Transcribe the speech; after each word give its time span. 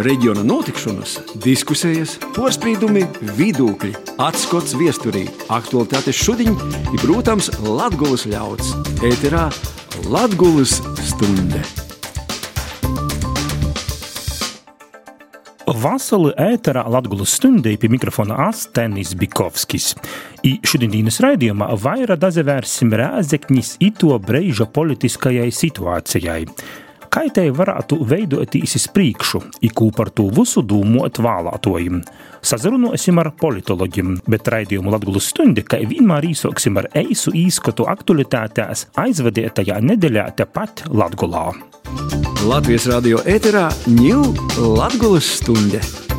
reģiona 0.00 0.42
notikšanas, 0.46 1.18
diskusijas, 1.44 2.16
porcelāna, 2.36 3.04
vidūkļi, 3.36 3.92
atskats 4.22 4.76
viesturī, 4.78 5.26
aktualitātes 5.52 6.16
šodien 6.16 6.56
ir, 6.56 6.98
protams, 7.02 7.50
Latvijas 7.60 8.26
ļauds. 8.30 8.74
Ēterā 9.04 9.48
Latvijas 10.08 10.78
stunde! 11.04 11.62
Vasarī 15.82 16.32
ēterā 16.40 16.82
Latvijas 16.90 17.36
stundī 17.38 17.76
pie 17.80 17.90
mikrofona 17.92 18.36
Astenis 18.48 19.14
Bikovskis. 19.18 19.92
I 20.46 20.56
šodienas 20.66 21.20
raidījumā 21.22 21.68
vairāk 21.80 22.20
dazevērsim 22.22 22.92
rēzekņus 22.98 23.76
ito 23.82 24.16
brīža 24.22 24.68
politiskajai 24.74 25.50
situācijai 25.54 26.42
kā 27.12 27.26
tai 27.34 27.48
varētu 27.54 28.00
veidoties 28.08 28.76
uz 28.78 28.86
priekšu, 28.94 29.42
ikū 29.68 29.90
par 29.96 30.10
to 30.16 30.28
visu 30.32 30.62
domāt 30.64 31.20
vēlētojiem. 31.22 32.00
Sazarunosim 32.42 33.20
ar 33.22 33.30
politologiem, 33.38 34.16
bet 34.26 34.48
raidījumu 34.50 34.94
Latvijas 34.94 35.28
stundi, 35.30 35.62
kā 35.62 35.82
vienmēr 35.86 36.30
īsoksim 36.32 36.80
ar 36.80 36.88
eisu 36.98 37.34
īskatu 37.36 37.86
aktualitātēs 37.92 38.88
aizvadētajā 38.98 39.78
nedēļā 39.92 40.30
tepat 40.40 40.86
Latgulā. 40.90 41.50
Latvijas 42.48 42.88
radio 42.90 43.20
ēterā 43.28 43.68
ņūl 43.86 44.32
Latvijas 44.80 45.36
stunde. 45.38 46.11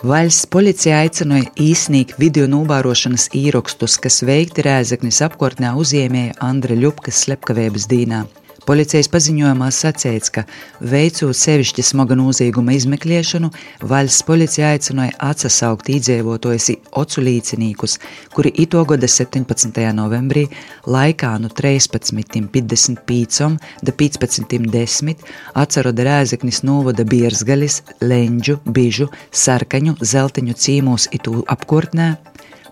Valsts 0.00 0.46
policija 0.48 1.02
aicināja 1.04 1.50
īsnīt 1.60 2.14
video 2.16 2.46
novērošanas 2.48 3.26
īrakstus, 3.36 3.98
kas 4.00 4.22
veikti 4.24 4.64
Rēzaknis 4.64 5.20
apkārtnē 5.26 5.74
uzņēmēja 5.76 6.38
Andra 6.46 6.78
Ļupkas 6.78 7.20
slepkavības 7.26 7.84
dīnā. 7.90 8.22
Policijas 8.70 9.08
paziņojumā 9.10 9.66
sacīts, 9.74 10.30
ka 10.30 10.44
veicot 10.92 11.34
sevišķi 11.34 11.82
smaga 11.88 12.14
nozieguma 12.14 12.76
izmeklēšanu, 12.76 13.48
valsts 13.90 14.22
policija 14.28 14.68
aicināja 14.76 15.16
atsaukt 15.26 15.90
iedzīvotājus 15.90 16.68
ocu 17.02 17.24
līdzinīkus, 17.26 17.98
kuri 18.30 18.54
ito 18.62 18.84
gada 18.86 19.10
17. 19.10 19.82
novembrī 19.98 20.46
laikā 20.86 21.32
no 21.42 21.50
13.55 21.50 23.58
da 23.82 23.98
15.10 24.06 25.28
atceroda 25.66 26.10
Rēzeknis 26.12 26.62
novada 26.62 27.02
Biersgalis, 27.02 27.82
Leņģu, 27.98 28.60
Bižu, 28.70 29.10
Sarkaņu, 29.34 29.98
Zeltiņu 29.98 30.54
cīmūs 30.54 31.10
itu 31.18 31.40
apkurtnē, 31.58 32.12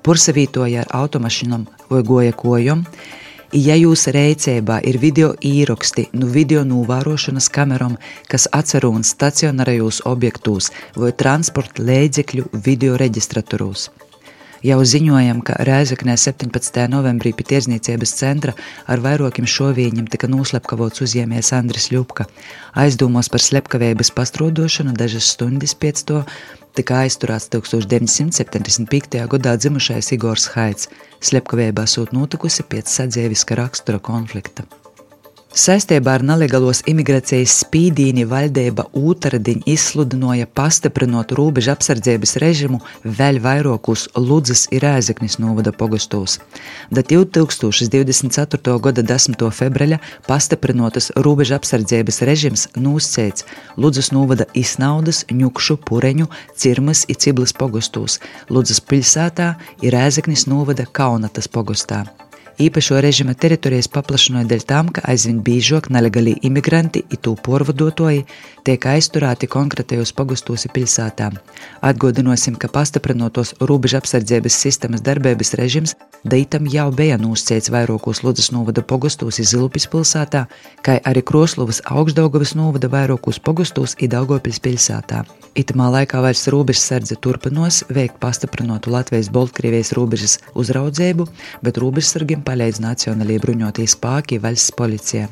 pursavītoja 0.07 0.87
ar 0.87 1.01
automašīnām 1.03 1.67
vai 1.91 2.07
goja 2.07 2.39
kojom, 2.39 2.87
Ja 3.57 3.73
jūsu 3.81 4.13
rēcībā 4.13 4.75
ir 4.85 4.99
video 5.01 5.31
īraksti 5.41 6.11
no 6.13 6.27
nu 6.27 6.33
video 6.35 6.67
novērošanas 6.69 7.47
kamerām, 7.49 7.95
kas 8.29 8.45
atcerūn 8.53 9.07
stacionārajos 9.09 10.03
objektos 10.05 10.69
vai 10.95 11.15
transporta 11.17 11.81
līdzekļu 11.81 12.45
video 12.53 13.01
reģistratoros. 13.01 13.89
Jau 14.59 14.81
ziņojam, 14.83 15.39
ka 15.47 15.55
Rēzaknē 15.62 16.17
17. 16.19 16.81
novembrī 16.91 17.31
pie 17.37 17.45
tirzniecības 17.47 18.14
centra 18.19 18.55
ar 18.91 18.98
vairākiem 19.05 19.47
šovīņiem 19.47 20.09
tika 20.11 20.27
noslepkavots 20.27 21.05
uzņēmējs 21.06 21.53
Andris 21.55 21.87
Ļupka. 21.95 22.27
Aizdomos 22.75 23.31
par 23.31 23.45
slepkavības 23.45 24.11
pastrodošanu 24.17 24.97
dažas 24.98 25.31
stundas 25.36 25.77
pēc 25.79 26.03
to 26.11 26.25
tika 26.75 27.05
aizturēts 27.05 27.53
1975. 27.55 29.23
gadā 29.31 29.55
dzimušais 29.62 30.11
Igors 30.19 30.51
Haits, 30.56 30.91
slepkavībā 31.23 31.86
sūt 31.86 32.11
notikusi 32.17 32.67
pēc 32.67 32.91
sadzēviska 32.98 33.62
rakstura 33.62 34.03
konflikta. 34.03 34.67
Saistībā 35.59 36.12
ar 36.14 36.23
nelegālos 36.23 36.84
imigrācijas 36.87 37.56
spīdīni 37.64 38.23
valdība 38.31 38.84
ūtradiņ 38.95 39.64
izsludināja 39.67 40.46
pastiprinot 40.55 41.33
robežu 41.35 41.73
apsardzības 41.73 42.36
režimu 42.39 42.79
vēl 43.02 43.41
vairākus 43.42 44.05
Ludzas 44.14 44.69
ir 44.70 44.86
Ēzeknis 44.86 45.41
novada 45.42 45.73
pogostos. 45.74 46.36
Da 46.95 47.02
2024. 47.02 48.77
gada 48.86 49.02
10. 49.11 49.42
februāra 49.58 49.98
pastiprinotas 50.29 51.11
robežu 51.27 51.58
apsardzības 51.58 52.23
režims 52.30 52.69
noscēts 52.79 53.48
Ludzas 53.75 54.13
novada 54.14 54.46
Isnaudas, 54.55 55.25
Ņukšu, 55.27 55.80
Pureņu, 55.90 56.30
Cirmas 56.55 57.02
i 57.11 57.19
Ciblas 57.19 57.51
pogostos, 57.51 58.20
Ludzas 58.46 58.79
pilsētā 58.79 59.57
ir 59.83 59.98
Ēzeknis 60.07 60.46
novada 60.46 60.86
Kaunatas 60.86 61.51
pogostā. 61.51 62.05
Īpašo 62.58 62.96
režima 62.98 63.36
teritorijas 63.39 63.86
paplašināja 63.95 64.48
dēļ 64.51 64.63
tam, 64.67 64.89
ka 64.91 65.05
aizvien 65.13 65.36
biežāk 65.46 65.86
nelegāli 65.95 66.33
imigranti 66.48 67.05
un 67.07 67.20
to 67.23 67.36
porvadotoji 67.48 68.24
tiek 68.67 68.86
aizturēti 68.95 69.46
konkrētajos 69.52 70.11
pagustos 70.19 70.67
pilsētām. 70.74 71.39
Atgādināsim, 71.86 72.58
ka 72.58 72.67
pastiprinotos 72.74 73.55
robežu 73.63 74.01
apsardzības 74.01 74.58
sistēmas 74.64 75.07
darbības 75.07 75.55
režims 75.61 75.95
Deitam 76.27 76.67
jau 76.67 76.89
bija 76.91 77.14
noscēts 77.14 77.70
vairākos 77.70 78.24
Ludzas 78.27 78.48
novada 78.51 78.83
pogustos 78.83 79.36
Zilupis 79.39 79.85
pilsētā, 79.86 80.48
kā 80.83 80.96
arī 81.07 81.23
Kroslovas 81.23 81.79
augstdaugavas 81.86 82.57
novada 82.58 82.90
vairākos 82.90 83.39
pogustos 83.39 83.95
Idaugopils 84.02 84.58
pilsētā. 84.58 85.23
Itamā 85.55 85.86
laikā 85.95 86.19
vairs 86.23 86.42
robežsardze 86.51 87.14
turpinos 87.23 87.85
veikt 87.95 88.19
pastiprinotu 88.19 88.90
Latvijas-Baltkrievijas 88.96 89.95
robežas 89.95 90.36
uzraudzību, 90.58 91.29
bet 91.63 91.79
robežsargiem 91.79 92.42
palīdz 92.48 92.81
Nacionālajie 92.81 93.45
bruņotie 93.45 93.85
spēki 93.92 94.41
valsts 94.41 94.73
policija. 94.79 95.29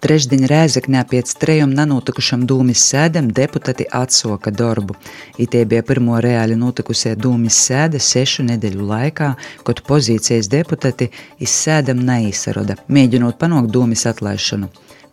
Trešdien 0.00 0.46
Rēzaknē 0.48 1.02
pēc 1.08 1.34
trejiem 1.42 1.74
nanotikušam 1.76 2.46
dūmis 2.48 2.80
sēdam 2.88 3.26
deputāti 3.36 3.84
atsoka 3.98 4.48
darbu. 4.48 4.96
Itē 5.44 5.66
bija 5.68 5.84
pirmo 5.84 6.16
reāli 6.24 6.56
notikusie 6.60 7.12
dūmis 7.20 7.58
sēde 7.66 8.00
sešu 8.00 8.46
nedēļu 8.48 8.86
laikā, 8.92 9.28
kad 9.68 9.82
pozīcijas 9.88 10.48
deputāti 10.52 11.10
izsēdam 11.44 12.00
neizsaroda, 12.08 12.78
mēģinot 12.88 13.36
panākt 13.40 13.68
dūmis 13.76 14.06
atlaišanu. 14.08 14.70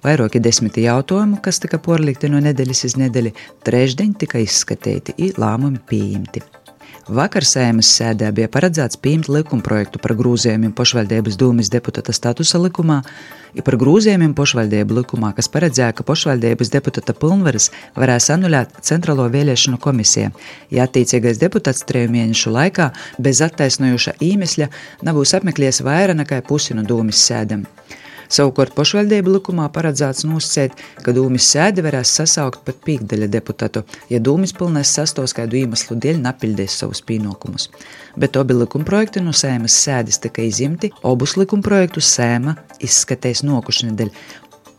Vairāki 0.08 0.40
desmiti 0.44 0.86
jautājumu, 0.88 1.42
kas 1.44 1.60
tika 1.60 1.82
porlikti 1.84 2.32
no 2.32 2.40
nedēļas 2.48 2.86
uz 2.88 2.96
nedēļu, 3.04 3.36
trešdien 3.68 4.16
tika 4.24 4.40
izskatīti 4.40 5.20
un 5.20 5.44
lēmumi 5.44 5.84
pieņemti. 5.92 6.48
Vakar 7.08 7.46
sēmas 7.48 7.88
sēdē 7.96 8.34
bija 8.36 8.50
paredzēts 8.52 9.00
pieņemt 9.00 9.30
likumprojektu 9.32 10.00
par 10.04 10.12
grūzījumiem 10.20 10.74
pašvaldības 10.76 11.38
dūmis 11.40 11.70
deputāta 11.72 12.12
statusa 12.12 12.60
likumā, 12.60 12.98
ja 13.56 13.64
par 13.64 13.78
grūzījumiem 13.80 14.34
pašvaldību 14.36 14.98
likumā, 14.98 15.30
kas 15.38 15.48
paredzēja, 15.54 15.94
ka 15.96 16.04
pašvaldības 16.04 16.74
deputāta 16.74 17.16
pilnvaras 17.16 17.70
varēs 17.96 18.28
anulēt 18.36 18.76
Centrālo 18.84 19.30
vēlēšanu 19.32 19.80
komisiju, 19.80 20.34
ja 20.76 20.84
attiecīgais 20.84 21.40
deputāts 21.40 21.88
treju 21.88 22.12
mēnešu 22.12 22.52
laikā 22.52 22.90
bez 23.24 23.40
attaisnojoša 23.46 24.18
īmesļa 24.28 24.68
nav 25.08 25.22
būs 25.22 25.38
apmeklējis 25.40 25.86
vairāk 25.88 26.20
nekā 26.26 26.42
pusi 26.50 26.76
no 26.76 26.84
dūmis 26.84 27.24
sēdēm. 27.24 27.64
Savukārt 28.28 28.76
pašvaldību 28.78 29.38
likumā 29.38 29.68
paredzēts 29.74 30.26
nosacīt, 30.28 30.76
ka 31.04 31.14
dūmis 31.16 31.48
sēdi 31.54 31.84
varēs 31.86 32.12
sasaukt 32.20 32.64
pat 32.68 32.82
pīkdaļa 32.88 33.30
deputātu, 33.32 33.84
ja 34.12 34.20
dūmis 34.24 34.56
pilnēs 34.58 34.92
sastos 35.00 35.36
kādu 35.38 35.62
iemeslu 35.62 35.98
dēļ 36.04 36.20
napildēs 36.26 36.80
savus 36.82 37.04
pienākumus. 37.08 37.70
Bet 38.20 38.38
abi 38.40 38.58
likumprojekti 38.58 39.24
no 39.24 39.36
sēmas 39.36 39.78
sēdes 39.86 40.20
tika 40.24 40.44
izimti, 40.44 40.92
abus 41.08 41.38
likumprojektus 41.40 42.10
sēma 42.18 42.58
izskatēs 42.84 43.46
nokušana 43.48 43.96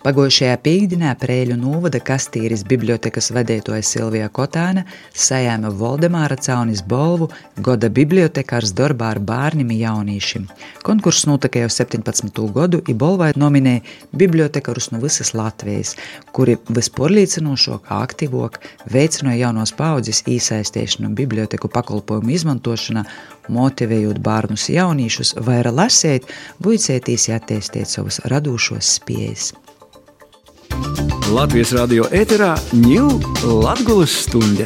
dēļ, 0.09 0.15
Pagojušajā 0.19 0.55
piekdienā 0.65 1.11
Prēļu 1.21 1.59
novada 1.61 1.99
Kastīras 2.01 2.63
bibliotekas 2.65 3.27
vadītāja 3.37 3.85
Silvija 3.85 4.31
Kotāna 4.33 4.87
sajēma 5.13 5.69
Voldemāra 5.77 6.39
Caunis 6.41 6.81
balvu 6.81 7.29
Goda 7.61 7.91
bibliotekārs 7.93 8.73
darbā 8.79 9.11
ar 9.13 9.21
bērniem 9.21 9.75
jaunīšiem. 9.77 10.47
Konkurss 10.87 11.29
notika 11.29 11.61
jau 11.61 11.69
17. 11.77 12.41
gadu, 12.57 12.81
i 12.89 12.97
balvai 12.97 13.35
nominēja 13.37 13.85
bibliotekarus 14.17 14.89
no 14.95 15.03
visas 15.05 15.35
Latvijas, 15.37 15.93
kuri 16.33 16.57
visporlīcinošāk, 16.73 17.93
aktīvāk 18.01 18.63
veicināja 18.89 19.45
jaunos 19.45 19.77
paudzes 19.77 20.25
īsaistīšanu 20.25 21.13
biblioteku 21.21 21.69
pakalpojumu 21.69 22.33
izmantošanā 22.33 23.05
motivējot 23.53 24.25
bērnus 24.25 24.71
jauniešus 24.73 25.37
vairāk 25.37 25.83
lasīt, 25.85 26.37
buicētīs 26.65 27.29
attīstīt 27.37 27.99
savus 27.99 28.25
radošos 28.25 28.97
spējas. 29.03 29.53
Latvijas 31.29 31.75
radio 31.77 32.07
ēterā 32.15 32.55
ņūl 32.73 33.19
Latgulas 33.63 34.15
stunde. 34.25 34.65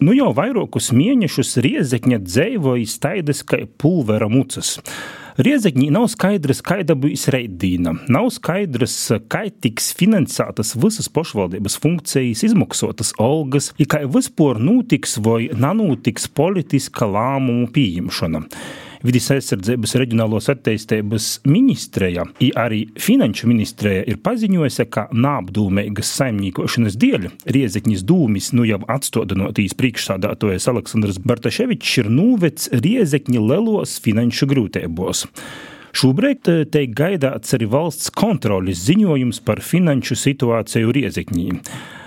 Nu 0.00 0.14
jau 0.16 0.30
vairākus 0.36 0.92
mēnešus 0.96 1.56
Riezekņa 1.64 2.20
dzēvoja 2.24 2.88
staidas 2.88 3.42
kā 3.48 3.62
pulvera 3.80 4.28
mucas. 4.32 4.76
Riezekņī 5.36 5.90
nav 5.92 6.06
skaidrs, 6.08 6.62
kāda 6.64 6.94
būs 6.96 7.26
reidīna. 7.32 7.92
Nav 8.08 8.30
skaidrs, 8.32 8.94
kā 9.28 9.42
tiks 9.52 9.90
finansētas 9.98 10.72
visas 10.80 11.10
pašvaldības 11.12 11.76
funkcijas, 11.82 12.46
izmaksotas 12.48 13.12
algas, 13.20 13.74
ja 13.76 13.84
kā 13.92 14.00
vispār 14.08 14.56
notiks 14.56 15.18
vai 15.20 15.50
nanūtiks 15.52 16.30
politiska 16.32 17.08
lēmumu 17.12 17.68
pieņemšana. 17.76 18.46
Vides 19.04 19.28
aizsardzības 19.34 19.94
reģionālos 20.00 20.48
attīstības 20.52 21.28
ministreja, 21.48 22.24
arī 22.56 22.84
finanšu 23.00 23.50
ministreja 23.50 24.06
ir 24.08 24.20
paziņojusi, 24.24 24.86
ka 24.92 25.06
nāpdūmīgas 25.12 26.12
saimniekošanas 26.20 26.96
dēļ 27.02 27.28
Riezekņas 27.56 28.04
dūmis 28.08 28.52
nu 28.56 28.66
jau 28.68 28.80
atstādinotīs 28.96 29.76
priekšsādātojas 29.78 30.68
Aleksandrs 30.72 31.20
Bartaševičs 31.26 31.96
ir 32.02 32.12
nūvec 32.12 32.68
Riezekņa 32.72 33.46
lelos 33.52 33.98
finanšu 34.04 34.48
grūtībos. 34.52 35.26
Šobrīd 35.96 36.48
eh, 36.52 36.64
tiek 36.68 36.92
gaidāts 36.96 37.54
arī 37.56 37.68
valsts 37.72 38.10
kontroles 38.12 38.82
ziņojums 38.84 39.40
par 39.46 39.62
finanšu 39.64 40.18
situāciju 40.20 40.92
Riezekņī. 40.92 41.46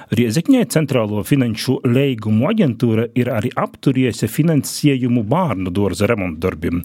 Riezekņai 0.10 0.64
Centrālo 0.74 1.22
finanšu 1.22 1.76
līgumu 1.86 2.48
aģentūra 2.50 3.04
ir 3.20 3.28
arī 3.30 3.52
apturējusi 3.54 4.30
finansējumu 4.34 5.22
bērnu 5.30 5.70
dārza 5.70 6.10
remontdarbiem, 6.10 6.82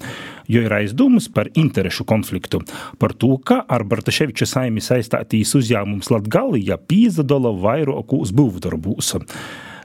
jo 0.53 0.65
ir 0.67 0.75
aizdomas 0.77 1.31
par 1.33 1.49
interešu 1.57 2.05
konfliktu. 2.05 2.61
Par 3.01 3.17
to, 3.17 3.39
ka 3.41 3.63
ar 3.65 3.87
Bartaševiča 3.89 4.51
saimi 4.51 4.85
saistātīs 4.85 5.57
uzņēmums 5.57 6.13
Latgalija 6.13 6.77
pīzdadola 6.77 7.57
vairākos 7.65 8.37
būvdarbūs. 8.37 9.15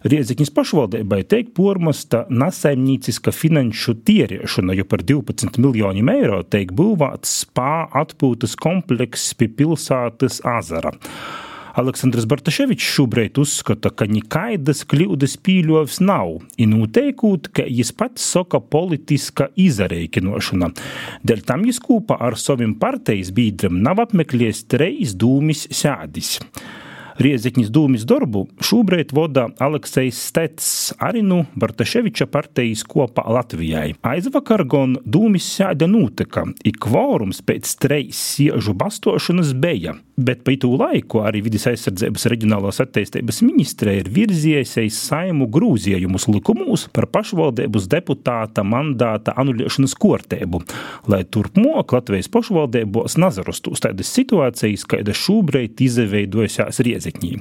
Riezikņas 0.03 0.51
pašvaldībai 0.55 1.23
tiek 1.31 1.55
pormasta 1.55 2.25
nesaimnieciska 2.27 3.31
finanšu 3.35 4.01
tierēšana, 4.07 4.75
jo 4.75 4.87
par 4.87 5.03
12 5.07 5.59
miljoniem 5.63 6.11
eiro 6.11 6.43
tiek 6.43 6.75
būvēts 6.75 7.43
spā 7.45 7.85
atpūtas 8.03 8.59
komplekss 8.59 9.31
pie 9.39 9.47
pilsētas 9.47 10.43
Azara. 10.43 10.97
Aleksandrs 11.79 12.25
Bartaševičs 12.27 12.87
šobrīd 12.97 13.37
uzskata, 13.39 13.91
ka 13.95 14.07
nekaidas 14.09 14.81
kļūdas 14.89 15.37
pīļovs 15.45 16.01
nav, 16.03 16.33
un 16.43 16.73
noteikot, 16.75 17.47
ka 17.55 17.63
viņš 17.69 17.93
pats 17.99 18.25
saka 18.33 18.59
politiska 18.59 19.47
izarēķinošana. 19.55 20.73
Dēļ 21.23 21.45
tam 21.47 21.63
viņš 21.67 21.79
kopā 21.85 22.19
ar 22.27 22.35
saviem 22.41 22.75
partijas 22.81 23.31
biedriem 23.35 23.79
nav 23.85 24.03
apmeklējis 24.03 24.65
trejas 24.67 25.15
dūmis 25.19 25.69
sēdis. 25.71 26.37
Riezikņas 27.19 27.71
dūmis 27.75 28.05
darbu 28.07 28.45
šobrīd 28.63 29.09
vada 29.11 29.49
Aleksis 29.59 30.19
Stets, 30.29 30.67
arī 31.03 31.19
nu 31.23 31.41
Bartaševiča 31.59 32.29
partijas 32.31 32.85
kopā 32.87 33.25
Latvijai. 33.27 33.89
Aizvakar 34.07 34.63
gan 34.63 34.95
dūmis 35.03 35.47
sēde 35.57 35.89
notika, 35.91 36.45
ik 36.63 36.79
kvorums 36.85 37.41
pēc 37.43 37.75
trejas 37.83 38.21
siežu 38.37 38.75
bastošanas 38.79 39.51
beja, 39.51 39.97
bet 40.19 40.43
pa 40.45 40.53
itu 40.55 40.71
laiku 40.79 41.23
arī 41.25 41.41
Vides 41.45 41.67
aizsardzības 41.71 42.27
reģionālās 42.33 42.81
attīstības 42.83 43.41
ministre 43.47 43.95
ir 43.99 44.11
virziesies 44.13 44.99
saimu 45.09 45.49
grūzījumus 45.51 46.29
likumos 46.29 46.87
par 46.93 47.09
pašvaldības 47.13 47.89
deputāta 47.91 48.65
mandāta 48.67 49.33
anulēšanas 49.39 49.97
kortēbu, 49.99 50.61
lai 51.11 51.23
turpmāk 51.25 51.95
Latvijas 51.97 52.31
pašvaldībos 52.31 53.17
nazarostos 53.21 53.83
tādas 53.83 54.11
situācijas, 54.13 54.85
kāda 54.89 55.15
šobrīd 55.15 55.81
izveidojusies 55.89 56.83
Riezikņā 56.85 56.99
riezikņī. 56.99 57.39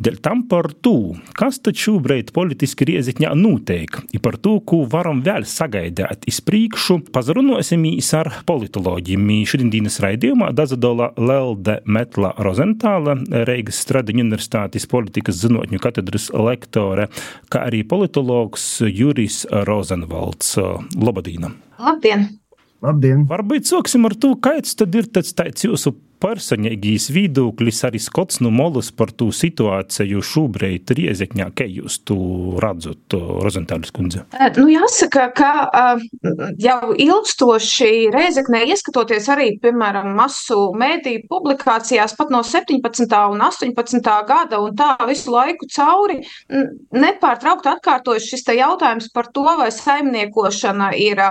Dēļ 0.00 0.18
tam 0.24 0.44
par 0.48 0.70
to, 0.84 1.16
kas 1.36 1.60
tad 1.60 1.78
šobrīd 1.78 2.32
politiski 2.36 2.86
riezikņā 2.88 3.32
notiek, 3.38 4.00
ir 4.12 4.22
par 4.24 4.38
to, 4.38 4.58
ko 4.60 4.84
varam 4.90 5.22
vēl 5.22 5.46
sagaidāt 5.48 6.26
iz 6.30 6.40
priekšu, 6.44 7.00
pazarunosimies 7.12 8.12
ar 8.18 8.32
politoloģiem. 8.46 9.28
Šodienas 9.50 10.00
raidījumā 10.02 10.50
Dazadola 10.56 11.12
Lelde 11.18 11.80
Metla 11.86 12.19
Rozentāla, 12.40 13.16
Reigas 13.48 13.80
Stradiņu 13.84 14.24
universitātes 14.26 14.86
politikas 14.90 15.40
zinātņu 15.42 15.80
katedras 15.82 16.28
lektore, 16.34 17.08
kā 17.52 17.64
arī 17.70 17.82
politologs 17.88 18.66
Juris 18.86 19.42
Rozenvalds. 19.68 20.54
Labadīna! 21.00 21.54
Labdien! 21.80 22.28
Labdien! 22.84 23.26
Varbūt 23.28 23.68
sāksim 23.68 24.06
ar 24.08 24.16
to, 24.20 24.34
kāds 24.40 24.76
tad 24.78 24.94
ir 24.96 25.08
tāds 25.12 25.66
jūsu 25.66 25.94
personīgīs 26.20 27.08
viedoklis 27.14 27.82
arī 27.88 28.00
skots 28.02 28.40
no 28.44 28.52
molas 28.54 28.90
par 28.94 29.12
to 29.16 29.30
situāciju 29.34 30.22
šobrīd 30.24 30.92
Riezekņā, 30.96 31.48
kā 31.56 31.66
jūs 31.68 32.00
to 32.08 32.18
redzat, 32.62 33.16
Rozentālis 33.44 33.92
kundze? 33.94 34.24
Nu, 34.58 34.66
jāsaka, 34.70 35.28
ka 35.36 35.50
jau 36.60 36.92
ilgstoši 36.94 38.10
Riezeknē 38.14 38.62
ieskatoties 38.70 39.28
arī, 39.32 39.50
piemēram, 39.62 40.12
masu 40.18 40.70
mēdīju 40.78 41.26
publikācijās 41.30 42.16
pat 42.18 42.32
no 42.32 42.42
17. 42.46 43.16
un 43.32 43.44
18. 43.46 44.12
gada 44.28 44.60
un 44.62 44.76
tā 44.78 44.92
visu 45.08 45.32
laiku 45.34 45.68
cauri 45.70 46.20
nepārtraukt 46.94 47.68
atkārtojas 47.70 48.28
šis 48.30 48.46
te 48.46 48.56
jautājums 48.58 49.10
par 49.14 49.30
to, 49.34 49.46
vai 49.58 49.70
saimniekošana 49.74 50.92
ir 51.00 51.22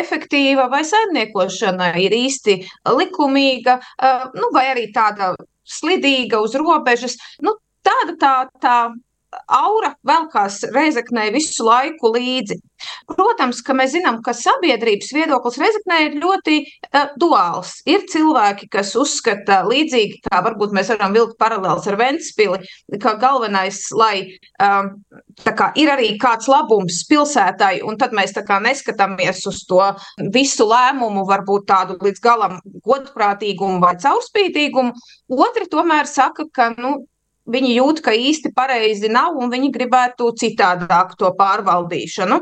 efektīva 0.00 0.68
vai 0.72 0.82
saimniekošana 0.88 1.92
ir 2.02 2.14
īsti 2.16 2.58
likumīga, 2.96 3.78
nu, 4.36 4.50
vai 4.54 4.66
arī 4.72 4.88
tāda 4.94 5.32
slidīga 5.66 6.40
uz 6.44 6.54
robežas. 6.58 7.16
Nu, 7.42 7.56
tāda 7.86 8.16
tā, 8.20 8.34
tā 8.62 8.76
aura 9.46 9.94
velkās 10.06 10.62
reizeknē 10.74 11.28
visu 11.34 11.66
laiku 11.66 12.12
līdzi. 12.14 12.58
Protams, 13.08 13.62
ka 13.64 13.74
mēs 13.76 13.94
zinām, 13.94 14.18
ka 14.24 14.34
sabiedrības 14.36 15.12
viedoklis 15.16 15.56
Reizeknē 15.60 15.98
ir 16.06 16.16
ļoti 16.20 16.56
uh, 16.60 17.06
duāls. 17.20 17.78
Ir 17.88 18.04
cilvēki, 18.10 18.68
kas 18.72 18.92
uzskata 18.98 19.62
līdzīgi, 19.66 20.20
kā 20.26 20.42
varbūt 20.44 20.74
mēs 20.76 20.90
varam 20.92 21.16
vilkt 21.16 21.38
paralēlus 21.40 21.88
ar 21.88 21.98
Ventspili, 22.00 22.60
ka 23.02 23.16
galvenais, 23.22 23.80
lai 23.96 24.26
um, 24.60 24.92
kā, 25.46 25.70
ir 25.80 25.92
arī 25.94 26.12
kāds 26.20 26.50
labums 26.52 27.02
pilsētai, 27.08 27.80
un 27.86 27.96
tad 28.00 28.14
mēs 28.16 28.36
kā 28.36 28.60
neskatāmies 28.62 29.44
uz 29.48 29.64
to 29.68 29.80
visu 30.34 30.68
lēmumu, 30.68 31.24
varbūt 31.28 31.68
tādu 31.70 31.98
līdz 32.02 32.22
galam 32.22 32.60
godprātīgumu 32.84 33.80
vai 33.82 33.96
caurspīdīgumu. 34.02 34.92
Otri 35.32 35.68
tomēr 35.72 36.08
saka, 36.10 36.44
ka, 36.52 36.72
nu, 36.76 36.98
viņi 37.46 37.76
jūt, 37.76 38.02
ka 38.04 38.14
īsti 38.16 38.52
pareizi 38.56 39.10
nav 39.12 39.38
un 39.38 39.52
viņi 39.52 39.70
gribētu 39.74 40.32
citādāk 40.40 41.14
to 41.18 41.30
pārvaldīšanu. 41.38 42.40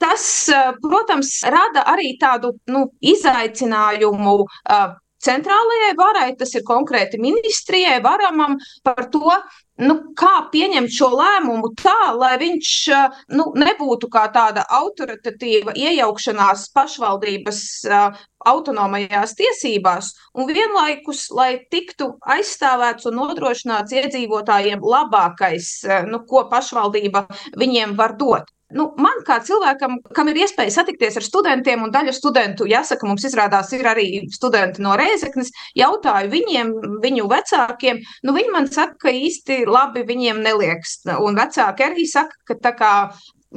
Tas, 0.00 0.24
eh, 0.48 0.72
protams, 0.80 1.42
rada 1.44 1.84
arī 1.92 2.14
tādu 2.20 2.54
nu, 2.72 2.86
izaicinājumu 3.04 4.36
uh, 4.40 4.94
centrālajai 5.24 5.94
varai, 5.98 6.28
tas 6.38 6.54
ir 6.56 6.64
konkrēti 6.66 7.20
ministrijai, 7.20 7.98
varamam 8.04 8.56
par 8.86 9.08
to, 9.12 9.34
nu, 9.80 9.96
kā 10.18 10.32
pieņemt 10.52 10.92
šo 10.92 11.10
lēmumu 11.14 11.72
tā, 11.80 12.12
lai 12.16 12.34
viņš 12.40 12.72
eh, 12.94 13.20
nu, 13.36 13.50
nebūtu 13.58 14.10
kā 14.12 14.26
tāda 14.34 14.64
autoritatīva 14.80 15.74
iejaukšanās 15.76 16.68
pašvaldības 16.76 17.62
uh, 17.88 18.20
autonomajās 18.50 19.34
tiesībās, 19.38 20.12
un 20.36 20.48
vienlaikus, 20.48 21.26
lai 21.36 21.50
tiktu 21.72 22.12
aizstāvēts 22.36 23.08
un 23.10 23.18
nodrošināts 23.20 23.96
iedzīvotājiem 23.96 24.84
labākais, 24.84 25.72
uh, 25.88 26.00
nu, 26.08 26.22
ko 26.28 26.46
pašvaldība 26.52 27.26
viņiem 27.60 27.96
var 28.00 28.16
dot. 28.20 28.48
Nu, 28.76 28.86
man 29.02 29.22
kā 29.26 29.40
cilvēkam, 29.42 29.96
kam 30.14 30.30
ir 30.30 30.42
iespēja 30.44 30.74
satikties 30.76 31.18
ar 31.18 31.26
studentiem, 31.26 31.82
un 31.82 31.90
daļa 31.94 32.14
studentu, 32.14 32.68
jāsaka, 32.70 33.08
mums 33.08 33.24
izrādās, 33.26 33.72
ir 33.74 33.88
arī 33.90 34.06
studenti 34.30 34.84
no 34.84 34.94
Rēzeknes, 34.98 35.50
jautāju 35.78 36.30
viņiem, 36.30 36.70
viņu 37.02 37.26
vecākiem. 37.30 37.98
Nu, 38.26 38.34
viņi 38.36 38.54
man 38.54 38.70
saka, 38.70 38.94
ka 39.06 39.14
īsti 39.14 39.64
labi 39.66 40.04
viņiem 40.06 40.42
neliekas. 40.44 41.00
Un 41.18 41.40
vecāki 41.40 41.88
arī 41.88 42.06
saka, 42.10 42.38
ka 42.46 42.58
tā 42.62 42.74
kā 42.78 42.92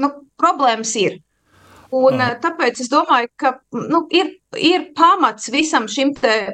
nu, 0.02 0.10
problēmas 0.42 0.96
ir. 1.02 1.22
Un, 1.94 2.18
uh. 2.18 2.34
Tāpēc 2.42 2.82
es 2.82 2.90
domāju, 2.92 3.30
ka 3.40 3.54
nu, 3.78 4.04
ir, 4.16 4.32
ir 4.58 4.88
pamats 4.98 5.52
visam 5.54 5.86
šim 5.92 6.14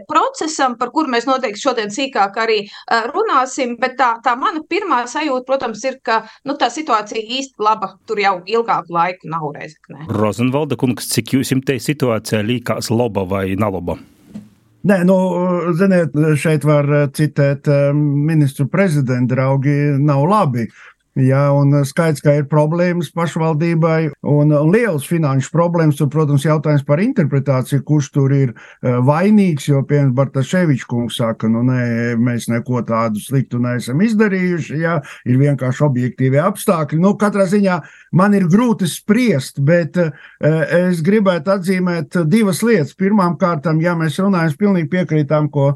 procesam, 0.10 0.76
par 0.80 0.92
kuru 0.96 1.12
mēs 1.14 1.28
noteikti 1.30 1.64
šodien 1.64 1.94
sīkāk 1.94 2.40
arī 2.44 2.60
uh, 2.68 3.08
runāsim. 3.14 3.78
Bet 3.80 3.96
tā, 4.00 4.12
tā 4.26 4.36
mana 4.40 4.64
pirmā 4.70 5.06
sajūta, 5.08 5.48
protams, 5.48 5.84
ir, 5.88 6.00
ka 6.04 6.22
nu, 6.44 6.58
tā 6.60 6.72
situācija 6.74 7.24
īsti 7.40 7.64
laba 7.64 7.94
tur 8.10 8.20
jau 8.20 8.38
ilgāku 8.44 8.96
laiku 8.96 9.32
nav 9.32 9.50
reizeknē. 9.56 10.10
Rozenvalda 10.20 10.80
kungs, 10.80 11.08
cik 11.14 11.38
jums 11.38 11.56
te 11.66 11.80
situācijā 11.80 12.44
līkās 12.46 12.92
laba 12.92 13.24
vai 13.30 13.54
nalaba? 13.60 14.00
Nē, 14.90 15.02
nu, 15.04 15.16
ziniet, 15.76 16.14
šeit 16.40 16.64
var 16.64 16.88
citēt 17.12 17.68
ministru 17.94 18.70
prezidentu 18.72 19.36
draugi, 19.36 19.76
nav 20.00 20.24
labi. 20.24 20.70
Jā, 21.20 21.42
un 21.56 21.74
skaidrs, 21.88 22.22
ka 22.24 22.34
ir 22.38 22.46
problēmas 22.50 23.10
pašvaldībai 23.16 24.12
un, 24.30 24.54
un 24.56 24.70
liels 24.72 25.08
finanšu 25.10 25.52
problēmas. 25.54 25.98
Tur, 26.00 26.10
protams, 26.14 26.46
jautājums 26.48 26.86
par 26.88 27.02
interpretāciju, 27.04 27.84
kurš 27.88 28.10
tur 28.16 28.36
ir 28.36 28.54
uh, 28.54 29.00
vainīgs. 29.06 29.68
Jo, 29.70 29.82
piemēram, 29.88 30.14
Bartaševičs 30.16 30.88
kungs 30.90 31.20
saka, 31.20 31.50
nu, 31.52 31.64
nē, 31.68 32.16
mēs 32.22 32.48
neko 32.52 32.84
tādu 32.88 33.22
sliktu 33.24 33.60
neesam 33.64 34.00
izdarījuši. 34.06 34.80
Jā, 34.84 35.00
ir 35.28 35.42
vienkārši 35.42 35.86
objektīvi 35.90 36.40
apstākļi. 36.44 37.02
Nu, 37.04 37.16
katrā 37.20 37.48
ziņā 37.50 37.80
man 38.20 38.38
ir 38.38 38.48
grūti 38.52 38.88
spriest, 38.90 39.60
bet 39.66 40.00
es 40.40 41.04
gribētu 41.06 41.54
atzīmēt 41.58 42.22
divas 42.30 42.64
lietas. 42.66 42.96
Pirmkārt, 43.00 43.68
ja 43.84 43.98
mēs 44.00 44.22
runājam, 44.22 44.56
pilnīgi 44.60 44.92
piekrītām, 44.94 45.52
ko 45.54 45.74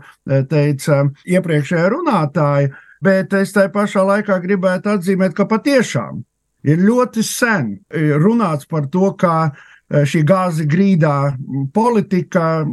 teica 0.50 1.03
iepriekšējā 1.29 1.91
runātāja 1.93 2.73
bet 3.03 3.33
es 3.38 3.53
tai 3.55 3.67
pašā 3.74 4.03
laikā 4.07 4.39
gribētu 4.43 4.95
atzīmēt, 4.95 5.36
ka 5.38 5.48
patiešām 5.50 6.24
ir 6.63 6.79
ļoti 6.83 7.24
sen 7.27 7.75
runāts 8.24 8.69
par 8.69 8.88
to, 8.91 9.12
ka 9.19 9.51
šī 9.91 10.24
gāzi 10.25 10.65
grīdā 10.69 11.36
politika 11.75 12.63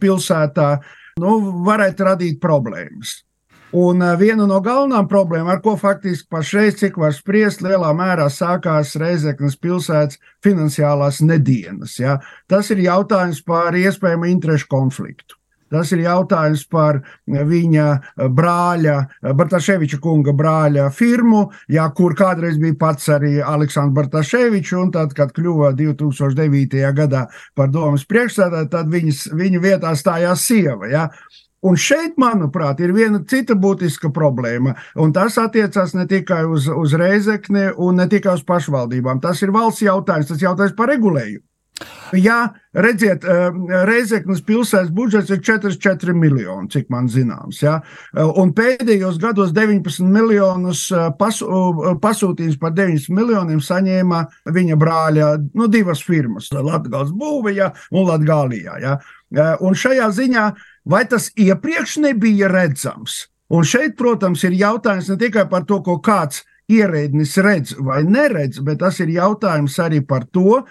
pilsētā 0.00 0.70
nu, 1.20 1.36
varētu 1.66 2.08
radīt 2.08 2.40
problēmas. 2.42 3.20
Un 3.74 4.04
viena 4.20 4.44
no 4.46 4.60
galvenām 4.62 5.08
problēmām, 5.10 5.50
ar 5.50 5.60
ko 5.62 5.72
faktiski 5.78 6.28
pašreiz, 6.30 6.76
cik 6.78 6.98
var 7.02 7.14
spriest, 7.14 7.62
lielā 7.64 7.90
mērā 7.96 8.28
sākās 8.30 8.94
Reizeknas 9.02 9.56
pilsētas 9.58 10.20
finansiālās 10.46 11.18
nedēļas. 11.26 11.96
Ja? 11.98 12.20
Tas 12.46 12.70
ir 12.70 12.84
jautājums 12.84 13.42
par 13.42 13.74
iespējamu 13.74 14.30
interešu 14.30 14.70
konfliktu. 14.70 15.40
Tas 15.74 15.92
ir 15.94 16.04
jautājums 16.04 16.64
par 16.70 17.00
viņa 17.26 17.86
brāļa, 18.34 18.96
Bartaševiča 19.36 20.00
kunga 20.02 20.34
brāļa 20.36 20.88
firmu, 20.94 21.46
jā, 21.68 21.86
kur 21.96 22.16
kādreiz 22.18 22.58
bija 22.62 22.78
pats 22.80 23.10
arī 23.12 23.36
Aleksandrs 23.42 23.98
Bartaševičs, 23.98 24.74
tad, 24.94 25.14
kad 25.16 25.32
kļuva 25.34 25.72
2009. 25.78 26.84
gadā 26.96 27.26
par 27.58 27.72
domas 27.74 28.06
priekšsēdētāju, 28.08 28.70
tad 28.72 28.92
viņas, 28.92 29.24
viņa 29.34 29.64
vietā 29.64 29.94
stājās 29.98 30.46
sieva. 30.46 30.88
Jā. 30.90 31.08
Un 31.64 31.78
šeit, 31.80 32.18
manuprāt, 32.20 32.82
ir 32.84 32.92
viena 32.92 33.22
cita 33.24 33.56
būtiska 33.56 34.10
problēma. 34.12 34.74
Un 35.00 35.14
tas 35.16 35.38
attiecas 35.40 35.94
ne 35.96 36.04
tikai 36.10 36.42
uz, 36.44 36.68
uz 36.68 36.92
Reizekni 37.00 37.70
un 37.80 38.02
ne 38.02 38.08
tikai 38.10 38.36
uz 38.36 38.44
pašvaldībām. 38.44 39.22
Tas 39.24 39.40
ir 39.42 39.54
valsts 39.54 39.86
jautājums, 39.86 40.28
tas 40.28 40.44
jautājums 40.44 40.76
par 40.76 40.92
regulējumu. 40.92 41.40
Jā, 42.14 42.52
redziet, 42.74 43.24
eh, 43.24 43.50
Reizeknas 43.88 44.42
pilsētas 44.44 44.90
budžets 44.94 45.30
ir 45.30 45.40
44 45.42 46.14
miljoni, 46.14 46.68
cik 46.70 46.90
man 46.90 47.08
zināms. 47.08 47.62
Ja? 47.62 47.80
Eh, 48.16 48.22
un 48.22 48.52
pēdējos 48.52 49.18
gados 49.18 49.52
19 49.52 50.06
miljonus 50.10 50.90
eh, 50.92 51.10
pasu, 51.18 51.46
pasūtījums 52.00 52.58
par 52.60 52.72
9 52.72 53.08
miljoniem 53.10 53.60
saņēma 53.60 54.22
viņa 54.46 54.78
brāļa 54.78 55.30
nu, 55.54 55.68
divas 55.68 56.02
firmas- 56.02 56.50
Latvijas 56.70 57.10
Būvija 57.10 57.72
un 57.92 58.06
Latvijā. 58.06 58.80
Ja? 58.80 58.98
Un 59.60 59.74
šajā 59.74 60.10
ziņā, 60.14 60.54
vai 60.86 61.04
tas 61.04 61.30
iepriekš 61.36 61.98
nebija 61.98 62.48
redzams? 62.48 63.26
Un 63.50 63.62
šeit, 63.62 63.96
protams, 63.96 64.44
ir 64.44 64.52
jautājums 64.52 65.08
ne 65.08 65.16
tikai 65.16 65.48
par 65.50 65.64
to, 65.64 65.80
ko 65.82 65.98
kāds 65.98 66.44
ierēdnis 66.72 67.36
redz 67.44 67.74
vai 67.78 68.02
neredz, 68.08 68.60
bet 68.64 68.80
tas 68.80 69.00
ir 69.04 69.12
jautājums 69.14 69.78
arī 69.82 70.00
par 70.06 70.24
to, 70.32 70.62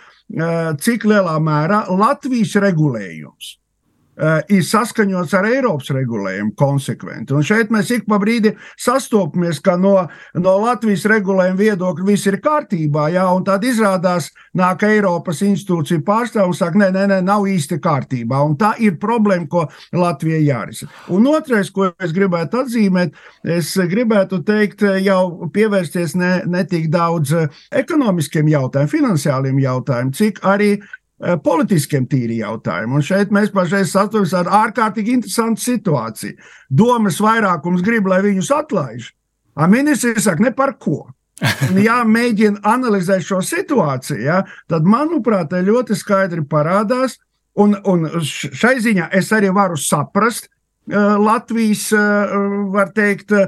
cik 0.82 1.06
lielā 1.06 1.36
mērā 1.44 1.84
Latvijas 1.94 2.56
regulējums 2.64 3.54
Eh, 3.54 3.63
ir 4.54 4.64
saskaņots 4.66 5.34
ar 5.38 5.48
Eiropas 5.50 5.90
regulējumu 5.96 6.54
konsekventi. 6.60 7.34
Un 7.34 7.46
šeit 7.46 7.72
mēs 7.74 7.92
ik 7.96 8.06
pa 8.10 8.20
brīdi 8.22 8.54
sastopamies, 8.80 9.62
ka 9.64 9.76
no, 9.80 9.96
no 10.38 10.54
Latvijas 10.62 11.06
regulējuma 11.10 11.60
viedokļa 11.60 12.08
viss 12.08 12.30
ir 12.30 12.40
kārtībā, 12.44 13.10
jā, 13.16 13.26
un 13.34 13.46
tad 13.48 13.66
izrādās, 13.68 14.30
nāk 14.58 14.86
Eiropas 14.88 15.42
institūcija 15.46 16.04
pārstāv 16.06 16.52
un 16.52 16.58
saka, 16.58 16.80
nē, 16.84 16.92
nē, 16.94 17.06
nē, 17.10 17.20
nav 17.26 17.48
īsti 17.50 17.80
kārtībā. 17.84 18.42
Un 18.46 18.58
tā 18.60 18.74
ir 18.84 18.98
problēma, 19.02 19.50
ko 19.50 19.66
Latvijai 19.98 20.44
jārisina. 20.46 20.94
Un 21.14 21.28
otrais, 21.34 21.72
ko 21.74 21.90
es 21.98 22.14
gribētu 22.16 22.64
atzīmēt, 22.64 23.18
es 23.58 23.74
gribētu 23.90 24.44
teikt, 24.46 24.86
jau 25.04 25.50
pievērsties 25.54 26.18
ne, 26.20 26.34
ne 26.50 26.66
tik 26.70 26.90
daudz 26.94 27.34
ekonomiskiem 27.74 28.52
jautājumiem, 28.54 28.94
finansiāliem 28.94 29.64
jautājumiem, 29.64 30.14
cik 30.18 30.44
arī 30.46 30.76
Eh, 30.78 31.03
politiskiem 31.44 32.06
tīri 32.10 32.40
jautājumiem. 32.42 33.00
Un 33.00 33.06
šeit 33.06 33.34
mēs 33.34 33.52
pašreiz 33.54 33.92
sastopamies 33.94 34.36
ar 34.38 34.50
ārkārtīgi 34.64 35.18
interesantu 35.18 35.64
situāciju. 35.64 36.38
Domas 36.70 37.20
vairākums 37.24 37.84
grib, 37.86 38.08
lai 38.12 38.22
viņus 38.26 38.52
atlaiž. 38.56 39.12
A 39.54 39.68
ministrs 39.70 40.26
saka, 40.26 40.44
ne 40.44 40.54
par 40.56 40.78
ko. 40.82 41.06
Un, 41.44 41.78
ja 41.82 42.02
mēģina 42.08 42.64
analizēt 42.70 43.26
šo 43.26 43.42
situāciju, 43.44 44.22
ja, 44.22 44.42
tad, 44.70 44.88
manuprāt, 44.88 45.54
ļoti 45.54 45.98
skaidri 45.98 46.46
parādās, 46.50 47.18
un, 47.60 47.76
un 47.90 48.08
šai 48.24 48.78
ziņā 48.82 49.10
es 49.18 49.32
arī 49.36 49.50
varu 49.54 49.78
saprast, 49.78 50.48
Eh, 50.48 50.53
Latvijas, 50.88 51.92
eh, 51.94 51.98
var 52.72 52.92
teikt, 52.92 53.32
eh, 53.32 53.48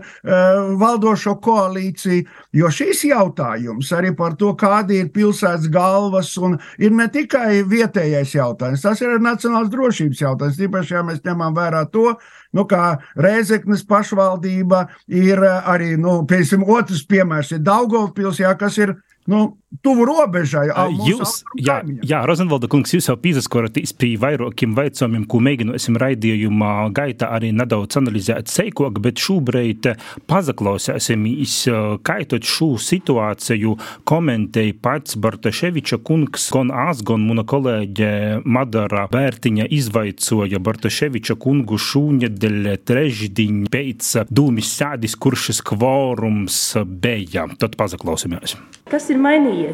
valdošo 0.79 1.35
koalīciju, 1.41 2.25
jo 2.53 2.67
šīs 2.67 3.03
jautājums 3.09 3.91
arī 3.91 4.15
par 4.15 4.35
to, 4.35 4.53
kādi 4.55 5.01
ir 5.01 5.09
pilsētas 5.09 5.69
galvas, 5.69 6.37
un 6.37 6.59
ir 6.79 6.91
ne 6.91 7.07
tikai 7.07 7.63
vietējais 7.63 8.35
jautājums, 8.35 8.81
tas 8.81 9.01
ir 9.01 9.19
nacionāls 9.19 9.69
drošības 9.69 10.21
jautājums. 10.21 10.57
Tīpaši, 10.57 10.91
ja 10.91 11.03
mēs 11.03 11.21
ņemam 11.21 11.53
vērā 11.55 11.91
to, 11.91 12.15
nu, 12.53 12.63
kā 12.63 12.99
Rēzeknes 13.17 13.85
pašvaldība 13.85 14.87
ir 15.07 15.37
arī, 15.37 15.97
nu, 15.97 16.23
piemēram, 16.25 16.63
otrs 16.69 17.05
piemērs 17.05 17.51
ir 17.51 17.59
Daugovpils, 17.59 18.39
jā, 18.39 18.57
kas 18.57 18.77
ir 18.77 18.95
nu, 19.27 19.57
tuvu 19.83 20.05
robežai. 20.07 20.67
Jūs, 21.07 21.41
jā, 21.59 21.79
jā 22.05 22.21
Rozenvalda 22.27 22.69
kungs, 22.71 22.93
jūs 22.95 23.09
jau 23.09 23.17
pīzaskoraties 23.19 23.95
pie 23.97 24.15
vairākiem 24.21 24.75
jautājumiem, 24.77 25.25
ko 25.29 25.41
mēģināsim 25.43 25.97
raidījumā 26.01 26.73
gaitā 26.95 27.31
arī 27.35 27.51
nedaudz 27.55 27.99
analizēt 27.99 28.51
seikok, 28.51 28.99
bet 29.03 29.21
šobrīd 29.21 29.89
pazaklausēsimies, 30.29 31.57
kā 32.05 32.17
tot 32.29 32.47
šo 32.47 32.75
situāciju 32.81 33.75
komentēja 34.07 34.77
pats 34.81 35.17
Bartaševiča 35.21 35.99
kungs, 36.05 36.47
gan 36.53 36.71
ās, 36.73 37.03
gan 37.05 37.25
muna 37.27 37.45
kolēģe 37.47 38.45
Madara 38.45 39.05
Bērtiņa 39.11 39.67
izvaicoja 39.75 40.61
Bartaševiča 40.63 41.37
kungu 41.41 41.79
šūņedeļ 41.81 42.71
trešdiņ 42.87 43.65
pēc 43.73 44.11
dūmis 44.31 44.71
sēdis, 44.79 45.17
kurš 45.19 45.49
šis 45.49 45.61
kvorums 45.71 46.61
beja. 46.85 47.47
Tad 47.61 47.77
pazaklausīsimies. 47.79 48.57
Kas 48.89 49.09
ir 49.09 49.17
mainījies? 49.21 49.64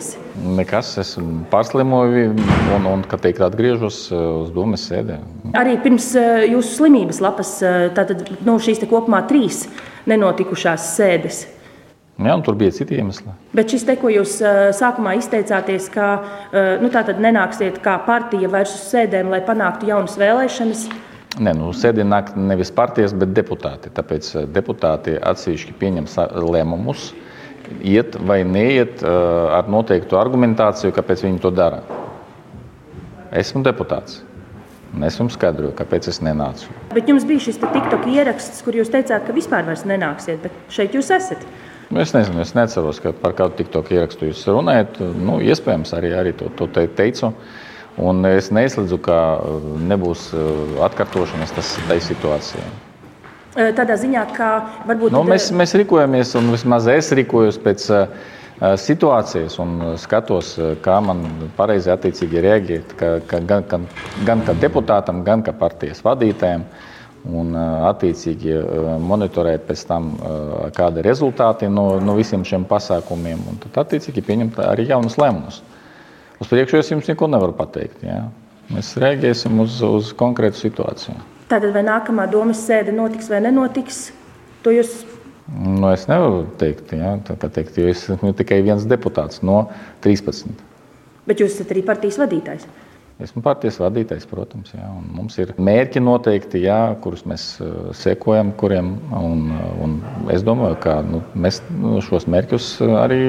Nekas, 0.57 0.91
es 1.01 1.13
pārslimoju 1.51 2.31
un, 2.75 2.87
un 2.87 3.05
kad 3.09 3.23
teikt, 3.23 3.41
atgriežos 3.45 4.03
eh, 4.11 4.19
uz 4.43 4.51
domas 4.55 4.83
sēdē. 4.89 5.19
Arī 5.59 5.77
pirms 5.83 6.11
eh, 6.19 6.45
jūsu 6.51 6.77
slimības 6.79 7.21
lapas, 7.23 7.55
eh, 7.65 7.87
tātad 7.95 8.23
nu, 8.47 8.57
šīs 8.61 8.83
kopumā 8.89 9.23
trīs 9.29 9.65
nenotikušās 10.09 10.93
sēdes. 10.97 11.43
Jā, 12.21 12.35
tur 12.45 12.57
bija 12.59 12.73
citi 12.75 12.99
iemesli. 13.01 13.33
Bet 13.55 13.71
šis 13.73 13.85
te, 13.87 13.95
ko 13.97 14.11
jūs 14.11 14.35
sākumā 14.77 15.15
izteicāties, 15.17 15.87
ka 15.89 16.09
nu, 16.83 16.91
tātad 16.93 17.17
nenāksiet 17.23 17.79
kā 17.81 17.95
partija 18.05 18.51
vairs 18.51 18.75
uz 18.75 18.83
sēdēm, 18.91 19.31
lai 19.33 19.39
panāktu 19.47 19.89
jaunas 19.89 20.19
vēlēšanas. 20.21 20.83
Nē, 21.41 21.55
nu, 21.57 21.71
sēdē 21.73 22.05
nāk 22.05 22.35
nevis 22.37 22.69
partijas, 22.77 23.15
bet 23.17 23.33
deputāti. 23.33 23.89
Tāpēc 23.95 24.29
deputāti 24.53 25.15
atsevišķi 25.17 25.73
pieņem 25.81 26.11
lēmumus 26.45 27.09
iet 27.81 28.17
vai 28.27 28.41
neiet 28.47 29.01
uh, 29.03 29.53
ar 29.57 29.69
noteiktu 29.71 30.19
argumentāciju, 30.19 30.93
kāpēc 30.95 31.25
viņi 31.27 31.41
to 31.43 31.53
dara. 31.55 31.81
Esmu 33.31 33.63
deputāts. 33.63 34.21
Es 35.07 35.15
jums 35.15 35.37
skaidroju, 35.37 35.71
kāpēc 35.77 36.09
es 36.11 36.19
nenācu. 36.19 36.67
Bet 36.91 37.07
jums 37.07 37.23
bija 37.27 37.39
šis 37.45 37.61
TikTok 37.61 38.09
ieraksts, 38.11 38.59
kur 38.65 38.75
jūs 38.75 38.91
teicāt, 38.91 39.23
ka 39.23 39.35
vispār 39.35 39.63
nenāksiet, 39.87 40.41
bet 40.43 40.57
šeit 40.73 40.97
jūs 40.97 41.13
esat. 41.15 41.45
Es 41.91 42.13
nezinu, 42.15 42.39
es 42.43 42.53
neceros, 42.55 42.99
ka 43.03 43.11
par 43.15 43.33
kādu 43.35 43.55
TikTok 43.59 43.91
ierakstu 43.91 44.29
jūs 44.29 44.43
runājat. 44.47 44.99
Nu, 44.99 45.39
iespējams, 45.43 45.91
arī, 45.95 46.11
arī 46.15 46.35
to, 46.35 46.51
to 46.59 46.67
te 46.71 46.85
teicu. 46.87 47.31
Un 47.99 48.23
es 48.27 48.51
neizslēdzu, 48.55 48.99
ka 49.03 49.17
nebūs 49.91 50.29
uh, 50.35 50.77
atkārtošanās 50.87 51.55
tai 51.55 51.99
situācijai. 52.03 52.90
Tādā 53.51 53.97
ziņā, 53.99 54.27
ka 54.35 54.51
varbūt. 54.87 55.11
Nu, 55.11 55.25
mēs, 55.27 55.49
mēs 55.51 55.75
rīkojamies, 55.75 56.35
un 56.39 56.53
vismaz 56.53 56.85
es 56.91 57.11
rīkojos 57.17 57.57
pēc 57.59 57.87
uh, 57.91 58.29
situācijas 58.61 59.57
un 59.59 59.97
skatos, 59.97 60.53
kā 60.85 60.99
man 61.01 61.25
pareizi 61.57 61.89
attiecīgi 61.91 62.43
rēģēt, 62.45 62.95
ka, 62.99 63.09
ka 63.25 63.41
gan, 63.49 63.65
gan, 63.67 63.87
gan 64.27 64.43
kā 64.45 64.55
deputātam, 64.61 65.23
gan 65.25 65.43
kā 65.43 65.53
partijas 65.57 66.03
vadītājiem. 66.05 66.65
Un 67.37 67.53
attiecīgi 67.53 68.55
monitorēt 68.97 69.67
pēc 69.67 69.83
tam, 69.85 70.07
kāda 70.73 71.03
ir 71.03 71.05
rezultāti 71.05 71.67
no, 71.69 71.99
no 72.01 72.15
visiem 72.17 72.41
šiem 72.41 72.63
pasākumiem, 72.65 73.43
un 73.51 73.59
tad 73.61 73.77
attiecīgi 73.83 74.23
pieņemt 74.25 74.57
arī 74.65 74.87
jaunus 74.89 75.19
lēmumus. 75.21 75.59
Uz 76.41 76.49
priekšu 76.49 76.79
es 76.79 76.89
jums 76.89 77.11
neko 77.11 77.29
nevaru 77.29 77.53
pateikt. 77.53 78.01
Jā. 78.01 78.23
Mēs 78.73 78.95
rēģēsim 79.03 79.61
uz, 79.61 79.77
uz 79.85 80.09
konkrētu 80.17 80.57
situāciju. 80.63 81.19
Tātad, 81.51 81.73
vai 81.75 81.81
nākamā 81.83 82.29
domas 82.31 82.61
sēde 82.63 82.93
notiks 82.95 83.27
vai 83.27 83.41
nenotiks, 83.43 84.05
to 84.63 84.71
jūs. 84.71 85.01
Nu, 85.51 85.89
es 85.91 86.05
nevaru 86.07 86.45
teikt, 86.61 86.93
jā, 86.95 87.17
teikt, 87.41 87.75
jo 87.75 87.89
es 87.91 88.05
esmu 88.07 88.31
tikai 88.39 88.61
viens 88.63 88.85
deputāts 88.87 89.41
no 89.43 89.65
13. 90.05 90.53
Bet 91.27 91.43
jūs 91.43 91.57
esat 91.57 91.73
arī 91.75 91.83
partijas 91.83 92.21
vadītājs. 92.21 92.63
Esmu 93.21 93.43
partijas 93.45 93.81
vadītājs, 93.81 94.23
protams. 94.29 94.71
Jā, 94.73 94.87
mums 95.11 95.35
ir 95.43 95.51
mērķi 95.59 96.01
noteikti, 96.01 96.63
jā, 96.63 96.79
kurus 97.03 97.25
mēs 97.29 97.43
sekojam, 97.99 98.55
kuriem. 98.57 98.95
Un, 99.19 99.43
un 99.83 99.99
es 100.33 100.47
domāju, 100.47 100.79
ka 100.81 101.01
nu, 101.05 101.19
mēs 101.35 101.59
šos 102.07 102.25
mērķus 102.31 102.73
arī 103.03 103.21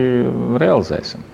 realizēsim. 0.62 1.26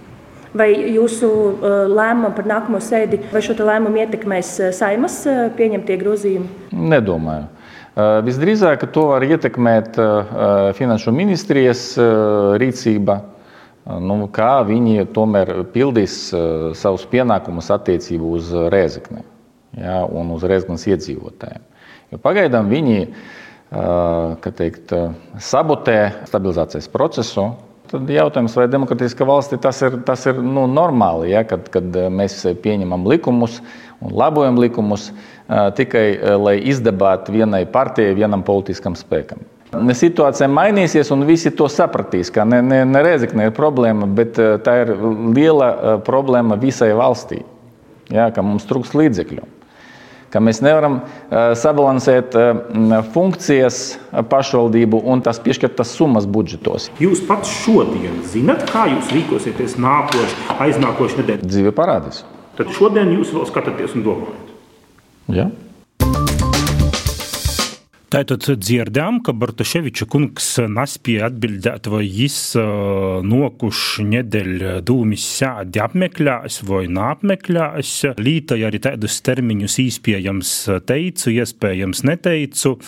Vai 0.57 0.71
jūsu 0.95 1.29
uh, 1.29 1.85
lēmumu 1.93 2.33
par 2.37 2.47
nākamo 2.49 2.81
sēdi, 2.81 3.21
vai 3.33 3.43
šo 3.45 3.57
lēmumu 3.59 4.01
ietekmēs 4.01 4.53
uh, 4.63 4.71
saimas 4.73 5.21
uh, 5.29 5.49
pieņemtie 5.57 5.99
grozījumi? 6.01 6.69
Nedomāju. 6.73 7.55
Visdrīzāk 7.99 8.85
to 8.95 9.09
var 9.11 9.25
ietekmēt 9.27 9.97
finanšu 10.79 11.11
ministrijas 11.11 11.81
rīcība. 12.63 13.17
nu, 13.99 14.29
kā 14.31 14.63
viņi 14.69 15.09
tomēr 15.11 15.51
pildīs 15.75 16.31
savus 16.79 17.07
pienākumus 17.11 17.73
attiecībā 17.75 18.23
uz 18.23 18.53
Rēzekni 18.71 19.25
ja, 19.81 20.05
un 20.07 20.31
uz 20.31 20.47
Rēzeknas 20.47 20.87
iedzīvotājiem. 20.93 21.65
Jo 22.13 22.21
pagaidām 22.23 22.71
viņi 22.71 23.09
teikt, 24.47 24.95
sabotē 25.43 25.99
stabilizācijas 26.31 26.87
procesu. 26.95 27.51
Tad 27.89 28.11
jautājums, 28.13 28.53
vai 28.59 28.67
demokratiskā 28.69 29.25
valstī 29.25 29.57
tas 29.61 29.79
ir, 29.81 30.01
tas 30.05 30.27
ir 30.29 30.41
nu, 30.45 30.67
normāli, 30.69 31.31
ja, 31.33 31.41
kad, 31.49 31.71
kad 31.73 31.95
mēs 32.13 32.43
pieņemam 32.63 33.07
likumus 33.09 33.63
un 34.05 34.13
labojam 34.19 34.61
likumus 34.61 35.09
tikai 35.79 36.37
lai 36.37 36.59
izdabātu 36.69 37.33
vienai 37.39 37.63
partijai, 37.73 38.13
vienam 38.19 38.45
politiskam 38.45 38.97
spēkam. 38.99 39.41
Situācija 39.73 40.49
mainīsies, 40.49 41.11
un 41.13 41.27
visi 41.29 41.53
to 41.57 41.67
sapratīs. 41.69 42.31
Ka 42.33 42.45
ne, 42.49 42.63
ne, 42.65 42.83
ne 42.89 43.03
Rezekne 43.05 43.49
ir 43.49 43.57
problēma, 43.57 44.09
bet 44.17 44.41
tā 44.65 44.77
ir 44.85 44.95
liela 45.37 45.99
problēma 46.05 46.57
visai 46.61 46.95
valstī. 46.97 47.43
Jā, 48.13 48.31
ka 48.33 48.45
mums 48.45 48.65
trūks 48.69 48.95
līdzekļu. 48.97 49.58
Ka 50.29 50.43
mēs 50.45 50.59
nevaram 50.61 50.99
sabalansēt 51.57 52.35
funkcijas 53.15 53.79
pašvaldību 54.29 55.01
un 55.09 55.23
tās 55.25 55.41
piešķirtas 55.41 55.95
summas 55.97 56.27
budžetos. 56.29 56.91
Jūs 57.01 57.23
pats 57.29 57.49
šodien 57.63 58.19
zinat, 58.29 58.67
kā 58.69 58.85
jūs 58.93 59.09
rīkosieties 59.15 59.79
nākošais, 59.81 60.37
aiznākošais 60.67 61.23
nedēļa? 61.23 61.49
Dzīve 61.49 61.73
parādīs. 61.77 62.27
Tad 62.59 62.75
šodien 62.77 63.15
jūs 63.17 63.33
vēl 63.33 63.49
skatāties 63.49 63.97
un 63.97 64.05
domājat. 64.05 64.53
Ja. 65.33 65.49
Tātad 68.09 68.41
dzirdējām, 68.41 69.19
ka 69.21 69.35
Bartaševiča 69.37 70.07
kungs 70.09 70.47
nespēja 70.73 71.27
atbildēt, 71.29 71.91
vai 71.93 72.07
viņš 72.07 72.39
nokušu 73.29 74.07
nedēļu 74.09 74.79
dūmis 74.89 75.27
sēdi 75.37 75.83
apmeklēs 75.85 76.63
vai 76.65 76.87
neapmeklēs. 76.89 77.93
Lītoja 78.17 78.71
arī 78.71 78.81
tādus 78.87 79.21
termiņus 79.29 79.77
iespējams 79.85 80.55
teicu, 80.89 81.35
iespējams 81.37 82.07
neteicu. 82.09 82.79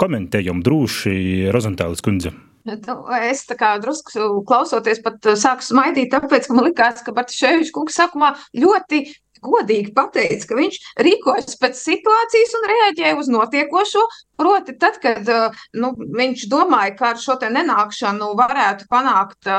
Komentējam 0.00 0.64
droši 0.64 1.50
Rozantālis 1.52 2.00
kundze. 2.00 2.32
Nu, 2.64 2.76
es 3.20 3.44
tā 3.44 3.60
kā 3.60 3.74
drusku 3.80 4.40
klausoties, 4.48 5.04
pat 5.04 5.34
sāku 5.36 5.68
smaidīt, 5.68 6.14
tāpēc, 6.16 6.48
ka 6.48 6.56
man 6.56 6.70
likās, 6.70 7.04
ka 7.04 7.12
Bartaševičs 7.16 7.76
kungs 7.76 8.00
sākumā 8.00 8.32
ļoti 8.56 9.04
godīgi 9.44 9.94
pateica, 9.96 10.48
ka 10.50 10.58
viņš 10.58 10.80
rīkojas 11.06 11.58
pēc 11.60 11.78
situācijas 11.80 12.56
un 12.58 12.66
reaģē 12.72 13.14
uz 13.20 13.30
notiekošo. 13.32 14.04
Proti, 14.40 14.72
tad, 14.80 14.94
kad 15.02 15.26
nu, 15.76 15.90
viņš 16.16 16.46
domāja, 16.48 16.94
ka 16.96 17.10
ar 17.10 17.18
šo 17.20 17.34
nenākšanu 17.44 18.30
varētu 18.38 18.86
panākt 18.88 19.50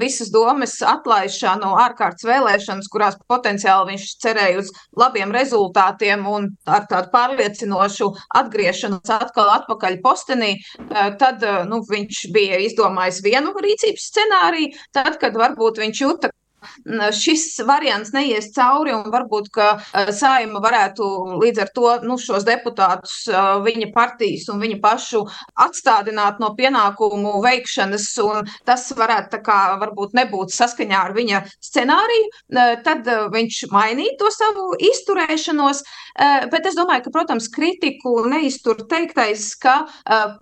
visas 0.00 0.32
domas 0.34 0.74
atlaišanu, 0.82 1.70
ārkārtas 1.84 2.26
vēlēšanas, 2.26 2.90
kurās 2.90 3.14
potenciāli 3.30 3.92
viņš 3.92 4.08
cerēja 4.24 4.58
uz 4.64 4.72
labiem 4.98 5.30
rezultātiem 5.34 6.26
un 6.26 6.50
ar 6.66 6.88
tādu 6.90 7.12
pārliecinošu 7.14 8.10
atgriešanos 8.42 9.14
atkal 9.20 9.54
atpakaļ 9.60 10.00
postenī, 10.02 10.56
tad 11.22 11.46
nu, 11.70 11.84
viņš 11.86 12.24
bija 12.34 12.58
izdomājis 12.66 13.22
vienu 13.22 13.54
rīcības 13.54 14.10
scenāriju. 14.10 14.74
Tad, 14.98 15.14
kad 15.22 15.38
varbūt 15.38 15.78
viņš 15.84 16.02
jūta, 16.02 16.34
šis 17.14 17.46
variants 17.66 18.12
neies 18.14 18.50
cauri, 18.54 18.94
un 18.94 19.10
varbūt 19.12 19.50
saima 20.14 20.60
varētu 20.62 21.08
līdz 21.42 21.62
ar 21.64 21.72
to 21.74 21.90
nu, 22.04 22.18
šos 22.20 22.46
deputātus 22.46 23.24
viņa 23.64 23.90
partijas 23.94 24.48
un 24.52 24.62
viņa 24.62 24.78
pašu 24.82 25.24
atstādināt 25.60 26.40
no 26.42 26.52
pienākumu 26.58 27.36
veikšanas, 27.44 28.08
un 28.24 28.48
tas 28.66 28.86
varētu 28.96 29.40
kā, 29.44 29.60
varbūt 29.82 30.14
nebūt 30.16 30.54
saskaņā 30.54 31.02
ar 31.08 31.14
viņa 31.16 31.42
scenāriju, 31.64 32.30
tad 32.86 33.08
viņš 33.34 33.60
mainīja 33.74 34.16
to 34.20 34.30
savu 34.34 34.72
izturēšanos. 34.78 35.82
Bet 36.52 36.68
es 36.68 36.76
domāju, 36.78 37.06
ka, 37.06 37.12
protams, 37.14 37.48
kritiku 37.50 38.20
neiztur 38.30 38.84
teiktais, 38.90 39.48
ka, 39.58 39.80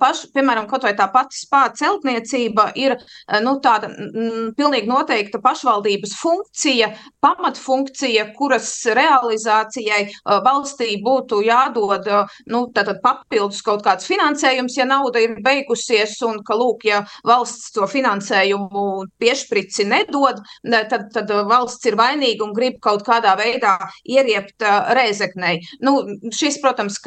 paš, 0.00 0.26
piemēram, 0.34 0.68
kaut 0.70 0.84
vai 0.86 0.92
tā 0.98 1.06
pati 1.12 1.38
spāta 1.38 1.80
celtniecība 1.82 2.70
ir 2.78 2.98
nu, 3.44 3.56
tāda 3.64 3.88
m, 3.90 4.52
pilnīgi 4.58 4.90
noteikta 4.90 5.40
pašvaldības 5.42 6.11
savienības 6.12 6.20
funkcija, 6.22 6.88
pamatfunkcija, 7.20 8.32
kuras 8.36 8.84
realizācijai 8.86 10.10
valstī 10.24 11.02
būtu 11.02 11.42
jādod 11.44 12.06
nu, 12.46 12.66
papildus 13.02 13.62
kaut 13.62 13.82
kāds 13.84 14.06
finansējums, 14.06 14.76
ja 14.76 14.84
nauda 14.84 15.20
ir 15.20 15.36
beigusies, 15.42 16.20
un 16.22 16.42
ka, 16.42 16.54
lūk, 16.54 16.84
ja 16.84 17.04
valsts 17.24 17.72
to 17.72 17.86
finansējumu 17.86 19.06
piešprici 19.18 19.84
nedod, 19.84 20.40
tad, 20.64 21.10
tad 21.12 21.30
valsts 21.48 21.86
ir 21.86 21.96
vainīga 21.96 22.44
un 22.44 22.52
grib 22.52 22.80
kaut 22.80 23.04
kādā 23.06 23.36
veidā 23.38 23.78
ieriept 24.04 24.62
rēzeknei. 24.96 25.60
Nu, 25.82 26.02
šis, 26.32 26.60
protams, 26.62 26.98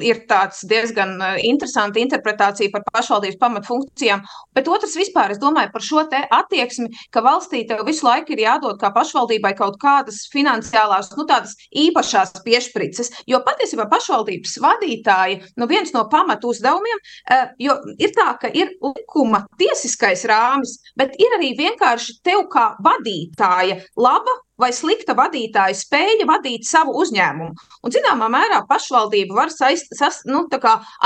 ir 0.00 0.22
tāds 0.28 0.64
diezgan 0.68 1.16
interesants 1.42 1.96
interpretācija 1.96 2.72
par 2.72 2.84
pašvaldības 2.92 3.40
pamatfunkcijām, 3.40 4.22
bet 4.54 4.68
otrs 4.68 4.96
vispār, 4.98 5.32
es 5.32 5.40
domāju 5.40 5.72
par 5.72 5.84
šo 5.84 6.04
attieksmi, 6.06 6.90
ka 7.10 7.22
valstī 7.24 7.62
tev 7.68 7.86
visu 7.86 7.95
visu 7.96 8.06
laiku 8.06 8.34
ir 8.34 8.44
jādod 8.44 8.76
kā 8.80 8.90
pašvaldībai 8.92 9.54
kaut 9.56 9.78
kādas 9.80 10.26
finansiālās, 10.32 11.10
nu, 11.16 11.24
tādas 11.28 11.56
īpašās 11.72 12.36
piešprices. 12.44 13.12
Jo 13.26 13.40
patiesībā 13.46 13.88
pašvaldības 13.88 14.58
vadītāji, 14.60 15.40
nu, 15.56 15.68
viens 15.70 15.92
no 15.96 16.06
pamatu 16.12 16.52
uzdevumiem, 16.52 17.00
uh, 17.32 17.46
jo 17.58 17.78
ir 17.98 18.12
tā, 18.16 18.34
ka 18.40 18.52
ir 18.52 18.74
likuma 18.82 19.46
tiesiskais 19.58 20.26
rāmis, 20.28 20.78
bet 20.96 21.16
ir 21.20 21.38
arī 21.38 21.54
vienkārši 21.56 22.20
tev 22.26 22.46
kā 22.52 22.74
vadītāja 22.84 23.80
laba 23.96 24.42
vai 24.60 24.72
slikta 24.74 25.14
vadītāja 25.16 25.76
spēja 25.76 26.26
vadīt 26.28 26.66
savu 26.68 26.96
uzņēmumu. 27.02 27.66
Un, 27.84 27.94
zināmā 27.94 28.28
mērā, 28.32 28.62
pašvaldību 28.68 29.36
var 29.36 29.52
saist, 29.52 29.92
sas, 29.98 30.22
nu, 30.28 30.46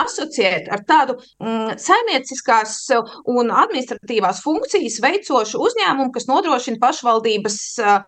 asociēt 0.01 0.71
ar 0.73 0.85
tādu 0.87 1.17
mm, 1.43 1.77
saimnieciskās 1.81 2.77
un 3.31 3.51
administratīvās 3.51 4.43
funkcijas 4.45 5.01
veicošu 5.03 5.61
uzņēmumu, 5.67 6.13
kas 6.15 6.29
nodrošina 6.31 6.81
pašvaldības 6.83 7.61
uh, 7.83 8.01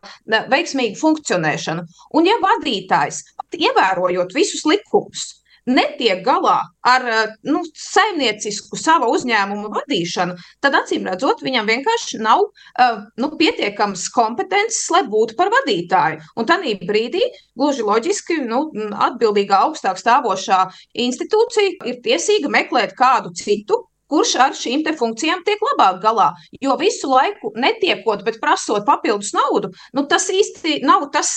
veiksmīgu 0.53 0.99
funkcionēšanu. 1.01 1.87
Un, 2.17 2.29
ja 2.29 2.39
vadītājs, 2.43 3.25
ievērojot 3.59 4.35
visus 4.37 4.67
likumus, 4.69 5.42
netiek 5.67 6.23
galā 6.27 6.59
ar 6.83 7.05
eh, 7.07 7.35
nu, 7.47 7.63
saimniecisku 7.79 8.79
sava 8.81 9.09
uzņēmuma 9.13 9.71
vadīšanu, 9.77 10.35
tad 10.65 10.77
acīm 10.81 11.07
redzot, 11.11 11.45
viņam 11.47 11.69
vienkārši 11.71 12.19
nav 12.23 12.43
uh, 12.49 13.05
nu, 13.21 13.31
pietiekamas 13.39 14.09
kompetences, 14.15 14.83
lai 14.95 15.05
būtu 15.11 15.37
par 15.39 15.53
vadītāju. 15.55 16.21
Un 16.39 16.49
tādā 16.49 16.75
brīdī, 16.83 17.23
gluži 17.59 17.87
loģiski, 17.87 18.41
nu, 18.49 18.65
atbildīgā 19.07 19.63
augstāk 19.69 20.01
stāvošā 20.01 20.65
institūcija 21.07 21.79
ir 21.91 22.03
tiesīga 22.05 22.51
meklēt 22.53 22.97
kādu 22.99 23.35
citu 23.39 23.85
kurš 24.13 24.37
ar 24.45 24.57
šīm 24.57 24.85
funkcijām 24.99 25.43
tiek 25.47 25.61
labāk 25.73 26.01
galā. 26.03 26.33
Jo 26.61 26.77
visu 26.81 27.09
laiku 27.11 27.53
netiekot, 27.57 28.25
bet 28.27 28.41
prasot 28.43 28.85
papildus 28.89 29.33
naudu, 29.37 29.73
nu, 29.97 30.05
tas 30.11 30.29
īsti 30.33 30.81
nav 30.85 31.09
tas 31.15 31.31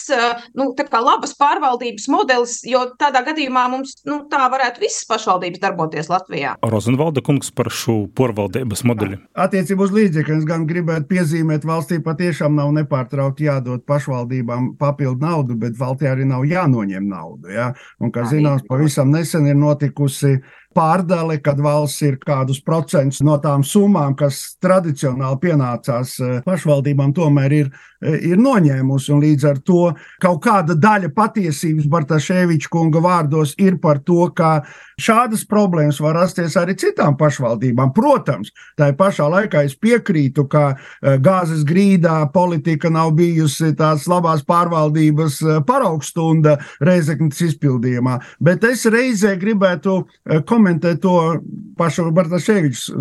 nu, 0.57 0.71
labas 1.05 1.35
pārvaldības 1.39 2.07
modelis, 2.11 2.57
jo 2.67 2.81
tādā 2.99 3.21
gadījumā 3.27 3.67
mums 3.71 3.95
nu, 4.07 4.23
tā 4.31 4.47
varētu 4.51 4.81
visas 4.83 5.05
pašvaldības 5.09 5.61
darboties 5.63 6.09
Latvijā. 6.11 6.55
Rozenvalda 6.65 7.23
kungs 7.25 7.51
par 7.55 7.69
šo 7.73 8.05
porvaldības 8.17 8.83
modeli. 8.87 9.19
Attiecībā 9.45 9.85
uz 9.85 9.93
līdzekļiem 9.95 10.43
gan 10.49 10.65
gribētu 10.69 11.09
piezīmēt, 11.11 11.67
valstī 11.67 12.01
patiešām 12.03 12.57
nav 12.57 12.73
nepārtraukti 12.75 13.47
jādod 13.49 13.85
pašvaldībām 13.87 14.73
papildu 14.81 15.21
naudu, 15.21 15.57
bet 15.61 15.77
valstī 15.79 16.09
arī 16.11 16.27
nav 16.29 16.45
jānoņem 16.49 17.07
naudu. 17.09 17.53
Ja? 17.53 17.71
Un, 18.01 18.11
kā 18.15 18.25
zināms, 18.29 18.65
pavisam 18.69 19.13
nesen 19.13 19.47
ir 19.49 19.59
notikusi 19.59 20.39
pārdale, 20.75 21.39
kad 21.43 21.59
valsts 21.63 22.03
ir 22.05 22.17
kādus 22.21 22.59
procentus 22.63 23.21
no 23.25 23.37
tām 23.41 23.63
summām, 23.65 24.15
kas 24.17 24.57
tradicionāli 24.63 25.39
pienācās 25.47 26.15
eh, 26.19 26.39
pašvaldībām, 26.45 27.13
tomēr 27.15 27.55
ir, 27.55 27.69
eh, 28.03 28.17
ir 28.31 28.41
noņēmusi. 28.41 29.13
Un 29.15 29.23
līdz 29.23 29.47
ar 29.51 29.61
to 29.63 29.93
kaut 30.23 30.41
kāda 30.43 30.75
daļa 30.75 31.13
patiesības 31.15 31.87
Bartaševiča 31.91 32.71
kunga 32.71 33.01
vārdos 33.03 33.55
ir 33.61 33.79
par 33.81 34.01
to, 34.03 34.27
ka 34.35 34.65
šādas 35.01 35.45
problēmas 35.47 35.99
var 36.03 36.19
rasties 36.19 36.57
arī 36.59 36.75
citām 36.79 37.15
pašvaldībām. 37.19 37.93
Protams, 37.95 38.51
tā 38.79 38.91
pašā 38.95 39.29
laikā 39.31 39.63
es 39.69 39.77
piekrītu, 39.79 40.47
ka 40.51 40.65
eh, 40.75 41.17
gāzes 41.23 41.63
grīdā 41.67 42.19
politika 42.35 42.91
nav 42.91 43.13
bijusi 43.15 43.71
tās 43.79 44.09
labās 44.11 44.43
pārvaldības 44.47 45.39
paraugstunda 45.67 46.57
Reizeknas 46.83 47.39
izpildījumā, 47.47 48.19
bet 48.43 48.63
es 48.67 48.83
reizē 48.91 49.35
gribētu 49.39 50.01
komentēt 50.45 50.64
komentē 50.65 50.95
to 51.01 51.41
pašu 51.77 52.09
Bartaševiču. 52.15 52.97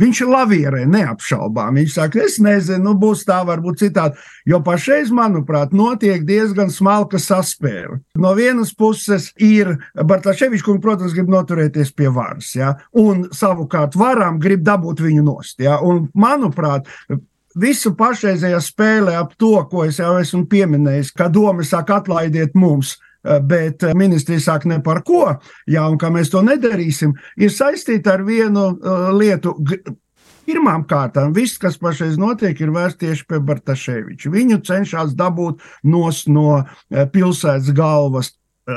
Viņš 0.00 0.20
lavierē, 0.30 0.84
neapšaubām. 0.88 1.76
Viņš 1.76 1.96
saka, 1.98 2.22
es 2.24 2.38
nezinu, 2.40 2.84
nu, 2.84 2.94
būs 2.98 3.24
tā, 3.26 3.42
varbūt 3.44 3.82
citādi. 3.82 4.16
Jo 4.46 4.62
pašreiz, 4.64 5.10
manuprāt, 5.10 5.74
notiek 5.74 6.24
diezgan 6.24 6.70
smalka 6.70 7.18
saspēle. 7.18 8.00
No 8.16 8.34
vienas 8.38 8.72
puses 8.74 9.32
ir 9.36 9.74
Bartaševičs, 9.94 10.64
kurš, 10.64 10.80
protams, 10.80 11.14
grib 11.16 11.28
noturēties 11.34 11.92
pie 11.92 12.08
varas, 12.08 12.54
ja? 12.54 12.74
un 12.92 13.28
savukārt 13.34 13.98
varam 13.98 14.38
grib 14.40 14.64
dabūt 14.64 15.02
viņu 15.04 15.24
nost. 15.26 15.60
Ja? 15.60 15.80
Un, 15.82 16.06
manuprāt, 16.14 16.88
visu 17.58 17.94
pašreizējā 17.98 18.60
spēle 18.62 19.18
ap 19.18 19.34
to, 19.38 19.56
ko 19.70 19.84
es 19.88 19.98
jau 19.98 20.14
esmu 20.20 20.46
pieminējis, 20.50 21.12
ka 21.18 21.28
doma 21.32 21.66
saka 21.66 22.00
atlaidiet 22.00 22.54
mums, 22.54 22.96
bet 23.24 23.82
eh, 23.82 23.94
ministrija 23.96 24.40
saka 24.40 24.68
ne 24.68 24.80
par 24.84 25.02
ko, 25.06 25.26
jā, 25.70 25.84
un 25.88 25.98
ka 26.00 26.10
mēs 26.12 26.32
to 26.32 26.42
nedarīsim, 26.44 27.14
ir 27.40 27.52
saistīta 27.52 28.18
ar 28.18 28.24
vienu 28.26 28.70
uh, 28.74 29.10
lietu. 29.16 29.56
Pirmām 30.44 30.82
kārtām, 30.84 31.32
viss, 31.32 31.56
kas 31.56 31.78
pašreiz 31.80 32.18
notiek, 32.20 32.58
ir 32.60 32.72
vērsts 32.74 33.00
tieši 33.00 33.24
pie 33.30 33.38
Bartaševiča. 33.48 34.28
Viņu 34.28 34.58
cenšas 34.66 35.14
dabūt 35.16 35.62
no 35.88 36.50
pilsētas 36.92 37.70
galvas 37.72 38.34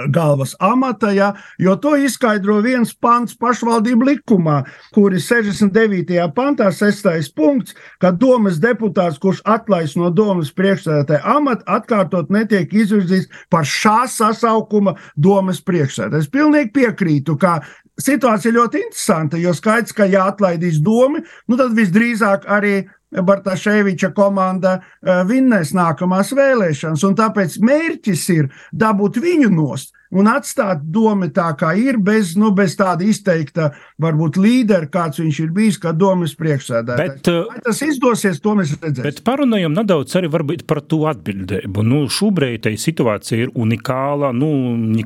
galvas 0.09 0.55
amata, 0.59 1.11
ja, 1.11 1.33
jo 1.57 1.75
to 1.79 1.95
izskaidro 1.95 2.59
viens 2.63 2.93
pants 2.93 3.35
pašvaldību 3.39 4.09
likumā, 4.11 4.59
kur 4.95 5.15
ir 5.15 5.23
69. 5.23 6.19
pantā, 6.35 6.69
6. 6.73 7.31
punkts, 7.35 7.75
ka 8.01 8.11
domas 8.11 8.59
deputāts, 8.63 9.19
kurš 9.21 9.41
atlaists 9.47 9.99
no 9.99 10.11
domas 10.11 10.51
priekšsēdētāja 10.57 11.23
amata, 11.37 11.65
atkārtot 11.79 12.31
netiek 12.33 12.73
izvirzīts 12.73 13.31
par 13.53 13.67
šā 13.67 14.05
sasaukuma 14.11 14.97
domas 15.15 15.61
priekšsēdētāju. 15.63 16.25
Es 16.27 16.31
pilnīgi 16.31 16.73
piekrītu, 16.75 17.37
ka 17.39 17.59
situācija 18.01 18.53
ļoti 18.53 18.83
interesanta, 18.85 19.39
jo 19.41 19.53
skaidrs, 19.57 19.95
ka 19.95 20.05
ja 20.09 20.27
atlaidīs 20.29 20.81
domu, 20.83 21.23
nu 21.47 21.57
tad 21.59 21.73
visdrīzāk 21.77 22.45
arī 22.51 22.83
Bartaševiča 23.11 24.11
komanda 24.15 24.77
eh, 24.79 25.21
vinnēs 25.27 25.71
nākamās 25.77 26.33
vēlēšanas, 26.35 27.05
un 27.07 27.15
tāpēc 27.15 27.59
mērķis 27.63 28.25
ir 28.35 28.49
dabūt 28.75 29.21
viņu 29.23 29.51
nost 29.53 29.93
un 30.11 30.27
atstāt 30.31 30.83
domu 30.93 31.27
tā, 31.35 31.49
kā 31.59 31.73
ir, 31.79 31.97
bez, 32.03 32.35
nu, 32.39 32.51
bez 32.55 32.77
tāda 32.79 33.05
izteikta, 33.07 33.71
varbūt 34.01 34.39
līdera, 34.39 34.87
kāds 34.91 35.19
viņš 35.19 35.39
ir 35.43 35.51
bijis, 35.55 35.79
kā 35.83 35.91
domas 35.95 36.35
priekšsēdētājs. 36.39 37.17
Bet, 37.17 37.31
Vai 37.51 37.63
tas 37.65 37.81
izdosies, 37.83 38.39
to 38.43 38.55
mēs 38.59 38.71
redzēsim. 38.77 39.03
Bet 39.07 39.19
parunājam 39.27 39.75
nedaudz 39.75 40.15
arī 40.19 40.31
par 40.67 40.81
to 40.87 41.03
atbildību. 41.11 41.83
Nu, 41.87 42.05
šobrīd 42.11 42.63
tā 42.67 42.75
situācija 42.79 43.47
ir 43.47 43.53
unikāla. 43.55 44.31
Nu, 44.35 44.51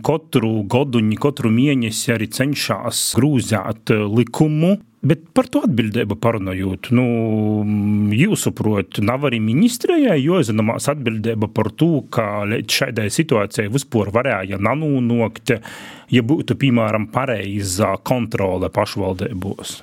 katru 0.05 0.61
gadu, 0.69 1.01
katru 1.21 1.51
mēnesi 1.53 2.13
arī 2.13 2.29
cenšas 2.31 3.11
grūzēt 3.17 3.93
likumu 4.05 4.77
Bet 5.01 5.23
par 5.33 5.47
to 5.49 5.63
atbildību 5.65 6.13
parunājot, 6.21 6.91
nu, 6.93 7.05
jūsuprāt, 8.13 8.99
nav 9.01 9.25
arī 9.31 9.39
ministrijai 9.41 10.19
jāzināmās 10.21 10.91
atbildība 10.93 11.49
par 11.49 11.71
to, 11.73 12.03
ka 12.13 12.43
līdz 12.51 12.77
šādai 12.83 13.07
situācijai 13.09 13.71
vispār 13.73 14.13
varēja 14.13 14.61
nanūnokt, 14.61 15.55
ja 16.13 16.21
būtu, 16.21 16.57
piemēram, 16.61 17.09
pareiza 17.15 17.95
kontrole 18.05 18.69
pašvaldībos. 18.69 19.79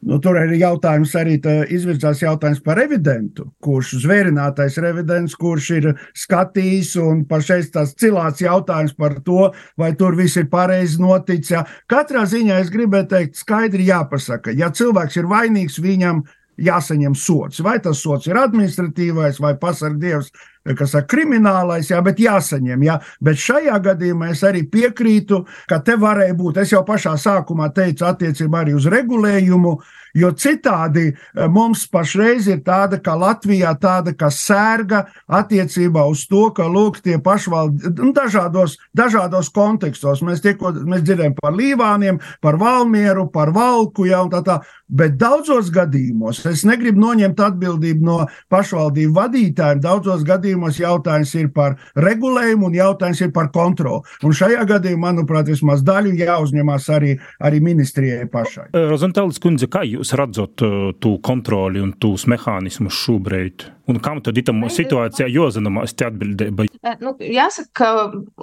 Nu, 0.00 0.16
tur 0.16 0.38
ir 0.40 0.54
jautājums 0.56 1.10
arī 1.20 1.34
izvirzās 1.76 2.22
jautājums 2.22 2.62
par 2.64 2.78
revidentu, 2.80 3.50
kurš 3.60 3.98
zvērinātais 4.00 4.78
revidents, 4.80 5.34
kurš 5.36 5.66
ir 5.76 5.88
skatījis 6.16 6.94
un 7.02 7.26
pašais 7.28 7.68
tās 7.74 7.92
cilāts 8.00 8.40
jautājums 8.40 8.94
par 8.96 9.18
to, 9.26 9.50
vai 9.76 9.92
tur 10.00 10.16
viss 10.16 10.40
ir 10.40 10.48
pareizi 10.48 11.02
noticis. 11.02 11.52
Ja. 11.52 11.66
Katrā 11.90 12.24
ziņā 12.24 12.62
es 12.64 12.72
gribēju 12.72 13.10
teikt 13.12 13.42
skaidri 13.42 13.90
jāpasaka, 13.90 14.56
ja 14.56 14.72
cilvēks 14.72 15.20
ir 15.20 15.28
vainīgs, 15.28 15.76
viņam 15.84 16.24
jāsaņem 16.60 17.16
sots. 17.16 17.60
Vai 17.64 17.76
tas 17.84 18.00
sots 18.00 18.28
ir 18.30 18.40
administratīvais 18.40 19.40
vai 19.42 19.52
pasargdievs 19.60 20.32
kas 20.76 20.94
ir 20.94 21.06
kriminālais, 21.08 21.90
jā, 21.90 22.00
bet 22.04 22.20
jāsaņem. 22.20 22.84
Jā. 22.84 22.98
Bet 23.24 23.40
šajā 23.40 23.78
gadījumā 23.84 24.32
es 24.34 24.42
arī 24.46 24.64
piekrītu, 24.68 25.44
ka 25.68 25.80
te 25.84 25.96
varēja 26.00 26.36
būt. 26.36 26.60
Es 26.62 26.74
jau 26.74 26.82
pašā 26.86 27.16
sākumā 27.20 27.70
teicu, 27.76 28.04
attiecībā 28.08 28.64
arī 28.64 28.76
uz 28.76 28.88
regulējumu, 28.90 29.78
jo 30.20 30.32
citādi 30.34 31.06
eh, 31.10 31.46
mums 31.48 31.86
pašreiz 31.90 32.48
ir 32.50 32.60
tāda, 32.66 33.00
ka 33.02 33.14
Latvijā 33.18 33.72
tāda, 33.80 34.14
ka 34.18 34.30
sērga 34.34 35.04
attiecībā 35.40 36.04
uz 36.10 36.26
to, 36.30 36.48
ka 36.56 36.66
lūk, 36.68 37.00
tie 37.04 37.18
pašvaldības 37.22 37.96
nu, 38.00 38.12
dažādos, 38.16 38.76
dažādos 38.96 39.52
kontekstos. 39.54 40.24
Mēs, 40.26 40.42
tieko, 40.44 40.74
mēs 40.74 41.06
dzirdējam 41.06 41.38
par 41.40 41.56
līvāniem, 41.56 42.20
par 42.42 42.60
valmieru, 42.60 43.28
par 43.32 43.54
valku, 43.56 44.08
jā, 44.10 44.20
un 44.26 44.34
tā 44.34 44.44
tā. 44.46 44.60
Bet 44.90 45.18
daudzos 45.20 45.70
gadījumos, 45.74 46.42
es 46.50 46.64
negribu 46.66 47.00
noņemt 47.02 47.40
atbildību 47.46 48.06
no 48.06 48.18
pašvaldību 48.50 49.14
vadītājiem, 49.16 49.82
daudzos 49.84 50.24
gadījumos 50.26 50.80
jautājums 50.82 51.34
ir 51.38 51.50
par 51.54 51.76
regulējumu 51.98 52.70
un 52.70 52.78
jautājums 52.78 53.22
ir 53.22 53.30
par 53.34 53.52
kontroli. 53.54 54.02
Un 54.26 54.34
šajā 54.36 54.64
gadījumā, 54.68 55.10
manuprāt, 55.10 55.48
vismaz 55.50 55.84
daļu 55.86 56.14
jāuzņemās 56.18 56.88
arī, 56.94 57.16
arī 57.42 57.60
ministrijai 57.64 58.28
pašai. 58.30 58.70
Rozentālis 58.90 59.40
kundze, 59.42 59.70
kā 59.70 59.84
jūs 59.86 60.14
redzat 60.18 60.64
tu 61.00 61.16
kontroli 61.24 61.82
un 61.82 61.94
tos 62.00 62.26
mehānismus 62.30 62.98
šobrīd? 63.04 63.68
Un 63.90 63.98
kam 64.02 64.20
tad 64.22 64.38
itam 64.38 64.62
situācijā 64.70 65.26
jāzināmās 65.32 65.96
te 65.98 66.06
atbildība? 66.06 66.68
Nu, 67.02 67.12
jāsaka, 67.18 67.70
ka 67.74 67.88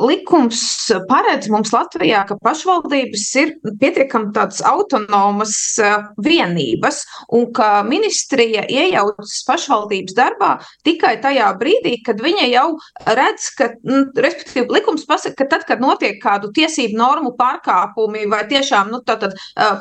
likums 0.08 0.60
paredz 1.08 1.48
mums 1.52 1.72
Latvijā, 1.72 2.26
ka 2.28 2.36
pašvaldības 2.44 3.24
ir 3.40 3.54
pietiekami 3.80 4.34
tādas 4.36 4.60
autonomas 4.68 5.54
vienības 6.24 7.00
un 7.38 7.48
ka 7.56 7.70
ministrija 7.88 8.66
iejaucas 8.68 9.38
pašvaldības 9.48 10.18
darbā 10.18 10.52
tikai 10.88 11.16
tajā 11.24 11.48
brīdī, 11.62 11.96
kad 12.06 12.20
viņa 12.24 12.50
jau 12.52 12.68
redz, 13.08 13.48
ka, 13.58 13.70
nu, 13.88 14.04
respektīvi, 14.18 14.68
likums 14.76 15.08
pasaka, 15.08 15.38
ka 15.44 15.50
tad, 15.56 15.66
kad 15.70 15.84
notiek 15.84 16.20
kādu 16.24 16.52
tiesību 16.56 17.00
normu 17.00 17.34
pārkāpumi 17.40 18.26
vai 18.32 18.44
tiešām, 18.52 18.92
nu, 18.92 19.00
tātad 19.08 19.38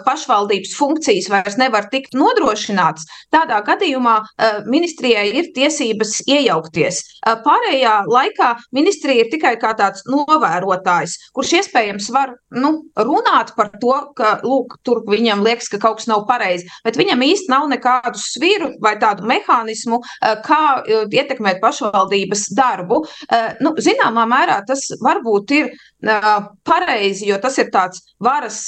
pašvaldības 0.06 0.76
funkcijas 0.78 1.30
vairs 1.32 1.58
nevar 1.58 1.90
tikt 1.90 2.14
nodrošināts, 2.14 3.08
tādā 3.34 3.58
gadījumā 3.66 4.20
ministrijai 4.70 5.28
ir 5.34 5.52
tiesības 5.56 6.20
iejaukties. 6.28 7.02
Pārējā 7.46 7.94
laikā 8.10 8.52
ministrija 8.76 9.24
ir 9.24 9.30
tikai 9.32 9.56
kā 9.60 9.72
tāds 9.78 10.04
novērotājs, 10.10 11.16
kurš 11.36 11.56
iespējams 11.60 12.10
var 12.14 12.36
nu, 12.54 12.72
runāt 12.96 13.54
par 13.56 13.72
to, 13.80 13.94
ka 14.18 14.36
lūk, 14.44 14.78
tur 14.86 15.02
viņam 15.08 15.42
liekas, 15.46 15.70
ka 15.72 15.80
kaut 15.82 16.00
kas 16.00 16.10
nav 16.10 16.26
pareizi, 16.28 16.68
bet 16.86 16.98
viņam 17.00 17.24
īsti 17.26 17.52
nav 17.52 17.66
nekādu 17.72 18.20
sviru 18.20 18.72
vai 18.82 18.96
tādu 19.02 19.26
mehānismu, 19.28 20.00
kā 20.46 20.62
ietekmēt 20.86 21.60
pašvaldības 21.64 22.48
darbu. 22.56 23.02
Nu, 23.64 23.74
zināmā 23.82 24.26
mērā 24.30 24.60
tas 24.68 24.86
varbūt 25.02 25.54
ir 25.56 25.72
pareizi, 26.66 27.26
jo 27.30 27.38
tas 27.42 27.56
ir 27.58 27.70
tāds 27.74 28.02
varas 28.22 28.58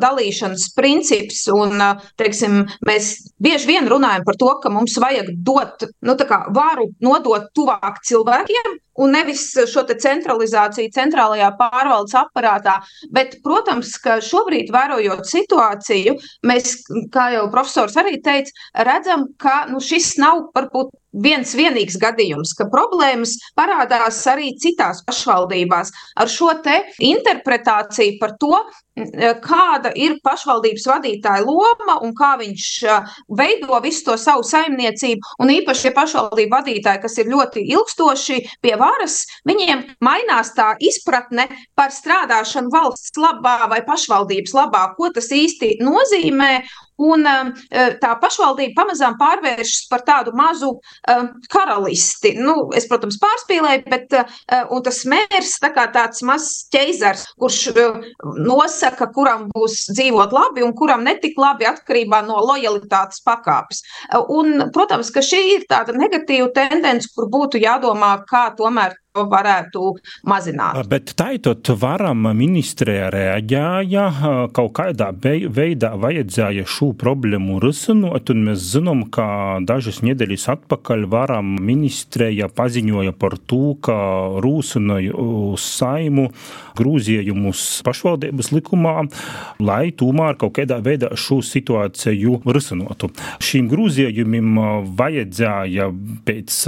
dalīšanas 0.00 0.70
princips, 0.76 1.44
un 1.52 1.82
teiksim, 2.20 2.64
mēs 2.86 3.12
bieži 3.42 3.70
vien 3.72 3.90
runājam 3.90 4.24
par 4.26 4.38
to, 4.40 4.52
ka 4.62 4.72
mums 4.72 4.96
vajag 5.02 5.32
dot 5.46 5.86
nu, 6.00 6.16
varu 6.54 6.90
nodot 7.04 7.48
tuvāk 7.56 8.02
cilvēkiem, 8.06 8.76
un 9.02 9.12
nevis 9.12 9.48
šo 9.70 9.84
centralizāciju 9.86 10.92
centrālajā 10.94 11.50
pārvaldes 11.58 12.16
aparātā. 12.18 12.78
Bet, 13.12 13.38
protams, 13.44 13.94
ka 14.02 14.18
šobrīd, 14.24 14.72
vērojot 14.74 15.26
situāciju, 15.28 16.16
mēs, 16.48 16.78
kā 17.12 17.30
jau 17.36 17.46
profesors 17.52 17.96
arī 18.00 18.20
teica, 18.24 18.54
redzam, 18.88 19.28
ka 19.40 19.64
nu, 19.70 19.82
šis 19.84 20.16
nav 20.22 20.48
varbūt 20.56 20.94
viens 21.24 21.54
vienīgs 21.56 21.98
gadījums, 22.00 22.54
ka 22.58 22.68
problēmas 22.72 23.36
parādās 23.58 24.22
arī 24.30 24.52
citās 24.62 25.02
pašvaldībās 25.06 25.92
ar 26.16 26.32
šo 26.32 26.52
te 26.64 26.82
interpretāciju 27.02 28.18
par 28.20 28.36
to, 28.40 28.58
kāda 29.44 29.90
ir 29.94 30.16
pašvaldības 30.24 30.86
vadītāja 30.88 31.44
loma 31.44 31.98
un 32.04 32.14
kā 32.16 32.36
viņš 32.40 32.68
veido 33.36 33.80
visu 33.84 34.06
to 34.06 34.16
savu 34.16 34.44
saimniecību. 34.46 35.36
Un 35.44 35.52
īpaši 35.52 35.86
šie 35.86 35.92
pašvaldību 35.96 36.54
vadītāji, 36.54 37.02
kas 37.02 37.18
ir 37.20 37.28
ļoti 37.28 37.66
ilgstoši 37.76 38.38
pie 38.64 38.74
varas, 38.80 39.20
viņiem 39.48 39.84
mainās 40.00 40.54
tā 40.56 40.72
izpratne 40.80 41.48
par 41.76 41.92
strādāšanu 41.92 42.72
valsts 42.72 43.12
labā 43.20 43.68
vai 43.68 43.82
pašvaldības 43.84 44.56
labā, 44.56 44.88
ko 44.96 45.12
tas 45.12 45.28
īsti 45.32 45.76
nozīmē. 45.84 46.64
Un 47.02 47.26
um, 47.28 47.50
uh, 47.52 47.90
tā 48.00 48.14
pašvaldība 48.22 48.76
pamazām 48.78 49.18
pārvēršas 49.20 49.86
par 49.90 50.04
tādu 50.06 50.32
mazu 50.36 50.72
um, 50.76 51.28
karalisti. 51.52 52.32
Nu, 52.40 52.70
es, 52.76 52.86
protams, 52.88 53.18
pārspīlēju, 53.22 53.84
bet 53.92 54.16
uh, 54.16 54.36
tas 54.86 55.02
mērs 55.08 55.56
tā 55.62 55.72
kā 55.76 55.86
tāds 55.92 56.24
mazs 56.26 56.66
ķeizars, 56.72 57.26
kurš 57.40 57.60
uh, 57.74 58.00
nosaka, 58.40 59.10
kuram 59.12 59.48
būs 59.52 59.90
dzīvot 59.92 60.32
labi 60.36 60.64
un 60.64 60.74
kuram 60.78 61.04
netik 61.06 61.36
labi 61.40 61.68
atkarībā 61.68 62.22
no 62.26 62.40
lojalitātes 62.44 63.20
pakāpes. 63.26 63.82
Un, 64.32 64.70
protams, 64.74 65.12
ka 65.12 65.24
šī 65.24 65.42
ir 65.56 65.66
tāda 65.70 65.96
negatīva 65.96 66.48
tendence, 66.56 67.12
kur 67.14 67.28
būtu 67.32 67.60
jādomā, 67.62 68.16
kā 68.30 68.48
tomēr 68.56 68.96
varētu 69.30 69.94
mazināt. 70.28 70.82
Bet 70.90 71.14
taitot 71.18 71.70
varam 71.80 72.28
ministrē 72.36 72.98
reaģēja, 73.14 74.04
kaut 74.56 74.74
kādā 74.76 75.10
veidā 75.16 75.94
vajadzēja 76.00 76.66
šo 76.68 76.92
problēmu 76.98 77.58
risinot, 77.62 78.30
un 78.34 78.44
mēs 78.50 78.68
zinām, 78.74 79.06
ka 79.12 79.58
dažas 79.66 80.02
nedēļas 80.06 80.48
atpakaļ 80.56 81.06
varam 81.12 81.56
ministrēja 81.62 82.50
paziņoja 82.52 83.16
par 83.16 83.38
to, 83.48 83.76
ka 83.80 83.96
rūsinoja 84.44 85.16
uz 85.16 85.64
saimu 85.78 86.30
grūzījumus 86.76 87.64
pašvaldības 87.86 88.52
likumā, 88.54 88.94
lai 89.62 89.90
tomēr 89.96 90.38
kaut 90.40 90.56
kādā 90.58 90.78
veidā 90.84 91.12
šo 91.18 91.40
situāciju 91.44 92.40
risinotu. 92.52 93.10
Šīm 93.42 93.68
grūzījumiem 93.72 94.60
vajadzēja 94.98 95.88
pēc 96.26 96.58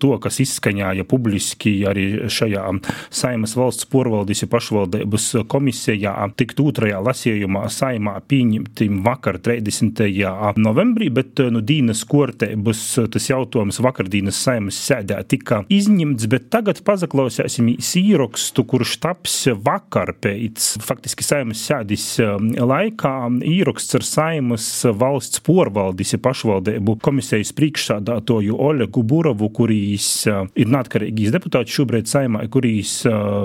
to, 0.00 0.12
kas 0.22 0.40
izskaņāja 0.44 1.06
publiski 1.08 1.74
arī 1.88 2.08
šajā 2.32 2.66
Saimas 3.14 3.54
valsts 3.56 3.86
porvaldīs 3.90 4.44
pašvaldības 4.50 5.30
komisijā, 5.50 6.14
tikt 6.38 6.60
otrajā 6.62 7.00
lasījumā 7.04 7.64
saimā 7.72 8.18
pieņemtim 8.28 9.02
vakar 9.06 9.38
30. 9.44 10.02
novembrī, 10.60 11.10
bet 11.14 11.42
nu, 11.52 11.62
Dīnas 11.64 12.04
kortēbas 12.08 12.82
tas 13.12 13.28
jautājums 13.30 13.80
vakardienas 13.84 14.38
saimas 14.44 14.78
sēdē 14.88 15.20
tika 15.28 15.62
izņemts, 15.72 16.28
bet 16.30 16.48
tagad 16.52 16.82
pazaklausēsim 16.86 17.70
īrakstu, 17.78 18.64
kurš 18.68 18.96
taps 19.02 19.36
vakar 19.64 20.14
pēc 20.22 20.66
faktiski 20.84 21.26
saimas 21.26 21.62
sēdis 21.68 22.06
laikā 22.58 23.14
īraksts 23.48 23.98
ar 23.98 24.06
saimas 24.06 24.68
valsts 24.98 25.42
porvaldis 25.46 26.14
pašvaldību 26.22 26.98
komisijas 27.04 27.52
priekšsādātoju 27.58 28.56
Olegu 28.68 29.02
Burovu, 29.06 29.50
kurīs 29.54 30.08
ir 30.28 30.72
neatkarīgīs 30.72 31.34
deputāts 31.34 31.74
šobrīd 31.74 32.10
saimā, 32.10 32.44
kurīs 32.52 33.00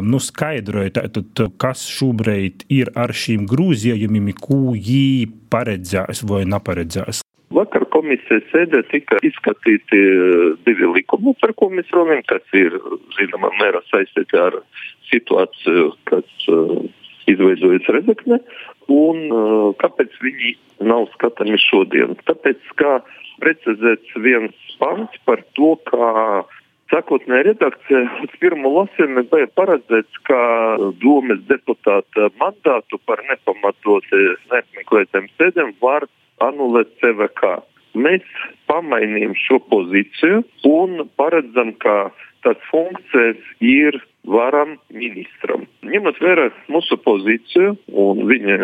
nu, 0.05 0.21
skaidroja, 0.23 0.95
tātad, 0.99 1.45
kas 1.61 1.85
šobrīd 1.89 2.67
ir 2.73 2.93
ar 2.99 3.13
šīm 3.13 3.47
grūzījumiem, 3.49 4.33
ko 4.39 4.77
jī 4.77 5.27
paredzēs 5.53 6.23
vai 6.29 6.45
neparedzēs. 6.49 7.23
Vakar 7.53 7.85
komisijas 7.93 8.45
sēdē 8.51 8.81
tika 8.89 9.19
izskatīti 9.25 9.99
divi 10.65 10.89
likumi, 10.95 11.35
par 11.41 11.53
ko 11.59 11.69
mēs 11.73 11.91
runājam, 11.93 12.23
kas 12.29 12.57
ir, 12.57 12.77
zināmā 13.17 13.51
mērā, 13.59 13.83
saistīti 13.91 14.39
ar 14.41 14.57
situāciju, 15.11 15.91
kas 16.09 16.47
uh, 16.49 16.79
izveidojas 17.29 17.89
Rezekne, 17.97 18.39
un 18.91 19.21
uh, 19.29 19.69
kāpēc 19.81 20.17
viņi 20.23 20.55
nav 20.89 21.07
skatāmi 21.13 21.59
šodien. 21.61 22.17
Tāpēc, 22.27 22.73
kā 22.81 22.97
precizēts 23.43 24.17
viens 24.25 24.75
pants 24.81 25.23
par 25.27 25.45
to, 25.57 25.75
kā 25.89 26.43
Sākotnēji 26.91 27.45
redakcija 27.47 27.99
uz 28.21 28.33
pirmo 28.41 28.69
lasījumu 28.75 29.23
bija 29.31 29.47
paredzēts, 29.57 30.17
ka 30.27 30.39
domas 31.01 31.39
deputāta 31.49 32.27
mandātu 32.41 32.99
par 33.07 33.23
nepamatoti 33.29 34.19
neapmeklētiem 34.51 35.29
sēdēm 35.39 35.71
var 35.81 36.05
anulēt 36.47 36.91
CVK. 37.01 37.59
Mēs 37.93 38.25
pamainījām 38.71 39.35
šo 39.37 39.59
pozīciju 39.69 40.41
un 40.69 41.05
paredzam, 41.19 41.75
ka 41.77 42.09
tas 42.43 42.59
funkcijas 42.71 43.39
ir 43.61 43.99
varam 44.27 44.77
ministram. 44.91 45.67
Ņemot 45.85 46.19
vērā 46.23 46.49
mūsu 46.73 46.97
pozīciju, 47.05 47.75
un 48.03 48.23
viņa 48.29 48.59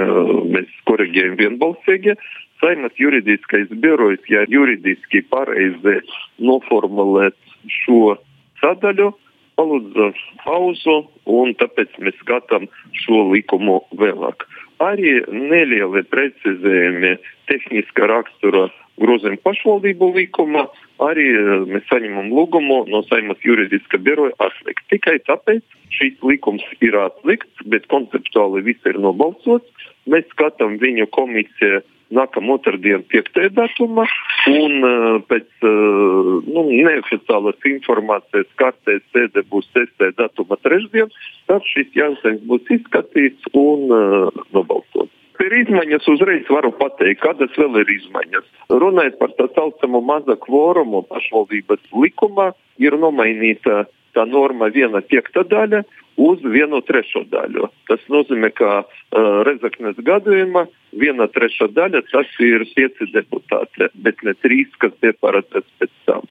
mēs 0.56 0.72
korrigējam 0.90 1.38
vienbalsīgi, 1.40 2.16
Saimas 2.60 2.92
juridiskais 3.00 3.70
birojs, 3.72 4.20
ja 4.28 4.42
juridiski 4.52 5.22
pareizi 5.32 6.02
noformulēt 6.44 7.38
šo 7.72 8.18
sadaļu, 8.60 9.14
palūdza 9.56 10.10
pauzu, 10.44 10.98
un 11.32 11.54
tāpēc 11.60 11.96
mēs 12.04 12.18
skatām 12.24 12.68
šo 13.06 13.24
likumu 13.32 13.80
vēlāk. 14.02 14.44
Arī 14.80 15.18
nelieli 15.28 16.04
precizējumi 16.08 17.18
tehniska 17.52 18.08
rakstura 18.08 18.70
grozījumi 19.00 19.40
pašvaldību 19.44 20.12
likumā, 20.16 20.66
arī 21.04 21.26
eh, 21.36 21.52
mēs 21.72 21.88
saņemam 21.92 22.32
lūgumu 22.36 22.82
no 22.92 23.04
Saimas 23.08 23.40
juridiska 23.44 24.00
biroja 24.04 24.36
atlikt. 24.44 24.84
Tikai 24.92 25.18
tāpēc 25.28 25.64
šīs 25.96 26.20
likums 26.24 26.66
ir 26.86 26.98
atlikts, 27.00 27.64
bet 27.72 27.88
konceptuāli 27.92 28.64
viss 28.68 28.90
ir 28.90 29.00
nobalsots. 29.02 29.88
Mēs 30.10 30.28
skatām 30.34 30.78
viņu 30.82 31.10
komisiju 31.16 31.84
nākamā 32.16 32.58
otrdiena, 32.58 33.04
5. 33.12 33.40
datuma, 33.58 34.06
un 34.50 34.88
uh, 34.88 35.20
pēc 35.30 35.48
uh, 35.68 36.32
nu, 36.48 36.66
neoficiālas 36.70 37.70
informācijas 37.70 38.50
kārtēs 38.62 39.06
sēde 39.14 39.46
būs 39.52 39.70
6. 39.78 40.10
datuma 40.18 40.58
trešdien, 40.64 41.12
tad 41.50 41.66
šis 41.70 41.94
jautājums 41.98 42.46
būs 42.50 42.74
izskatīts 42.80 43.54
un 43.54 43.88
uh, 43.94 44.44
nobalsots. 44.56 45.14
Ir 45.40 45.54
izmaiņas 45.56 46.08
uzreiz 46.12 46.50
varu 46.52 46.74
pateikt, 46.76 47.22
kādas 47.24 47.54
vēl 47.56 47.78
ir 47.80 47.92
izmaiņas. 47.94 48.48
Runājot 48.82 49.16
par 49.22 49.32
tā 49.38 49.46
saucamo 49.56 50.02
maza 50.04 50.36
kvorumu 50.36 51.06
pašvaldības 51.08 51.86
likumā, 51.96 52.50
ir 52.84 52.98
nomainīta 53.00 53.86
tā 54.18 54.26
norma 54.28 54.68
viena 54.74 55.00
piekta 55.06 55.46
daļa 55.48 55.86
uz 56.20 56.44
vienu 56.44 56.82
trešo 56.86 57.24
daļu. 57.32 57.70
Tas 57.90 58.04
nozīmē, 58.12 58.52
ka 58.58 58.72
uh, 58.84 59.30
Rezaknes 59.48 60.00
gadījumā 60.06 60.66
viena 61.00 61.30
trešā 61.32 61.70
daļa 61.76 62.04
tas 62.12 62.34
ir 62.44 62.66
pieci 62.76 63.10
deputāti, 63.14 63.90
bet 64.04 64.24
ne 64.28 64.36
trīs, 64.44 64.72
kas 64.84 64.96
bija 65.04 65.16
paredzēts 65.24 65.72
pēc 65.80 65.96
tam. 66.10 66.28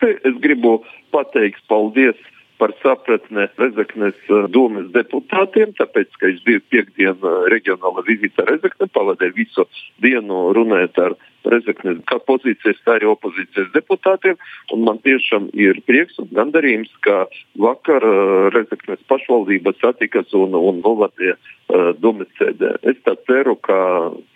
Te 0.00 0.12
es 0.28 0.36
gribu 0.44 0.80
pateikt 1.14 1.64
paldies 1.68 2.18
par 2.60 2.74
sapratni 2.82 3.48
Rezeknes 3.56 4.18
eh, 4.28 4.44
domas 4.52 4.90
deputātiem, 4.94 5.72
tāpēc, 5.80 6.12
ka 6.20 6.28
es 6.28 6.42
biju 6.44 6.62
piekdienu 6.72 7.24
eh, 7.24 7.48
reģionāla 7.54 8.04
vizīte 8.06 8.44
Rezekne, 8.48 8.90
pavadīju 8.92 9.36
visu 9.38 9.66
dienu 10.04 10.50
runājot 10.56 11.00
ar 11.06 11.16
Rezeknes 11.48 12.02
kā 12.10 12.18
pozīcijas, 12.28 12.82
tā 12.84 12.98
arī 12.98 13.08
opozīcijas 13.08 13.70
deputātiem, 13.72 14.36
man 14.76 15.00
tiešām 15.06 15.48
ir 15.56 15.80
prieks 15.88 16.20
un 16.20 16.28
gandarījums, 16.36 16.92
ka 17.06 17.22
vakar 17.64 18.04
uh, 18.04 18.50
Rezeknes 18.52 19.00
pašvaldība 19.08 19.72
satikas 19.80 20.36
un, 20.36 20.52
un 20.58 20.82
novadīja 20.84 21.38
uh, 21.38 21.94
domas 21.96 22.28
sēdē. 22.36 22.74
Es 22.92 23.00
ceru, 23.24 23.56
ka 23.56 23.78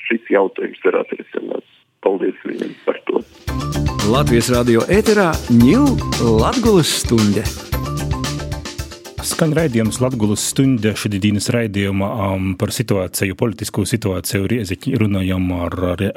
šis 0.09 0.33
jautājums 0.33 0.81
ir 0.89 1.01
atrisināts. 1.03 1.69
Paldies 2.05 2.41
viņiem 2.49 2.73
par 2.89 3.01
to. 3.05 3.21
Latvijas 4.09 4.49
radio 4.53 4.85
ēterā 4.93 5.31
ņūl 5.61 5.97
Latgulas 6.41 6.93
stunde. 7.05 7.45
Skan 9.25 9.55
raidījums 9.57 10.03
Latvijas 10.05 10.43
stunde 10.51 10.91
šodienas 11.01 11.47
raidījumā 11.55 12.09
um, 12.27 12.49
par 12.61 12.69
situāciju, 12.77 13.33
politisko 13.41 13.87
situāciju 13.89 14.45
Rieziķi 14.53 14.99
runājam 15.01 15.47
ar 15.57 15.73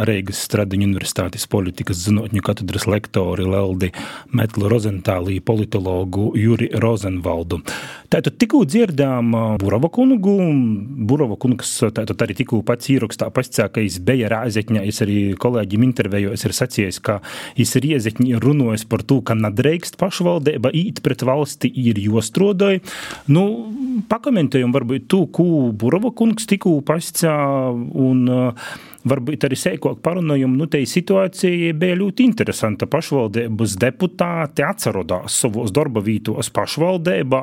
Reigas 0.10 0.41
Stradiņu 0.43 0.89
universitātes 0.89 1.46
politikas 1.48 2.02
zinotņu 2.04 2.43
katedras 2.43 2.84
lektori 2.91 3.46
Leldi 3.48 3.93
Metlu 4.36 4.67
Rozentālī, 4.67 5.38
politologu 5.39 6.34
Juri 6.36 6.67
Rozenvaldu. 6.84 7.62
Tātad 8.12 8.36
tikko 8.43 8.65
dzirdām 8.67 9.32
uh, 9.32 9.46
Burava 9.62 9.88
kungu, 9.88 10.36
Burava 11.08 11.39
kungs 11.39 11.72
tātad 11.88 12.28
arī 12.28 12.36
tikko 12.41 12.60
pats 12.67 12.91
ierakstā 12.91 13.32
pascā, 13.32 13.70
ka 13.72 13.86
viņš 13.86 14.02
bija 14.04 14.34
Rēzekņā, 14.36 14.84
es 14.84 15.00
arī 15.08 15.17
kolēģim 15.39 15.88
intervējos 15.88 16.43
ir 16.43 16.58
sacījis, 16.60 17.00
ka 17.08 17.22
viņš 17.56 17.74
Riezeķņi 17.88 18.36
ir 18.36 18.43
runājis 18.43 18.84
par 18.91 19.08
to, 19.08 19.22
ka 19.24 19.39
nadreikst 19.39 19.96
pašvaldība 20.04 20.76
īt 20.76 21.00
pret 21.08 21.24
valsti 21.24 21.72
ir 21.88 22.04
jostrodoja. 22.04 22.84
Nu, 23.34 23.44
pakomentējam 24.10 24.74
varbūt 24.76 25.08
to, 25.12 25.26
ko 25.34 25.70
Burova 25.76 26.14
kungs 26.16 26.48
tikko 26.50 26.78
pascā 26.88 27.36
un 27.74 28.24
uh, 28.32 28.70
varbūt 29.10 29.48
arī 29.48 29.58
sēkāk 29.60 30.02
parunājam, 30.06 30.54
nu, 30.58 30.67
te 30.72 30.82
situācija 30.88 31.74
bija 31.78 31.98
ļoti 32.00 32.28
interesanta. 32.28 32.88
Pašvaldības 32.91 33.78
deputāti 33.82 34.65
atcerodās 34.65 35.39
savos 35.43 35.74
darba 35.76 36.04
vītos 36.06 36.52
pašvaldībā, 36.56 37.41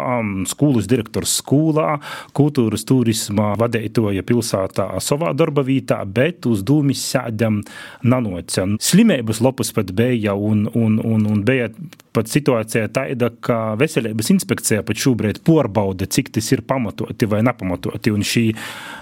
skolas 0.50 0.88
direktors 0.90 1.38
skolā, 1.40 1.98
kultūras 2.36 2.86
turisma 2.88 3.52
vadītoja 3.60 4.24
pilsētā 4.26 4.88
savā 5.04 5.34
darba 5.36 5.64
vītā, 5.66 6.00
bet 6.06 6.48
uz 6.50 6.64
dūmis 6.66 7.02
sēdam 7.14 7.62
nanoca. 8.04 8.68
Slimības 8.80 9.42
lopas 9.44 9.72
pat 9.74 9.92
bija 9.96 10.34
un, 10.34 10.66
un, 10.74 10.98
un, 11.02 11.28
un 11.30 11.44
bija 11.46 11.70
pat 12.14 12.30
situācija 12.30 12.88
tāda, 12.94 13.30
ka 13.42 13.74
veselības 13.78 14.30
inspekcija 14.36 14.84
pat 14.86 15.00
šobrīd 15.02 15.40
porbauda, 15.46 16.06
cik 16.06 16.30
tas 16.36 16.50
ir 16.54 16.62
pamatoti 16.66 17.28
vai 17.30 17.42
nepamatoti. 17.46 18.12
Un 18.14 18.22
šī 18.26 18.44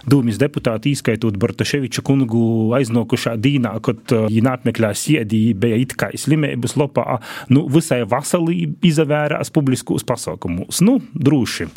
dūmis 0.09 0.41
deputāti, 0.41 0.95
izskaitot 0.97 1.37
Bartaševiča 1.41 2.05
kungu, 2.07 2.43
aiznokušā 2.79 3.37
dīnā, 3.43 3.77
kad 3.85 4.15
viņi 4.27 4.53
apmeklē 4.53 4.93
siedī, 4.99 5.43
bija 5.59 5.81
it 5.83 5.97
kā 5.99 6.11
slimības 6.19 6.77
lopā, 6.81 7.19
nu, 7.53 7.67
visai 7.73 8.03
vasalī 8.09 8.67
izavērās 8.85 9.53
publiskos 9.55 10.07
pasaukumus. 10.09 10.83
Nu, 10.85 10.99
drūši, 11.15 11.71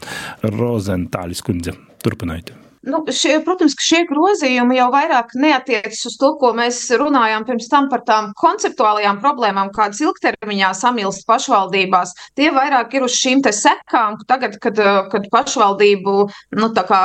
Rozentālis 0.56 1.44
kundze, 1.46 1.78
turpinājiet. 2.06 2.65
Nu, 2.86 3.02
šie, 3.10 3.40
protams, 3.46 3.76
ka 3.78 3.86
šie 3.86 4.02
grozījumi 4.10 4.78
jau 4.78 4.88
vairāk 4.94 5.34
neatiecas 5.40 6.06
uz 6.10 6.18
to, 6.22 6.32
ko 6.42 6.52
mēs 6.58 6.82
runājām 7.00 7.46
pirms 7.48 7.70
tam 7.72 7.90
par 7.92 8.04
tām 8.08 8.32
konceptuālajām 8.40 9.20
problēmām, 9.24 9.72
kādas 9.76 10.02
ilgtermiņā 10.06 10.72
samilst 10.78 11.26
pašvaldībās. 11.30 12.14
Tie 12.38 12.52
vairāk 12.56 12.94
ir 12.98 13.08
uz 13.08 13.18
šīm 13.18 13.42
te 13.46 13.54
sekām, 13.56 14.20
tagad, 14.30 14.60
kad, 14.64 14.80
kad 15.12 15.28
pašvaldību, 15.34 16.16
nu, 16.60 16.70
tā 16.76 16.86
kā 16.88 17.02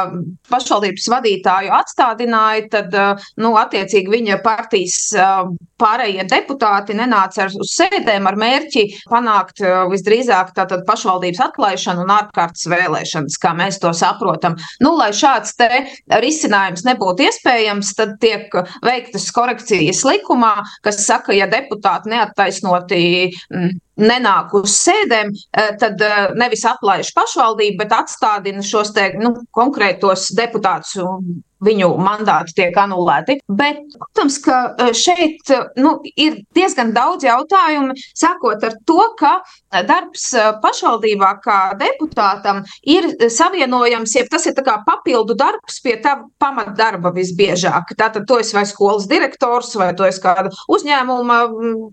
pašvaldības 0.53 1.09
vadītāju 1.15 1.75
atstādināja, 1.81 2.69
tad, 2.77 3.01
nu, 3.41 3.55
attiecīgi 3.61 4.13
viņa 4.13 4.41
partijas 4.45 5.01
pārējie 5.81 6.27
deputāti 6.29 6.95
nenāca 6.97 7.47
ar, 7.47 7.55
uz 7.57 7.73
sēdēm 7.79 8.29
ar 8.29 8.37
mērķi 8.41 8.85
panākt 9.09 9.63
visdrīzāk 9.91 10.53
tātad 10.57 10.85
pašvaldības 10.89 11.41
atlaišanu 11.47 12.05
un 12.05 12.13
ārkārtas 12.19 12.69
vēlēšanas, 12.69 13.39
kā 13.41 13.55
mēs 13.57 13.81
to 13.81 13.95
saprotam. 13.97 14.59
Nu, 14.85 14.93
lai 14.99 15.11
šāds 15.17 15.57
te 15.57 15.70
risinājums 16.23 16.85
nebūtu 16.87 17.27
iespējams, 17.27 17.93
tad 17.99 18.17
tiek 18.23 18.55
veiktas 18.87 19.29
korekcijas 19.35 20.03
likumā, 20.09 20.55
kas 20.85 21.03
saka, 21.07 21.35
ja 21.37 21.49
deputāti 21.51 22.13
neattaisnoti 22.15 23.03
mm, 23.31 23.77
nenāk 24.01 24.55
uz 24.61 24.75
sēdēm, 24.81 25.33
eh, 25.35 25.71
tad 25.81 26.01
eh, 26.05 26.19
nevis 26.41 26.65
atlaiž 26.69 27.13
pašvaldību, 27.17 27.79
bet 27.83 27.95
atstādina 27.97 28.65
šos 28.65 28.95
te, 28.97 29.11
nu, 29.21 29.35
konkrētos 29.57 30.31
deputātus 30.37 30.99
viņu 31.65 31.91
mandāti 32.01 32.57
tiek 32.61 32.77
anulēti. 32.81 33.39
Bet, 33.49 33.83
protams, 33.97 34.39
ka 34.45 34.59
e, 34.71 34.91
šeit 34.97 35.53
e, 35.53 35.61
nu, 35.81 35.97
ir 36.17 36.41
diezgan 36.57 36.95
daudz 36.97 37.27
jautājumu, 37.27 37.97
sākot 38.17 38.65
ar 38.67 38.77
to, 38.89 39.01
ka 39.21 39.37
darbs 39.89 40.31
e, 40.35 40.47
pašvaldībā 40.63 41.33
kā 41.45 41.59
deputātam 41.81 42.63
ir 42.89 43.11
savienojams, 43.31 44.17
ja 44.17 44.27
tas 44.31 44.47
ir 44.49 44.57
papildu 44.87 45.37
darbs 45.39 45.81
pie 45.85 45.97
tā 46.03 46.17
pamatdarba 46.41 47.13
visbiežāk. 47.15 47.95
Tātad 47.99 48.27
to 48.29 48.41
es 48.41 48.53
vai 48.57 48.65
skolas 48.69 49.09
direktors, 49.11 49.75
vai 49.79 49.93
to 49.97 50.07
es 50.09 50.21
kāda 50.23 50.53
uzņēmuma 50.71 51.41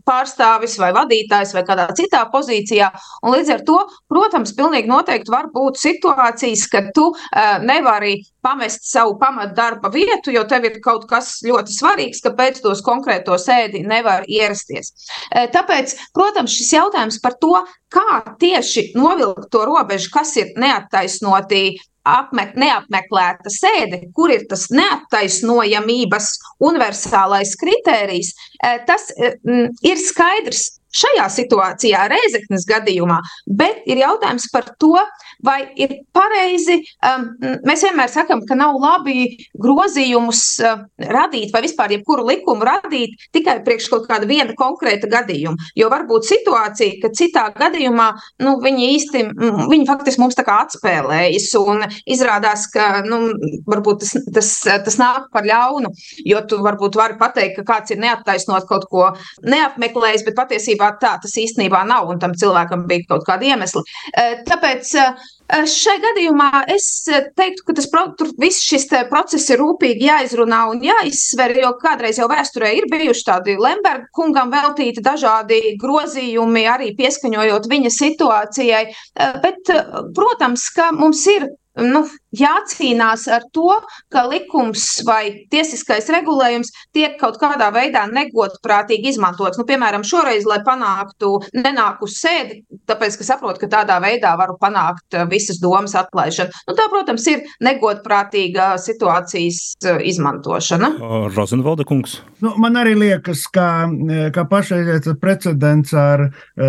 pārstāvis 0.07 0.77
vai 0.81 0.93
vadītājs 0.95 1.53
vai 1.55 1.63
kādā 1.67 1.89
citā 1.97 2.23
pozīcijā. 2.31 2.89
Un 3.23 3.35
līdz 3.35 3.53
ar 3.55 3.63
to, 3.67 3.77
protams, 4.11 4.55
pilnīgi 4.57 4.89
noteikti 4.91 5.33
var 5.33 5.51
būt 5.53 5.79
situācijas, 5.81 6.67
kad 6.71 6.91
tu 6.95 7.09
uh, 7.11 7.57
nevari 7.63 8.17
pamest 8.47 8.87
savu 8.87 9.17
pamatdarba 9.57 9.89
vietu, 9.89 10.31
jo 10.31 10.43
tev 10.47 10.65
ir 10.65 10.79
kaut 10.83 11.07
kas 11.09 11.41
ļoti 11.45 11.73
svarīgs, 11.73 12.21
ka 12.21 12.31
pēc 12.37 12.61
tos 12.61 12.81
konkrēto 12.85 13.37
sēdi 13.37 13.85
nevar 13.85 14.25
ierasties. 14.27 14.93
E, 15.31 15.47
tāpēc, 15.51 15.95
protams, 16.13 16.53
šis 16.53 16.73
jautājums 16.73 17.19
par 17.21 17.37
to, 17.41 17.65
kā 17.89 18.35
tieši 18.39 18.93
novilkt 18.95 19.49
to 19.51 19.65
robežu, 19.65 20.11
kas 20.13 20.35
ir 20.37 20.53
neattaisnoti 20.57 21.77
apmek, 22.07 22.55
neapmeklēta 22.55 23.51
sēde, 23.51 24.01
kur 24.15 24.31
ir 24.31 24.45
tas 24.47 24.69
neattaisnojamības 24.71 26.29
universālais 26.63 27.55
kritērijs, 27.59 28.33
e, 28.61 28.77
tas 28.87 29.09
e, 29.17 29.33
ir 29.83 29.97
skaidrs 29.99 30.76
šajā 30.95 31.27
situācijā, 31.33 32.07
Reizeknas 32.11 32.65
gadījumā, 32.69 33.19
bet 33.59 33.83
ir 33.89 34.01
jautājums 34.03 34.47
par 34.53 34.69
to, 34.79 34.95
vai 35.43 35.59
ir 35.77 35.93
pareizi. 36.15 36.79
Um, 37.05 37.27
mēs 37.67 37.83
vienmēr 37.85 38.09
sakām, 38.11 38.43
ka 38.47 38.57
nav 38.57 38.77
labi 38.81 39.27
grozījumus 39.61 40.43
uh, 40.63 40.83
radīt 40.97 41.53
vai 41.53 41.63
vispār 41.65 41.93
jebkuru 41.97 42.25
likumu 42.27 42.65
radīt 42.67 43.27
tikai 43.35 43.59
priekš 43.65 43.89
kaut 43.91 44.07
kāda 44.09 44.29
viena 44.29 44.55
konkrēta 44.57 45.09
gadījuma. 45.11 45.69
Jo 45.77 45.91
var 45.93 46.07
būt 46.09 46.27
situācija, 46.29 46.97
ka 47.03 47.11
citā 47.15 47.47
gadījumā 47.57 48.09
nu, 48.45 48.57
viņi 48.63 48.89
īsti, 48.95 49.23
viņi 49.69 49.89
faktiski 49.89 50.23
mums 50.23 50.37
tā 50.37 50.45
kā 50.47 50.59
atspēlējas 50.65 51.49
un 51.61 51.85
izrādās, 52.09 52.67
ka 52.73 53.03
nu, 53.05 53.21
varbūt 53.69 54.03
tas, 54.03 54.15
tas, 54.33 54.51
tas 54.87 54.99
nāk 54.99 55.29
par 55.33 55.45
ļaunu, 55.47 55.91
jo 56.25 56.41
tu 56.49 56.61
varbūt 56.65 56.97
vari 56.97 57.17
pateikt, 57.19 57.59
ka 57.59 57.67
kāds 57.73 57.93
ir 57.93 58.01
neattaisnot 58.01 58.67
kaut 58.69 58.87
ko 58.91 59.07
neapmeklējis, 59.45 60.25
bet 60.27 60.37
patiesībā 60.37 60.76
patiesībā 60.77 60.97
tā 61.01 61.17
tas 61.21 61.33
īstenībā 61.37 61.85
nav, 61.87 62.09
un 62.09 62.19
tam 62.19 62.33
cilvēkam 62.33 62.87
bija 62.87 63.07
kaut 63.09 63.25
kādi 63.27 63.51
iemesli. 63.51 63.81
Eh, 64.15 64.43
tāpēc 64.45 64.93
eh, 64.95 65.65
šai 65.65 65.97
gadījumā 66.03 66.65
es 66.73 67.07
teiktu, 67.35 67.65
ka 67.65 67.73
tas 67.73 67.89
tur 68.17 68.31
viss 68.39 68.63
šis 68.63 68.87
process 69.09 69.49
ir 69.49 69.59
rūpīgi 69.59 70.07
jāizrunā 70.07 70.69
un 70.71 70.81
jāizsver, 70.81 71.55
jo 71.57 71.73
kādreiz 71.81 72.19
jau 72.19 72.27
vēsturē 72.27 72.73
ir 72.77 72.89
bijuši 72.91 73.25
tādi 73.25 73.57
Lemberga 73.57 74.07
kungam 74.11 74.51
veltīti 74.51 75.01
dažādi 75.01 75.77
grozījumi, 75.79 76.67
arī 76.67 76.95
pieskaņojot 76.97 77.69
viņa 77.69 77.89
situācijai. 77.89 78.83
Bet, 79.41 79.71
protams, 80.15 80.69
ka 80.75 80.91
mums 80.91 81.25
ir 81.27 81.47
nu, 81.77 82.03
jācīnās 82.39 83.27
ar 83.31 83.45
to, 83.53 83.71
ka 84.13 84.25
likums 84.29 84.85
vai 85.07 85.47
tiesiskais 85.51 86.09
regulējums 86.13 86.71
tiek 86.95 87.17
kaut 87.21 87.39
kādā 87.41 87.69
veidā 87.75 88.05
negodprātīgi 88.11 89.13
izmantots. 89.13 89.59
Nu, 89.59 89.65
piemēram, 89.67 90.05
šoreiz, 90.07 90.47
lai 90.49 90.59
panāktu 90.65 91.33
nenāku 91.57 92.09
sēdi, 92.11 92.61
tāpēc, 92.89 93.19
ka 93.19 93.27
saprotu, 93.27 93.63
ka 93.63 93.71
tādā 93.79 93.99
veidā 94.03 94.33
varu 94.39 94.57
panākt 94.61 95.17
uh, 95.17 95.25
visas 95.29 95.61
domas 95.63 95.95
atlaišanu. 95.97 96.53
Nu, 96.69 96.77
tā, 96.77 96.87
protams, 96.93 97.27
ir 97.31 97.45
negodprātīga 97.63 98.73
situācijas 98.81 99.61
uh, 99.85 100.01
izmantošana. 100.07 100.93
Rozenvalda 101.35 101.87
kungs. 101.87 102.19
Nu, 102.43 102.53
man 102.61 102.77
arī 102.79 102.95
liekas, 102.97 103.45
ka, 103.53 103.87
ka 104.33 104.45
pašreizējais 104.49 105.17
precedents 105.21 105.93
ar 105.97 106.27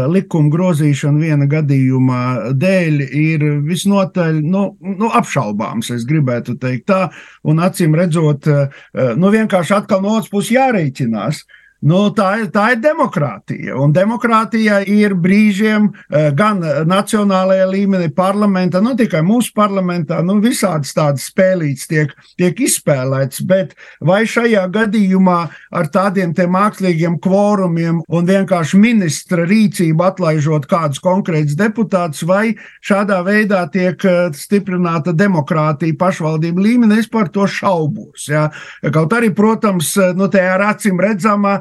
likumu 0.08 0.50
grozīšanu 0.52 1.22
viena 1.22 1.48
gadījuma 1.50 2.20
dēļ 2.58 3.02
ir 3.04 3.44
visnotaļ 3.66 4.40
nu, 4.44 4.64
nu, 4.80 5.10
apšaubāms, 5.18 5.57
es 5.94 6.06
gribētu 6.08 6.56
teikt 6.60 6.88
tā, 6.90 7.08
un 7.48 7.62
acīm 7.64 7.96
redzot, 7.98 8.46
eh, 8.48 8.82
nu, 9.18 9.32
vienkārši 9.34 9.76
atkal 9.80 10.02
no 10.04 10.16
otras 10.16 10.30
puses 10.32 10.54
jārēķinās. 10.56 11.44
Nu, 11.78 12.08
tā, 12.10 12.40
ir, 12.42 12.48
tā 12.50 12.72
ir 12.74 12.80
demokrātija. 12.82 13.76
Un 13.78 13.92
demokrātija 13.94 14.80
ir 14.90 15.12
brīžiem 15.14 15.84
eh, 15.86 16.32
gan 16.34 16.58
nacionālajā 16.90 17.68
līmenī, 17.70 18.08
parlamentā, 18.14 18.80
nu 18.82 18.96
tikai 18.98 19.20
mūsu 19.22 19.52
parlamentā, 19.54 20.18
nu 20.26 20.40
visādas 20.42 20.90
tādas 20.96 21.28
spēlītas 21.30 21.86
tiek, 21.86 22.14
tiek 22.40 22.58
izspēlētas. 22.66 23.44
Bet 23.46 23.76
vai 24.02 24.24
šajā 24.26 24.64
gadījumā 24.74 25.36
ar 25.70 25.90
tādiem 25.94 26.34
mākslīgiem 26.34 27.20
kvorumiem 27.22 28.02
un 28.02 28.26
vienkārši 28.26 28.82
ministra 28.82 29.46
rīcību 29.46 30.02
atlaižot 30.08 30.66
kādus 30.66 30.98
konkrētus 31.04 31.54
deputātus, 31.58 32.24
vai 32.26 32.56
šādā 32.82 33.20
veidā 33.22 33.62
tiek 33.70 34.02
eh, 34.02 34.18
stiprināta 34.34 35.14
demokrātija 35.14 35.94
pašvaldību 36.02 36.66
līmenī, 36.66 36.98
es 37.04 37.12
par 37.14 37.30
to 37.30 37.46
šaubos. 37.46 38.26
Ja? 38.34 38.48
Kaut 38.82 39.14
arī, 39.14 39.30
protams, 39.30 39.94
eh, 39.94 40.10
nu, 40.18 40.26
te 40.26 40.42
ar 40.42 40.72
acīm 40.72 40.98
redzamā 41.06 41.60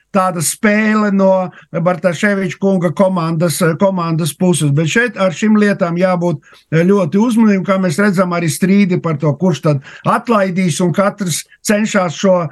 tāda 0.15 0.43
spēle 0.43 1.11
no 1.15 1.49
Bartaševiča 1.71 2.59
kunga 2.61 2.91
komandas, 2.95 3.59
komandas 3.79 4.33
puses. 4.37 4.71
Bet 4.75 4.91
šeit 4.91 5.19
ar 5.21 5.35
šīm 5.35 5.57
lietām 5.61 5.99
jābūt 5.99 6.41
ļoti 6.71 7.21
uzmanīgiem, 7.21 7.65
kā 7.67 7.77
mēs 7.81 7.99
redzam, 8.01 8.35
arī 8.35 8.49
strīdi 8.51 9.01
par 9.03 9.19
to, 9.21 9.31
kurš 9.39 9.63
tad 9.67 9.87
atlaidīs, 10.07 10.79
un 10.83 10.93
katrs 10.95 11.43
cenšas 11.65 12.17
šo 12.17 12.35
uh, 12.41 12.49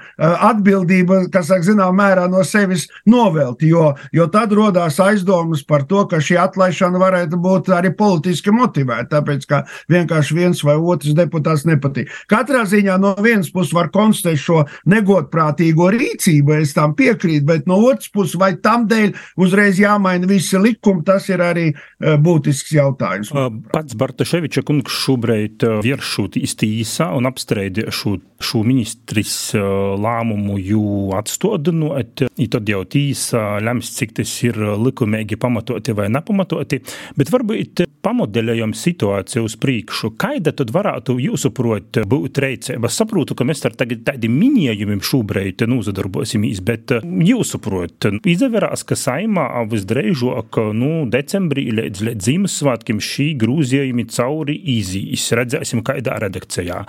atbildību, 0.50 1.26
kas, 1.34 1.52
zinām, 1.66 1.98
mērā 2.00 2.28
no 2.32 2.44
sevis 2.48 2.88
novelt. 3.10 3.64
Jo, 3.66 3.94
jo 4.16 4.28
tad 4.32 4.54
rodās 4.56 5.00
aizdomas 5.04 5.64
par 5.68 5.86
to, 5.90 6.06
ka 6.10 6.22
šī 6.24 6.38
atlaišana 6.42 7.02
varētu 7.02 7.40
būt 7.42 7.72
arī 7.76 7.92
politiski 7.98 8.54
motivēta, 8.56 9.10
tāpēc 9.18 9.48
ka 9.50 9.64
vienkārši 9.92 10.38
viens 10.38 10.64
vai 10.66 10.78
otrs 10.78 11.18
deputāts 11.18 11.66
nepatīk. 11.70 12.12
Katrā 12.32 12.64
ziņā 12.70 13.00
no 13.02 13.16
vienas 13.24 13.52
puses 13.54 13.74
var 13.76 13.92
konstatēt 13.94 14.40
šo 14.40 14.64
negodprātīgo 14.90 15.90
rīcību, 15.96 16.60
es 16.62 16.76
tam 16.78 16.96
piekrītu 16.98 17.49
bet 17.50 17.68
no 17.70 17.80
otras 17.90 18.12
puses, 18.14 18.38
vai 18.40 18.54
tam 18.64 18.88
dēļ 18.90 19.16
uzreiz 19.42 19.80
jāmaina 19.82 20.30
visi 20.30 20.60
likumi, 20.62 21.04
tas 21.08 21.28
ir 21.32 21.44
arī 21.44 21.68
uh, 21.74 22.16
būtisks 22.22 22.74
jautājums. 22.78 23.34
Pats 23.74 23.98
Bartaševiča 24.00 24.64
kungs 24.68 24.96
šobrīd 25.04 25.66
vieršūt 25.86 26.40
īsti 26.40 26.72
īsā 26.80 27.10
un 27.18 27.30
apstreidi 27.30 27.88
šo, 27.94 28.18
šo 28.44 28.64
ministris 28.68 29.36
lēmumu 29.56 30.60
jū 30.62 30.86
atstodinot, 31.20 32.26
tad 32.50 32.72
jau 32.72 32.84
tīsa 32.90 33.60
lems, 33.64 33.92
cik 33.98 34.18
tas 34.22 34.34
ir 34.46 34.60
likumīgi 34.80 35.40
pamatoti 35.40 35.96
vai 35.98 36.10
nepamatoti, 36.14 36.82
bet 37.20 37.34
varbūt 37.34 37.89
pamodeļojam 38.06 38.76
situāciju 38.78 39.48
uz 39.50 39.58
priekšu. 39.60 40.14
Kaida 40.20 40.54
tad 40.56 40.72
varētu 40.76 41.18
jūsuprot 41.24 42.02
būt 42.10 42.42
reicēba? 42.46 42.90
Es 42.90 43.00
saprotu, 43.02 43.36
ka 43.38 43.48
mēs 43.48 43.66
ar 43.68 43.76
tādiem 43.80 44.38
minējumiem 44.40 45.02
šobrīd 45.06 45.66
nūzadarbosimies, 45.70 46.62
bet 46.66 46.94
jū 47.02 47.40
jūsuprot, 47.40 48.10
izvērās, 48.28 48.84
ka 48.84 48.98
saimā 49.00 49.48
visdrīzāk 49.72 50.60
nu, 50.76 50.92
decembrī 51.12 51.70
līdz, 51.80 52.04
līdz 52.10 52.30
Ziemassvētkiem 52.30 53.00
šī 53.00 53.32
grūzījumi 53.40 54.08
cauri 54.12 54.58
izīs. 54.78 55.30
Redzēsim, 55.40 55.84
kādā 55.88 56.20
redakcijā. 56.26 56.84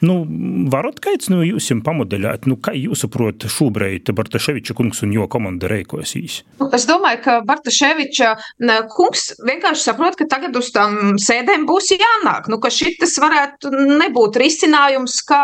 Nu, 0.00 0.22
varat 0.72 1.00
kāds 1.04 1.28
no 1.28 1.42
jums 1.44 1.68
pamodeļāt, 1.84 2.46
nu, 2.48 2.56
kā 2.56 2.72
jūs 2.76 3.02
saprotat 3.04 3.52
šobrīd 3.52 4.08
Bartaševiča 4.16 4.72
kungs 4.76 5.02
un 5.04 5.12
jo 5.12 5.26
komanda 5.28 5.68
reikosīs? 5.68 6.40
Nu, 6.60 6.70
es 6.76 6.86
domāju, 6.88 7.20
ka 7.26 7.34
Bartaševiča 7.48 8.30
kungs 8.94 9.26
vienkārši 9.44 9.84
saprot, 9.90 10.16
ka 10.16 10.24
tagad 10.30 10.56
uz 10.56 10.70
tām 10.72 11.18
sēdēm 11.20 11.66
būs 11.68 11.90
jānāk, 11.92 12.48
nu, 12.52 12.56
ka 12.62 12.72
šitas 12.72 13.18
varētu 13.20 13.72
nebūt 14.00 14.38
risinājums, 14.40 15.18
kā, 15.28 15.42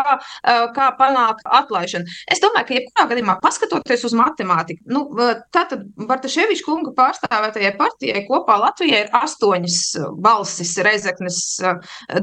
kā 0.73 0.87
panākt 0.97 1.45
atlaišanu. 1.59 2.09
Es 2.33 2.41
domāju, 2.41 2.69
ka 2.69 2.77
jebkurā 2.79 3.07
gadījumā 3.13 3.37
paskatoties 3.43 4.07
uz 4.09 4.17
matemātiku, 4.17 4.81
nu, 4.89 5.05
tātad 5.53 5.85
Bartaševiča 6.09 6.65
kunga 6.65 6.95
pārstāvētajai 6.97 7.75
partijai 7.77 8.25
kopā 8.25 8.57
Latvijai 8.63 9.05
ir 9.05 9.13
astoņas 9.21 9.79
balsis 10.23 10.73
Reizeknes 10.81 11.43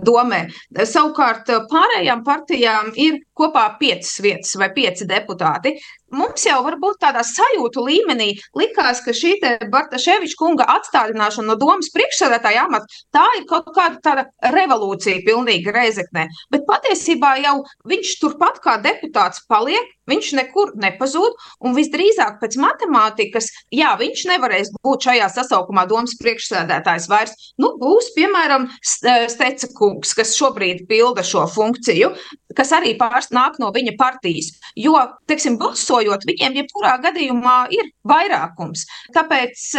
domē. 0.02 0.44
Savukārt 0.82 1.54
pārējām 1.70 2.23
partijām 2.26 2.92
ir 3.00 3.20
kopā 3.36 3.66
piecas 3.80 4.16
vietas 4.24 4.54
vai 4.60 4.70
pieci 4.74 5.06
deputāti. 5.08 5.74
Mums 6.12 6.44
jau 6.46 6.58
varbūt 6.66 7.00
tādā 7.02 7.22
sajūtu 7.26 7.82
līmenī 7.88 8.28
likās, 8.58 9.00
ka 9.04 9.14
šī 9.16 9.34
Bartaševiča 9.72 10.36
kunga 10.38 10.66
atstādināšana 10.76 11.48
no 11.48 11.56
domas 11.58 11.90
priekšsēdētāja 11.94 12.66
amata, 12.68 12.86
tā 13.14 13.24
ir 13.38 13.46
kaut 13.50 13.72
kāda 13.74 13.98
tāda 14.04 14.52
revolūcija 14.54 15.24
pilnīgi 15.26 15.72
reizeknē. 15.74 16.28
Bet 16.52 16.68
patiesībā 16.68 17.34
jau 17.42 17.56
viņš 17.88 18.14
turpat 18.20 18.60
kā 18.62 18.76
deputāts 18.84 19.42
paliek, 19.48 19.90
viņš 20.10 20.30
nekur 20.36 20.74
nepazūd, 20.80 21.38
un 21.64 21.74
visdrīzāk 21.76 22.38
pēc 22.42 22.58
matemātikas, 22.60 23.48
jā, 23.72 23.94
viņš 24.00 24.24
nevarēs 24.28 24.72
būt 24.84 25.08
šajā 25.08 25.30
sasaukumā 25.32 25.86
domas 25.88 26.16
priekšsēdētājs 26.20 27.08
vairs. 27.10 27.34
Nu, 27.60 27.74
būs, 27.80 28.12
piemēram, 28.16 28.68
Steca 28.84 29.70
kungs, 29.76 30.14
kas 30.16 30.36
šobrīd 30.36 30.84
pilda 30.90 31.24
šo 31.24 31.46
funkciju, 31.50 32.12
kas 32.54 32.72
arī 32.76 32.94
pārs 33.00 33.32
nāk 33.34 33.56
no 33.62 33.72
viņa 33.74 33.96
partijas. 33.98 34.52
Jo, 34.78 34.98
teiksim, 35.30 35.56
balsojot, 35.94 36.26
viņiem 36.26 36.58
jebkurā 36.62 36.98
gadījumā 37.04 37.56
ir 37.74 37.90
vairākums. 38.08 38.86
Tāpēc 39.14 39.70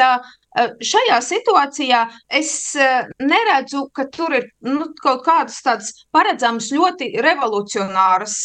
Šajā 0.55 1.17
situācijā 1.19 1.97
es 2.31 2.51
neredzu, 3.19 3.81
ka 3.91 4.05
tur 4.07 4.37
ir 4.37 4.45
nu, 4.63 4.85
kaut 5.03 5.25
kādas 5.25 5.57
tādas 5.65 5.89
paredzamas, 6.15 6.69
ļoti 6.71 7.09
revolucionāras 7.19 8.37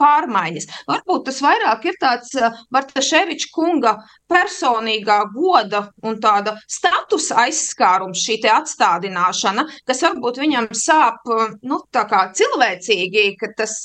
pārmaiņas. 0.00 0.66
Varbūt 0.90 1.28
tas 1.28 1.38
vairāk 1.46 1.86
ir 1.86 2.00
tāds 2.02 2.34
Bartaševiča 2.74 3.52
kunga 3.54 4.00
personīgā 4.34 5.20
goda 5.34 5.86
un 6.04 6.18
tāda 6.22 6.56
statusa 6.70 7.44
aizskārums, 7.46 8.22
šī 8.24 8.40
atstādināšana, 8.50 9.64
kas 9.88 10.02
varbūt 10.04 10.40
viņam 10.42 10.68
sāp 10.76 11.22
nu, 11.64 11.80
cilvēcīgi, 11.94 13.24
ka 13.40 13.50
tas 13.56 13.76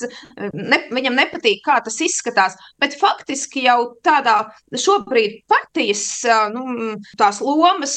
ne, 0.54 0.82
viņam 0.92 1.18
nepatīk, 1.20 1.62
kā 1.66 1.80
tas 1.86 2.00
izskatās. 2.04 2.58
Bet 2.82 2.98
faktiski 3.00 3.66
jau 3.68 3.94
tādā 4.06 4.50
šobrīd 4.74 5.44
partijas 5.50 6.04
nu, 6.54 6.96
tās 7.20 7.42
lomas 7.46 7.96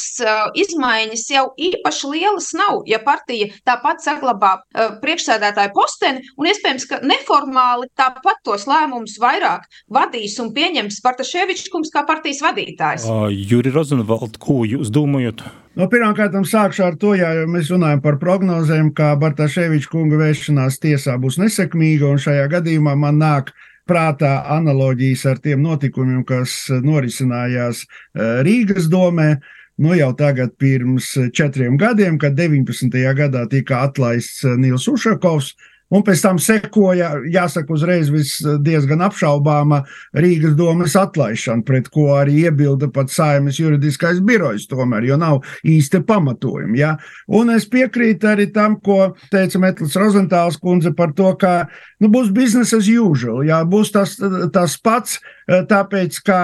izmaiņas 0.59 1.25
jau 1.33 1.47
īpaši 1.57 2.13
lielas 2.13 2.53
nav, 2.59 2.83
ja 2.91 3.01
partija 3.03 3.51
tāpat 3.67 4.05
saglabā 4.05 4.55
priekšsēdētāju 5.03 5.75
posteni, 5.77 6.25
un 6.39 6.51
iespējams, 6.51 6.89
ka 6.91 7.01
neformāli 7.07 7.91
tāpat 7.99 8.43
tos 8.47 8.67
lēmumus 8.71 9.19
vairāk 9.23 9.67
vadīs 9.93 10.39
un 10.43 10.53
pieņems 10.55 11.01
Bartaševičs 11.05 11.71
kungs 11.73 11.93
kā 11.95 12.05
partijas 12.09 12.42
vadītājs. 12.43 13.07
Uh, 13.09 13.27
Juri 13.31 13.73
Rozenvald, 13.75 14.39
ko 14.43 14.63
jūs 14.69 14.93
domājat? 14.93 15.45
No, 15.79 15.87
Pirmkārt, 15.89 16.35
sākšu 16.51 16.85
ar 16.85 16.97
to, 17.01 17.15
ja 17.17 17.31
mēs 17.49 17.71
runājam 17.73 18.03
par 18.05 18.19
prognozēm, 18.21 18.91
ka 18.97 19.15
Bartaševiča 19.21 19.89
kunga 19.93 20.19
vēršanās 20.21 20.77
tiesā 20.83 21.17
būs 21.21 21.41
nesekmīga, 21.41 22.11
un 22.13 22.21
šajā 22.21 22.45
gadījumā 22.59 22.93
man 23.01 23.23
nāk 23.23 23.55
prātā 23.89 24.43
analoģijas 24.53 25.25
ar 25.33 25.41
tiem 25.43 25.65
notikumiem, 25.65 26.23
kas 26.29 26.67
norisinājās 26.85 27.87
Rīgas 28.47 28.91
domē 28.93 29.33
nu 29.83 29.97
jau 29.97 30.13
tagad 30.17 30.53
pirms 30.61 31.15
četriem 31.35 31.79
gadiem, 31.81 32.19
kad 32.21 32.37
19. 32.39 32.93
gadā 33.17 33.47
tika 33.51 33.83
atlaists 33.89 34.45
Nils 34.61 34.87
Ušakovs, 34.89 35.55
Un 35.93 36.05
pēc 36.07 36.23
tam 36.25 36.39
sekoja, 36.41 37.11
jāsaka, 37.29 37.75
uzreiz 37.75 38.09
diezgan 38.65 39.05
apšaubāma 39.05 39.83
Rīgas 40.17 40.55
domas 40.57 40.97
atlaišana, 40.97 41.65
pret 41.69 41.91
ko 41.93 42.09
arī 42.17 42.47
iebilda 42.47 42.89
pat 42.93 43.13
saimnes 43.13 43.61
juridiskais 43.61 44.23
birojs, 44.25 44.65
tomēr, 44.71 45.05
jo 45.11 45.19
nav 45.21 45.43
īsti 45.69 46.01
pamatojumi. 46.09 46.81
Ja? 46.81 46.95
Un 47.29 47.53
es 47.53 47.69
piekrītu 47.69 48.31
arī 48.33 48.49
tam, 48.55 48.79
ko 48.81 49.13
teica 49.33 49.61
Metlis 49.61 49.99
Rozentāls 50.01 50.57
kundze 50.63 50.95
par 50.97 51.13
to, 51.19 51.35
ka 51.37 51.67
nu, 52.01 52.09
būs 52.13 52.33
business 52.33 52.73
as 52.77 52.89
usual, 52.89 53.43
ja? 53.45 53.61
būs 53.69 53.93
tas, 53.93 54.17
tas 54.55 54.79
pats, 54.81 55.21
tāpēc, 55.49 56.21
ka 56.27 56.41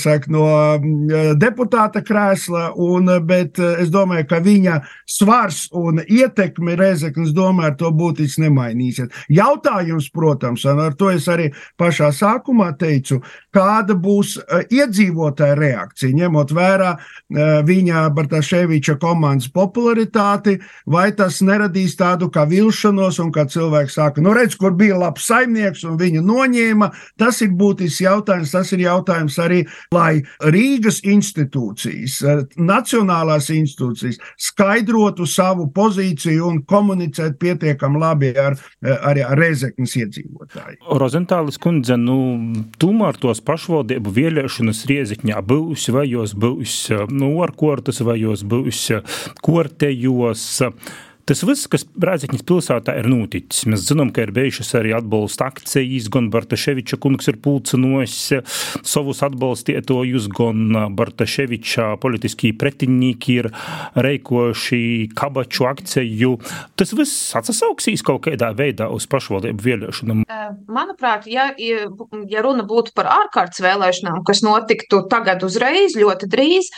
saka, 0.00 0.32
no 0.32 0.46
mm, 0.78 1.36
deputāta 1.36 2.00
krēsla, 2.00 2.70
un, 2.80 3.12
bet 3.28 3.60
es 3.60 3.92
domāju, 3.92 4.30
ka 4.32 4.40
viņa 4.48 4.78
svars 5.04 5.66
un 5.76 6.00
ietekme 6.06 6.78
Rezeknas 6.80 7.36
domē 7.36 7.68
ar 7.68 7.76
to 7.76 7.92
būtiski 7.92 8.46
nemainīsies. 8.46 9.12
Jautājums, 9.28 10.08
protams, 10.08 10.64
un 10.72 10.80
ar 10.88 10.96
to 10.96 11.12
es 11.12 11.28
arī 11.28 11.52
pašā 11.76 12.14
sākumā 12.16 12.72
teicu, 12.80 13.20
kāda 13.52 13.92
būs 13.92 14.38
Eh, 14.53 14.53
iedzīvotāja 14.62 15.56
reakcija, 15.58 16.14
ņemot 16.16 16.52
vērā 16.54 16.90
eh, 16.94 17.60
viņa 17.66 18.04
Bartaševiča 18.14 18.96
komandas 19.02 19.50
popularitāti, 19.54 20.58
vai 20.90 21.08
tas 21.16 21.40
neradīs 21.44 21.96
tādu 21.98 22.30
kā 22.34 22.46
vilšanos, 22.48 23.20
un 23.22 23.32
kā 23.34 23.46
cilvēks 23.50 23.98
saka, 23.98 24.22
nu 24.24 24.34
redz, 24.36 24.56
kur 24.60 24.74
bija 24.78 24.98
labs 25.00 25.26
saimnieks 25.30 25.84
un 25.88 25.98
viņu 26.00 26.24
noņēma. 26.24 26.90
Tas 27.20 27.40
ir 27.44 27.54
būtisks 27.58 28.04
jautājums. 28.04 28.52
Tas 28.54 28.70
ir 28.74 28.84
jautājums 28.84 29.38
arī, 29.42 29.62
lai 29.94 30.22
Rīgas 30.54 31.00
institūcijas, 31.02 32.20
eh, 32.28 32.44
nacionālās 32.58 33.50
institūcijas 33.54 34.20
skaidrotu 34.40 35.26
savu 35.26 35.68
pozīciju 35.74 36.48
un 36.50 36.62
komunicētu 36.62 37.38
pietiekami 37.40 38.00
labi 38.00 38.32
ar, 38.38 38.56
arī 38.82 39.24
ar 39.24 39.38
Rezeknas 39.38 39.94
iedzīvotāju. 39.98 40.78
Rozentālis 41.00 41.58
kundze, 41.60 41.96
nu, 42.00 42.16
tomēr 42.80 43.18
tos 43.20 43.42
pašvaldību 43.44 44.12
vieļu 44.14 44.43
vēlēšanas 44.44 44.84
Riezikņā 44.88 45.40
būs, 45.40 45.88
vai 45.94 46.04
jos 46.10 46.34
būs 46.36 46.90
nu, 47.08 47.40
ar 47.42 47.52
kortas, 47.56 48.02
vai 48.04 48.18
jos 48.20 48.44
būs 48.44 48.90
kortejos. 49.40 50.60
Tas 51.24 51.40
viss, 51.40 51.64
kas 51.72 51.86
Brāzakņas 51.96 52.42
pilsētā 52.44 52.98
ir 53.00 53.06
noticis, 53.08 53.64
mēs 53.70 53.86
zinām, 53.88 54.10
ka 54.12 54.26
ir 54.26 54.32
bijušas 54.36 54.74
arī 54.76 54.90
atbalsta 54.92 55.46
akcijas, 55.48 56.10
gan 56.12 56.26
Bartaševiča 56.32 56.98
kungs 57.00 57.30
ir 57.32 57.38
pulcinojis 57.40 58.16
savus 58.84 59.22
atbalstietājus, 59.24 60.26
gan 60.36 60.92
Bartaševiča 60.98 61.94
politiskie 62.02 62.50
pretinieki 62.60 63.38
ir 63.40 63.48
reikojuši 63.96 64.80
kabaču 65.16 65.64
akciju. 65.70 66.34
Tas 66.76 66.92
viss 66.92 67.32
atsauksīs 67.40 68.04
kaut 68.04 68.26
kādā 68.28 68.52
veidā 68.58 68.90
uz 68.92 69.08
pašvaldību 69.08 69.64
vēlēšanām. 69.64 70.26
Manuprāt, 70.68 71.24
ja, 71.32 71.48
ja 71.56 72.44
runa 72.44 72.66
būtu 72.68 72.92
par 72.92 73.08
ārkārtas 73.14 73.64
vēlēšanām, 73.64 74.20
kas 74.28 74.44
notiktu 74.44 75.00
tagad 75.08 75.40
uzreiz, 75.48 75.96
ļoti 75.96 76.28
drīz, 76.36 76.68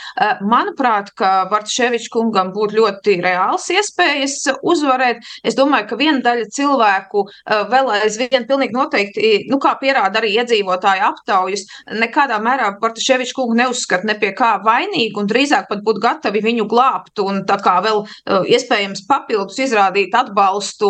manuprāt, 0.47 1.11
ka 1.19 1.35
Bartaševiča 1.51 2.15
kungam 2.15 2.55
būtu 2.55 2.79
ļoti 2.79 3.19
reāls 3.27 3.67
iespējas 3.75 4.36
izdosies 4.37 4.59
uzvarēt. 4.63 5.23
Es 5.43 5.55
domāju, 5.55 5.87
ka 5.89 5.97
viena 5.99 6.21
daļa 6.23 6.47
cilvēku 6.53 7.25
vēl 7.71 7.91
aizvien 8.01 8.45
pilnīgi 8.47 8.75
noteikti, 8.75 9.31
nu, 9.49 9.59
kā 9.59 9.75
pierāda 9.81 10.19
arī 10.19 10.33
iedzīvotāju 10.37 11.05
aptaujas, 11.07 11.65
nekādā 11.91 12.39
mērā 12.43 12.71
Bartaševičs 12.81 13.33
kungu 13.35 13.57
neuzskata 13.57 14.07
ne 14.07 14.17
pie 14.19 14.33
kā 14.37 14.57
vainīgu 14.65 15.21
un 15.21 15.29
drīzāk 15.29 15.67
pat 15.69 15.83
būtu 15.85 16.03
gatavi 16.03 16.43
viņu 16.43 16.67
glābt 16.69 17.19
un 17.23 17.43
tā 17.47 17.59
kā 17.63 17.77
vēl 17.85 18.03
iespējams 18.27 19.05
papildus 19.09 19.59
izrādīt 19.63 20.15
atbalstu, 20.17 20.89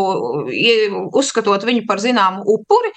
uzskatot 1.17 1.65
viņu 1.67 1.85
par 1.87 2.03
zināmu 2.03 2.43
upuri. 2.57 2.93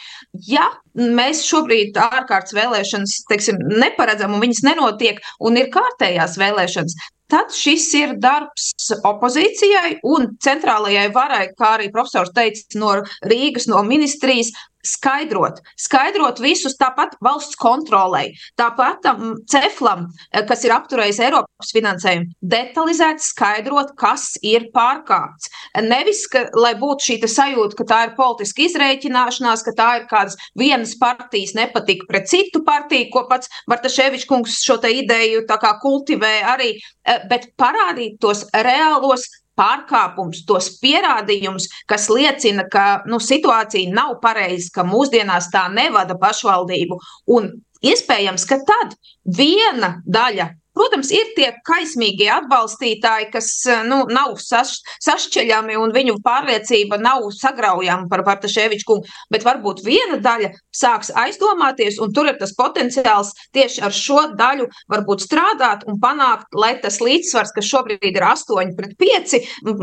Ja 0.48 0.66
mēs 0.94 1.44
šobrīd 1.46 1.98
ārkārtas 2.00 2.54
vēlēšanas 2.56 3.20
teiksim, 3.30 3.60
neparedzam 3.80 4.34
un 4.34 4.42
viņas 4.42 4.64
nenotiek, 4.66 5.20
un 5.40 5.58
ir 5.60 5.70
kārtējās 5.74 6.36
vēlēšanas, 6.40 6.96
tad 7.30 7.54
šis 7.54 7.86
ir 7.98 8.16
darbs 8.22 8.90
opozīcijai 9.06 10.00
un 10.10 10.32
centrālajai 10.42 11.08
varai, 11.14 11.44
kā 11.58 11.74
arī 11.76 11.90
profesors 11.94 12.32
teica, 12.36 12.66
no 12.80 12.96
Rīgas, 13.30 13.68
no 13.70 13.82
ministrijas, 13.86 14.52
skaidrot, 14.86 15.60
skaidrot 15.78 16.40
visus 16.42 16.76
tāpat 16.80 17.16
valsts 17.24 17.58
kontrolei, 17.60 18.32
tāpat 18.60 19.06
um, 19.10 19.34
ceflam, 19.50 20.06
eh, 20.32 20.44
kas 20.48 20.64
ir 20.64 20.74
apturējis 20.74 21.20
Eiropas 21.26 21.72
finansējumu, 21.76 22.30
detalizēt 22.54 23.22
skaidrot, 23.24 23.94
kas 24.00 24.32
ir 24.46 24.70
pārkāpts. 24.74 25.50
Nevis, 25.84 26.24
ka, 26.30 26.46
lai 26.56 26.74
būtu 26.80 27.10
šī 27.10 27.18
sajūta, 27.30 27.76
ka 27.78 27.88
tā 27.90 28.00
ir 28.06 28.14
politiska 28.18 28.64
izrēķināšanās, 28.66 29.64
ka 29.66 29.76
tā 29.76 29.90
ir 30.00 30.08
kādas 30.10 30.38
vienas 30.58 30.96
partijas 31.00 31.54
nepatika 31.58 32.08
pret 32.08 32.30
citu 32.30 32.64
partiju, 32.66 33.10
ko 33.12 33.26
pats 33.30 33.50
Bartaševičs 33.70 34.28
kungs 34.30 34.60
šo 34.64 34.80
ideju 34.80 35.44
kultivē 35.80 36.32
arī, 36.54 36.72
eh, 37.04 37.20
bet 37.28 37.52
parādīt 37.58 38.18
tos 38.20 38.46
reālos 38.54 39.28
pārkāpumus, 39.60 40.44
tos 40.48 40.72
pierādījumus, 40.80 41.68
kas 41.90 42.08
liecina, 42.12 42.66
ka 42.72 43.02
nu, 43.10 43.20
situācija 43.20 43.92
nav 43.94 44.16
pareiza, 44.24 44.70
ka 44.74 44.86
mūsdienās 44.88 45.50
tā 45.52 45.66
nevada 45.72 46.16
pašvaldību. 46.20 46.98
Un 47.36 47.52
iespējams, 47.84 48.46
ka 48.48 48.60
tad 48.66 48.96
viena 49.24 49.98
daļa 50.08 50.50
Protams, 50.80 51.10
ir 51.12 51.34
tie 51.36 51.50
kaismīgie 51.68 52.30
atbalstītāji, 52.32 53.26
kas 53.34 53.50
nu, 53.84 53.98
nav 54.08 54.38
saš, 54.40 54.78
sašķeļami 55.04 55.74
un 55.76 55.92
viņu 55.92 56.14
pārliecība 56.24 56.96
nav 56.96 57.26
sagraujama 57.36 58.08
par 58.08 58.22
Bartaševiču 58.24 58.86
kungu, 58.88 59.10
bet 59.28 59.44
varbūt 59.44 59.82
viena 59.84 60.16
daļa 60.24 60.54
sāks 60.72 61.12
aizdomāties, 61.20 61.98
un 62.00 62.14
tur 62.16 62.30
ir 62.30 62.38
tas 62.40 62.54
potenciāls 62.56 63.34
tieši 63.52 63.82
ar 63.84 63.92
šo 63.92 64.22
daļu 64.38 64.70
varbūt 64.88 65.26
strādāt 65.26 65.84
un 65.90 65.98
panākt, 66.00 66.48
lai 66.56 66.72
tas 66.80 66.96
līdzsvars, 67.04 67.52
kas 67.58 67.68
šobrīd 67.68 68.08
ir 68.14 68.24
8 68.30 68.72
pret 68.78 68.96
5, 69.04 69.36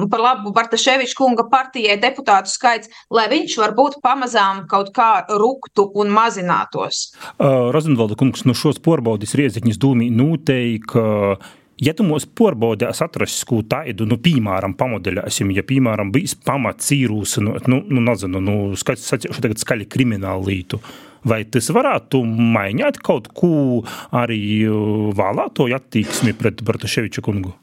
par 0.09 0.25
labu 0.25 0.55
Bartaševiču 0.57 1.13
kunga 1.21 1.45
partijai 1.51 1.99
deputātu 2.01 2.49
skaits, 2.49 2.89
lai 3.13 3.27
viņš 3.35 3.59
varbūt 3.61 3.99
pamazām 4.01 4.65
kaut 4.71 4.89
kā 4.97 5.11
ruktu 5.29 5.85
un 5.93 6.09
mazinātos. 6.17 7.11
Uh, 7.37 7.69
Rozenvalda 7.75 8.17
kungs, 8.17 8.47
nu 8.49 8.57
šos 8.57 8.81
porbaudis 8.81 9.37
Riezikņas 9.37 9.77
dūmī 9.85 10.09
nūtei 10.09 10.79
ka 10.89 11.05
ja 11.81 11.93
tu 11.97 12.05
mūs 12.07 12.25
porbaudās 12.37 13.01
atrast 13.05 13.45
kaut 13.49 13.69
tādu, 13.71 14.07
nu, 14.09 14.17
piemēram, 14.21 14.75
pamodeļāsim, 14.79 15.51
ja, 15.55 15.65
piemēram, 15.67 16.11
bijis 16.15 16.35
pamats 16.47 16.91
īrūs, 16.95 17.37
nu, 17.45 17.57
nu, 17.69 17.81
nu 17.91 18.03
nezinu, 18.09 18.41
nu, 18.43 18.57
sacīšu 18.77 19.43
tagad 19.43 19.61
skaļi 19.61 19.89
kriminālu 19.91 20.49
lītu, 20.49 20.81
vai 21.27 21.43
tas 21.51 21.69
varētu 21.73 22.23
mainīt 22.25 23.01
kaut 23.05 23.29
ko 23.37 23.83
arī 24.15 24.41
vēlētoju 25.17 25.77
attieksmi 25.77 26.35
pret 26.37 26.65
Bartaševiča 26.65 27.25
kungu? 27.25 27.55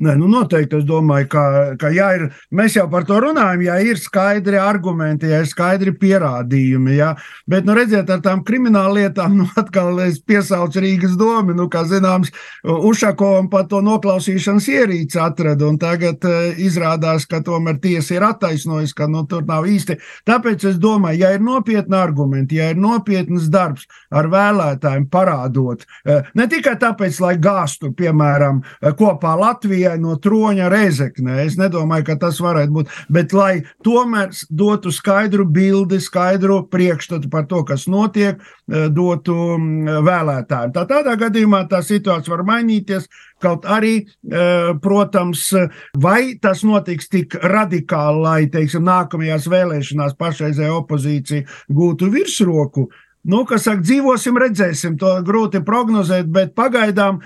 Nē, 0.00 0.14
nu 0.16 0.30
noteikti 0.32 0.78
es 0.78 0.84
domāju, 0.88 1.26
ka, 1.28 1.42
ka 1.80 1.90
ja 1.92 2.06
ir, 2.16 2.22
mēs 2.56 2.72
jau 2.78 2.86
par 2.88 3.04
to 3.04 3.18
runājam, 3.20 3.60
ja 3.66 3.74
ir 3.84 3.98
skaidri 4.00 4.56
argumenti, 4.56 5.28
ja 5.28 5.42
ir 5.42 5.48
skaidri 5.50 5.92
pierādījumi. 5.92 6.94
Ja, 6.96 7.10
bet, 7.50 7.66
nu, 7.68 7.74
redziet, 7.76 8.08
ar 8.08 8.22
tām 8.24 8.40
krimināla 8.46 8.94
lietām, 8.96 9.34
nu, 9.42 9.48
atkal 9.60 10.00
es 10.06 10.16
piesaucu 10.24 10.80
Rīgas 10.80 11.18
domu, 11.20 11.52
nu, 11.56 11.68
kā 11.72 11.82
zināms, 11.88 12.32
Ušakovam 12.64 13.50
pat 13.52 13.68
to 13.68 13.82
noklausīšanas 13.84 14.70
ierīci 14.72 15.20
atrada, 15.20 15.68
un 15.68 15.76
tagad 15.80 16.24
uh, 16.24 16.56
izrādās, 16.56 17.28
ka 17.28 17.42
tomēr 17.44 17.76
tiesa 17.84 18.16
ir 18.16 18.26
attaisnojusi, 18.30 18.96
ka 18.96 19.10
nu, 19.10 19.26
tur 19.28 19.44
nav 19.48 19.68
īsti. 19.68 19.98
Tāpēc 20.28 20.64
es 20.72 20.80
domāju, 20.80 21.26
ja 21.26 21.34
ir 21.36 21.44
nopietni 21.44 22.00
argumenti, 22.00 22.56
ja 22.62 22.70
ir 22.72 22.80
nopietnas 22.80 23.50
darbs 23.52 23.84
ar 24.08 24.32
vēlētājiem 24.32 25.10
parādot, 25.12 25.84
uh, 25.84 26.24
ne 26.32 26.48
tikai 26.48 26.78
tāpēc, 26.80 27.20
lai 27.20 27.36
gāstu, 27.36 27.92
piemēram, 28.00 28.64
kopā 28.96 29.36
Latvijā, 29.44 29.89
tikai 29.90 29.98
no 30.00 30.16
troņa 30.16 30.68
reizeknē. 30.70 31.44
Es 31.46 31.56
nedomāju, 31.58 32.04
ka 32.06 32.16
tas 32.18 32.40
varētu 32.40 32.72
būt. 32.72 32.88
Bet 33.10 33.32
lai 33.32 33.62
tomēr 33.84 34.30
dotu 34.50 34.90
skaidru 34.90 35.44
bildi, 35.44 36.00
skaidru 36.00 36.68
priekšstatu 36.70 37.30
par 37.30 37.46
to, 37.46 37.64
kas 37.64 37.86
notiek, 37.86 38.38
eh, 38.70 38.88
dotu 38.88 39.56
mm, 39.58 40.02
vēlētājiem. 40.06 40.72
Tā 40.72 40.86
tādā 40.86 41.16
gadījumā 41.16 41.68
tā 41.68 41.82
situācija 41.82 42.36
var 42.36 42.44
mainīties. 42.44 43.08
Kaut 43.40 43.64
arī, 43.64 44.06
eh, 44.30 44.74
protams, 44.82 45.52
vai 45.96 46.38
tas 46.40 46.62
notiks 46.62 47.08
tik 47.08 47.34
radikāli, 47.40 48.22
lai, 48.22 48.46
teiksim, 48.46 48.84
nākamajās 48.84 49.48
vēlēšanās 49.48 50.16
pašreizējā 50.18 50.72
opozīcija 50.76 51.46
gūtu 51.70 52.10
virsroku, 52.10 52.90
Nu, 53.28 53.42
kas 53.44 53.66
saka, 53.66 53.82
dzīvosim, 53.84 54.38
redzēsim, 54.40 54.94
to 55.00 55.10
grūti 55.26 55.60
prognozēt, 55.64 56.30
bet 56.32 56.54
pagaidām 56.56 57.18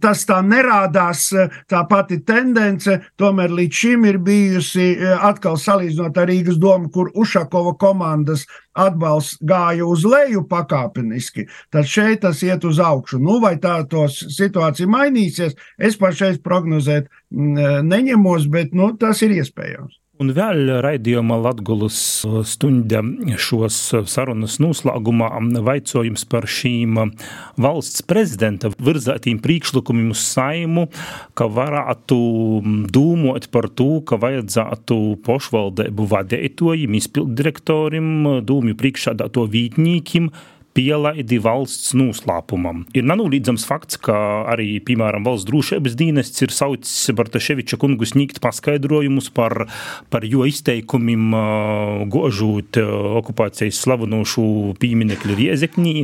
tas 0.00 0.24
tā 0.24 0.38
nerādās. 0.46 1.26
Tā 1.68 1.82
pati 1.90 2.22
tendence 2.24 2.96
tomēr 3.20 3.52
līdz 3.52 3.80
šim 3.82 4.06
ir 4.08 4.18
bijusi 4.24 4.94
atkal 5.20 5.60
salīdzinot 5.60 6.16
ar 6.16 6.30
Rīgas 6.30 6.56
domu, 6.62 6.88
kur 6.88 7.12
Ušakova 7.12 7.74
komandas 7.76 8.46
atbalsts 8.72 9.42
gāja 9.44 9.84
uz 9.84 10.06
leju 10.08 10.46
pakāpeniski, 10.48 11.44
tad 11.68 11.84
šeit 11.84 12.24
tas 12.24 12.40
iet 12.46 12.64
uz 12.64 12.80
augšu. 12.80 13.20
Nu, 13.20 13.36
vai 13.44 13.58
tā 13.60 13.82
situācija 14.08 14.88
mainīsies, 14.88 15.58
es 15.76 16.00
pašais 16.00 16.40
prognozēt 16.40 17.12
neņemos, 17.30 18.48
bet 18.48 18.72
nu, 18.72 18.94
tas 18.96 19.20
ir 19.20 19.36
iespējams. 19.36 20.01
Un 20.22 20.28
vēl 20.36 20.68
raidījuma 20.84 21.34
Latgulas 21.42 21.96
stunda 22.46 23.00
šos 23.42 23.78
sarunas 24.06 24.60
noslēgumā 24.62 25.32
vaicojums 25.66 26.22
par 26.30 26.46
šīm 26.46 27.00
valsts 27.64 28.04
prezidenta 28.06 28.70
virzētīm 28.70 29.40
priekšlikumiem 29.42 30.12
uz 30.14 30.22
saimu, 30.22 30.86
ka 31.34 31.48
varētu 31.50 32.20
dūmot 32.94 33.50
par 33.50 33.66
to, 33.74 33.90
ka 34.06 34.20
vajadzētu 34.22 35.00
pošvaldēbu 35.26 36.06
vadētojiem, 36.14 36.94
izpilddirektorim, 37.02 38.12
dūmju 38.46 38.78
priekšādāto 38.78 39.48
vītņīkim 39.50 40.30
pielaidi 40.76 41.38
valsts 41.42 41.92
noslēpumam. 41.98 42.84
Ir 42.96 43.06
nenolīdzams 43.08 43.66
fakts, 43.68 43.98
ka 44.02 44.16
arī, 44.52 44.76
piemēram, 44.84 45.26
valsts 45.26 45.48
drošības 45.48 45.96
dienests 46.00 46.44
ir 46.44 46.54
saucis 46.54 47.12
Bartaševiča 47.16 47.78
kungu 47.80 48.08
sniegt 48.08 48.40
paskaidrojumus 48.44 49.30
par, 49.34 49.66
par 50.12 50.24
jo 50.28 50.46
izteikumiem, 50.48 51.32
gožot 52.12 52.80
okupācijas 53.22 53.82
slavinošu 53.84 54.46
pieminekļu 54.80 55.38
Riezekņī. 55.42 55.98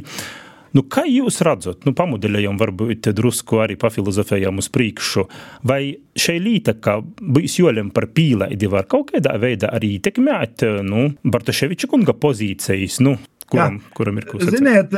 Nu, 0.76 0.84
kā 0.84 1.06
jūs 1.08 1.40
redzat, 1.46 1.86
nu, 1.88 1.94
pamodeļojam, 1.96 2.58
varbūt 2.60 3.08
drusku 3.16 3.62
arī 3.64 3.78
pafilozofējam 3.80 4.60
uz 4.60 4.68
priekšu, 4.72 5.24
vai 5.66 5.96
šī 6.12 6.36
līta, 6.44 6.74
ka 6.76 6.98
bijis 7.18 7.56
jolem 7.62 7.88
par 7.94 8.10
pīlaidi, 8.12 8.68
var 8.68 8.84
kaut 8.90 9.14
kādā 9.14 9.38
veidā 9.40 9.72
arī 9.72 9.94
ietekmēt, 9.96 10.66
nu, 10.84 11.08
Bartaševiča 11.24 11.88
kunga 11.88 12.12
pozīcijas, 12.12 13.00
nu, 13.00 13.16
kuram, 13.50 13.78
Jā. 13.80 13.92
kuram 13.96 14.20
ir 14.20 14.26
ko 14.28 14.40
sacīt? 14.40 14.56
Ziniet, 14.58 14.94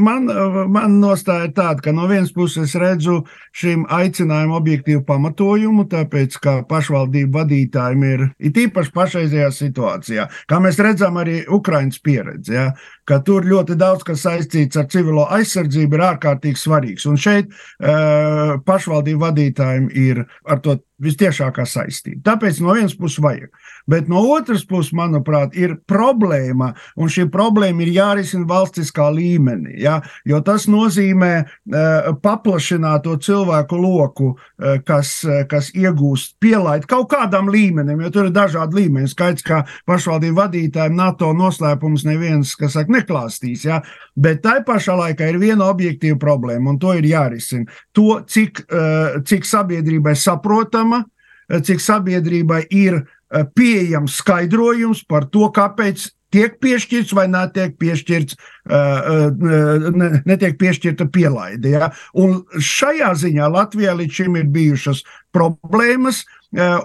man, 0.00 0.28
man 0.72 0.98
nostāja 1.02 1.48
tāda, 1.54 1.82
ka 1.84 1.94
no 1.96 2.08
vienas 2.10 2.32
puses 2.36 2.74
redzu 2.78 3.22
šim 3.56 3.86
aicinājumam 3.94 4.58
objektīvu 4.58 5.04
pamatojumu, 5.08 5.86
tāpēc, 5.92 6.38
ka 6.44 6.56
pašvaldību 6.68 7.32
vadītājiem 7.38 8.06
ir 8.10 8.26
it 8.50 8.60
īpaši 8.64 8.94
pašreizajā 8.94 9.50
situācijā, 9.56 10.28
kā 10.50 10.60
mēs 10.64 10.80
redzam 10.84 11.20
arī 11.20 11.40
Ukraiņas 11.58 12.02
pieredzi, 12.04 12.56
ja, 12.58 12.70
ka 13.08 13.20
tur 13.24 13.46
ļoti 13.48 13.78
daudz 13.80 14.04
kas 14.06 14.26
saistīts 14.26 14.78
ar 14.80 14.88
civilo 14.92 15.24
aizsardzību 15.38 15.98
ir 15.98 16.04
ārkārtīgi 16.10 16.60
svarīgs. 16.60 17.08
Un 17.08 17.16
šeit 17.20 17.48
uh, 17.48 18.58
pašvaldību 18.68 19.24
vadītājiem 19.24 19.88
ir 19.96 20.26
ar 20.44 20.62
to 20.64 20.78
vistiešākā 21.02 21.62
saistība. 21.68 22.22
Tāpēc 22.26 22.58
no 22.62 22.74
vienas 22.74 22.96
puses 22.98 23.22
vajag. 23.22 23.52
Bet 23.88 24.08
no 24.10 24.20
otras 24.34 24.64
puses, 24.66 24.90
manuprāt, 24.96 25.54
ir 25.56 25.76
problēma, 25.88 26.72
un 26.98 27.10
šī 27.12 27.28
problēma 27.32 27.84
ir 27.84 27.92
jārisina 27.94 28.48
valstiskā 28.48 29.06
līmenī. 29.14 29.78
Ja? 29.84 29.98
Jo 30.28 30.42
tas 30.44 30.66
nozīmē 30.70 31.32
uh, 31.44 32.10
paplašināt 32.22 33.06
to 33.06 33.14
cilvēku 33.22 33.78
loku, 33.78 34.32
uh, 34.34 34.80
kas, 34.86 35.14
uh, 35.26 35.44
kas 35.50 35.70
iegūst 35.76 36.36
pielaid 36.42 36.88
kaut 36.90 37.08
kādam 37.14 37.50
līmenim, 37.52 38.02
jo 38.02 38.12
tur 38.14 38.28
ir 38.28 38.34
dažādi 38.34 38.82
līmeņi. 38.82 39.12
Skaidrs, 39.14 39.46
ka 39.46 39.62
pašvaldību 39.88 40.40
vadītājiem 40.42 40.98
NATO 40.98 41.30
noslēpums 41.36 42.04
neviens, 42.08 42.56
kas 42.58 42.74
saka, 42.74 42.97
neklāstīs. 42.98 43.64
Ja? 43.68 43.80
Bet 44.18 44.42
tai 44.44 44.58
pašā 44.66 44.96
laikā 44.98 45.30
ir 45.30 45.40
viena 45.42 45.70
objektīva 45.72 46.18
problēma, 46.20 46.74
un 46.74 46.82
to 46.82 46.92
ir 46.98 47.08
jārisina. 47.08 47.68
To, 47.96 48.20
cik, 48.26 48.64
uh, 48.68 49.20
cik 49.26 49.48
sabiedrībai 49.48 50.16
saprotama, 50.18 51.04
cik 51.48 51.80
sabiedrībai 51.80 52.66
ir 52.76 53.00
pieejams 53.56 54.18
skaidrojums 54.20 55.02
par 55.08 55.28
to, 55.32 55.48
kāpēc 55.54 56.08
tiek 56.34 56.58
piešķirts 56.60 57.14
vai 57.16 57.26
netiek 57.30 57.76
piešķirts, 57.80 58.36
netiek 60.28 60.58
piešķirta 60.60 61.08
pielaide. 61.12 61.72
Ja? 61.76 61.90
Un 62.12 62.42
šajā 62.52 63.14
ziņā 63.22 63.48
Latvijā 63.52 63.94
līdz 63.96 64.20
šim 64.20 64.36
ir 64.40 64.50
bijušas 64.52 65.04
problēmas. 65.34 66.24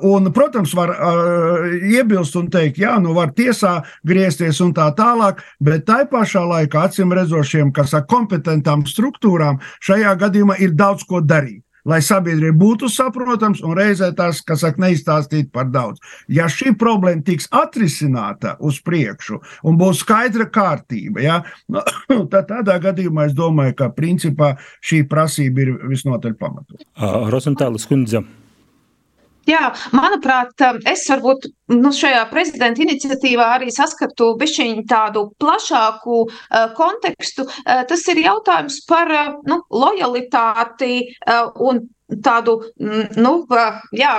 Un, 0.03 0.27
protams, 0.35 0.73
var 0.75 0.91
uh, 0.91 1.69
iebilst 1.87 2.35
un 2.35 2.49
teikt, 2.51 2.81
jā, 2.83 2.97
nu 2.99 3.13
var 3.15 3.31
tiesā 3.31 3.77
griezties 4.03 4.59
un 4.63 4.73
tā 4.75 4.89
tālāk, 4.97 5.39
bet 5.63 5.85
tai 5.87 6.01
pašā 6.11 6.43
laikā 6.49 6.89
acīm 6.89 7.15
redzošiem, 7.15 7.71
kas 7.75 7.95
ar 7.95 8.03
kompetentām 8.11 8.83
struktūrām 8.89 9.61
šajā 9.79 10.17
gadījumā 10.19 10.59
ir 10.59 10.75
daudz 10.75 11.07
ko 11.07 11.23
darīt 11.23 11.63
lai 11.87 11.99
sabiedrība 12.03 12.55
būtu 12.59 12.89
saprotams 12.91 13.61
un 13.63 13.75
reizē 13.77 14.09
tās, 14.15 14.41
kas 14.45 14.63
saka, 14.63 14.81
neizstāstīt 14.83 15.49
par 15.55 15.69
daudz. 15.71 15.99
Ja 16.31 16.47
šī 16.51 16.73
problēma 16.79 17.23
tiks 17.27 17.49
atrisināta 17.51 18.55
uz 18.63 18.79
priekšu 18.83 19.41
un 19.67 19.79
būs 19.79 20.03
skaidra 20.03 20.47
kārtība, 20.51 21.23
ja, 21.23 21.41
tad 22.31 22.47
tādā 22.51 22.79
gadījumā 22.87 23.27
es 23.29 23.35
domāju, 23.37 23.75
ka 23.81 23.91
principā 23.95 24.53
šī 24.83 25.03
prasība 25.11 25.65
ir 25.65 25.75
visnotaļ 25.91 26.39
pamatot. 26.39 26.87
Rozentālis 27.33 27.87
kundze. 27.89 28.23
Jā, 29.49 29.73
manuprāt, 29.91 30.55
es 30.87 31.03
varbūt 31.11 31.49
nu, 31.75 31.91
šajā 31.95 32.21
prezidenta 32.31 32.83
iniciatīvā 32.85 33.47
arī 33.57 33.73
saskatu 33.75 34.29
bišķiņu 34.39 34.85
tādu 34.87 35.25
plašāku 35.41 36.19
uh, 36.23 36.69
kontekstu. 36.77 37.47
Uh, 37.49 37.83
tas 37.89 38.05
ir 38.13 38.23
jautājums 38.23 38.79
par 38.87 39.11
uh, 39.11 39.33
nu, 39.49 39.59
lojalitāti 39.73 40.93
uh, 41.03 41.51
un 41.59 41.83
tādu 42.23 42.59
nu, 42.77 43.31
jā, 43.95 44.13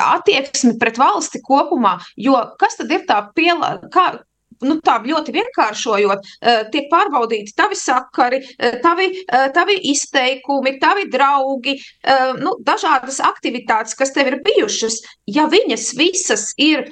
attieksmi 0.00 0.78
pret 0.80 0.98
valsti 0.98 1.42
kopumā. 1.44 1.98
Jo 2.16 2.38
kas 2.60 2.78
tad 2.78 2.94
ir 2.94 3.04
tā 3.08 3.20
kā, 3.92 4.06
nu, 4.66 4.78
tā 4.84 4.98
ļoti 5.04 5.34
vienkāršojot, 5.34 6.26
eh, 6.42 6.64
tiek 6.72 6.88
pārbaudīti 6.90 7.54
tavi 7.56 7.76
sakari, 7.78 8.40
eh, 8.58 8.78
tavi, 8.82 9.24
eh, 9.28 9.48
tavi 9.54 9.78
izteikumi, 9.92 10.78
tavi 10.80 11.08
draugi, 11.10 11.78
nu, 12.38 12.54
dažādas 12.64 13.20
aktivitātes, 13.20 13.96
kas 13.96 14.12
tev 14.12 14.26
ir 14.26 14.40
bijušas. 14.42 15.00
Ja 15.26 15.46
viņas 15.48 15.96
visas 15.96 16.54
ir 16.56 16.84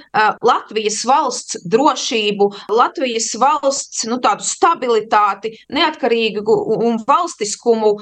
Latvijas 0.43 1.05
valsts 1.05 1.57
drošību, 1.67 2.51
Latvijas 2.69 3.35
valsts 3.35 4.05
nu, 4.05 4.19
stabilitāti, 4.21 5.57
neatkarīgu 5.71 6.83
un 6.83 6.99
valstiskumu 7.07 7.97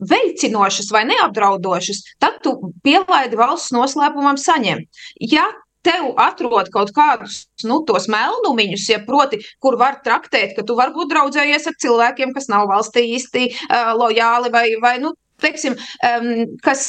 veicinošas 0.00 0.90
vai 0.90 1.04
neapdraudošas, 1.04 2.02
tad 2.18 2.42
tu 2.42 2.72
pielaidi 2.82 3.36
valsts 3.36 3.72
noslēpumam 3.72 4.36
saņem. 4.36 4.84
Ja 5.20 5.46
tev 5.84 6.12
atrod 6.20 6.70
kaut 6.74 6.92
kādus 6.96 7.44
nu, 7.64 7.80
tos 7.88 8.08
melnumiņus, 8.12 8.86
ja 8.92 9.00
proti, 9.06 9.40
kur 9.62 9.78
var 9.80 10.00
traktēt, 10.04 10.54
ka 10.56 10.64
tu 10.66 10.76
varbūt 10.78 11.12
draudzējies 11.12 11.68
ar 11.70 11.78
cilvēkiem, 11.84 12.34
kas 12.36 12.50
nav 12.52 12.68
valstī 12.70 13.06
īsti 13.16 13.46
uh, 13.50 13.92
lojāli 13.98 14.52
vai, 14.54 14.66
vai 14.82 14.96
nu, 15.02 15.14
teiksim, 15.44 15.76
kas, 16.64 16.86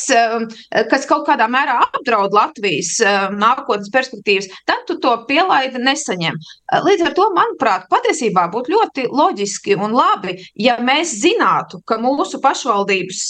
kas 0.91 1.07
kaut 1.09 1.25
kādā 1.27 1.47
mērā 1.51 1.77
apdraud 1.85 2.35
Latvijas 2.35 2.97
nākotnes 3.35 3.91
perspektīvas, 3.93 4.49
tad 4.67 4.85
tu 4.89 4.97
to 5.03 5.13
pielaidi 5.29 5.81
nesaņem. 5.83 6.37
Līdz 6.85 7.07
ar 7.09 7.15
to, 7.17 7.27
manuprāt, 7.35 7.87
patiesībā 7.91 8.47
būtu 8.53 8.73
ļoti 8.75 9.07
loģiski 9.11 9.77
un 9.79 9.95
labi, 9.95 10.37
ja 10.59 10.77
mēs 10.83 11.15
zinātu, 11.21 11.81
ka 11.87 11.99
mūsu 12.01 12.39
pašvaldības 12.43 13.23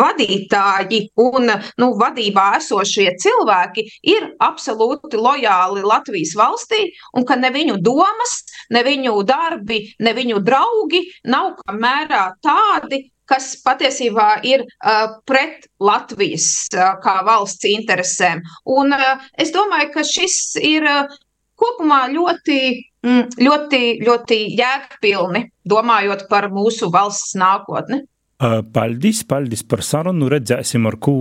vadītāji 0.00 1.02
un 1.22 1.50
nu, 1.52 1.90
vadībā 2.00 2.48
esošie 2.58 3.10
cilvēki 3.22 3.86
ir 4.14 4.30
absolūti 4.42 5.20
lojāli 5.20 5.84
Latvijas 5.86 6.34
valstī 6.38 6.84
un 7.16 7.26
ka 7.28 7.36
ne 7.40 7.52
viņu 7.54 7.78
domas, 7.84 8.38
ne 8.72 8.82
viņu 8.86 9.18
darbi, 9.28 9.82
ne 10.00 10.14
viņu 10.16 10.42
draugi 10.44 11.04
nav 11.28 11.60
mērā 11.72 12.24
tādi, 12.42 13.04
kas 13.32 13.54
patiesībā 13.64 14.28
ir 14.44 14.64
uh, 14.68 15.18
pret 15.28 15.66
Latvijas 15.80 16.48
uh, 16.76 16.94
kā 17.02 17.18
valsts 17.26 17.66
interesēm. 17.72 18.44
Un 18.68 18.92
uh, 18.96 19.28
es 19.40 19.54
domāju, 19.54 19.92
ka 19.96 20.04
šis 20.06 20.38
ir 20.60 20.86
uh, 20.88 21.18
kopumā 21.62 22.04
ļoti, 22.12 22.60
mm, 23.06 23.36
ļoti, 23.46 23.82
ļoti 24.06 24.40
jēgpilni, 24.58 25.46
domājot 25.68 26.26
par 26.30 26.50
mūsu 26.52 26.90
valsts 26.92 27.36
nākotni. 27.38 28.02
Paldies, 28.42 29.20
paldies 29.22 29.60
par 29.62 29.84
sarunu. 29.86 30.26
Redzēsim, 30.32 30.82
ar 30.90 30.96
ko 31.02 31.12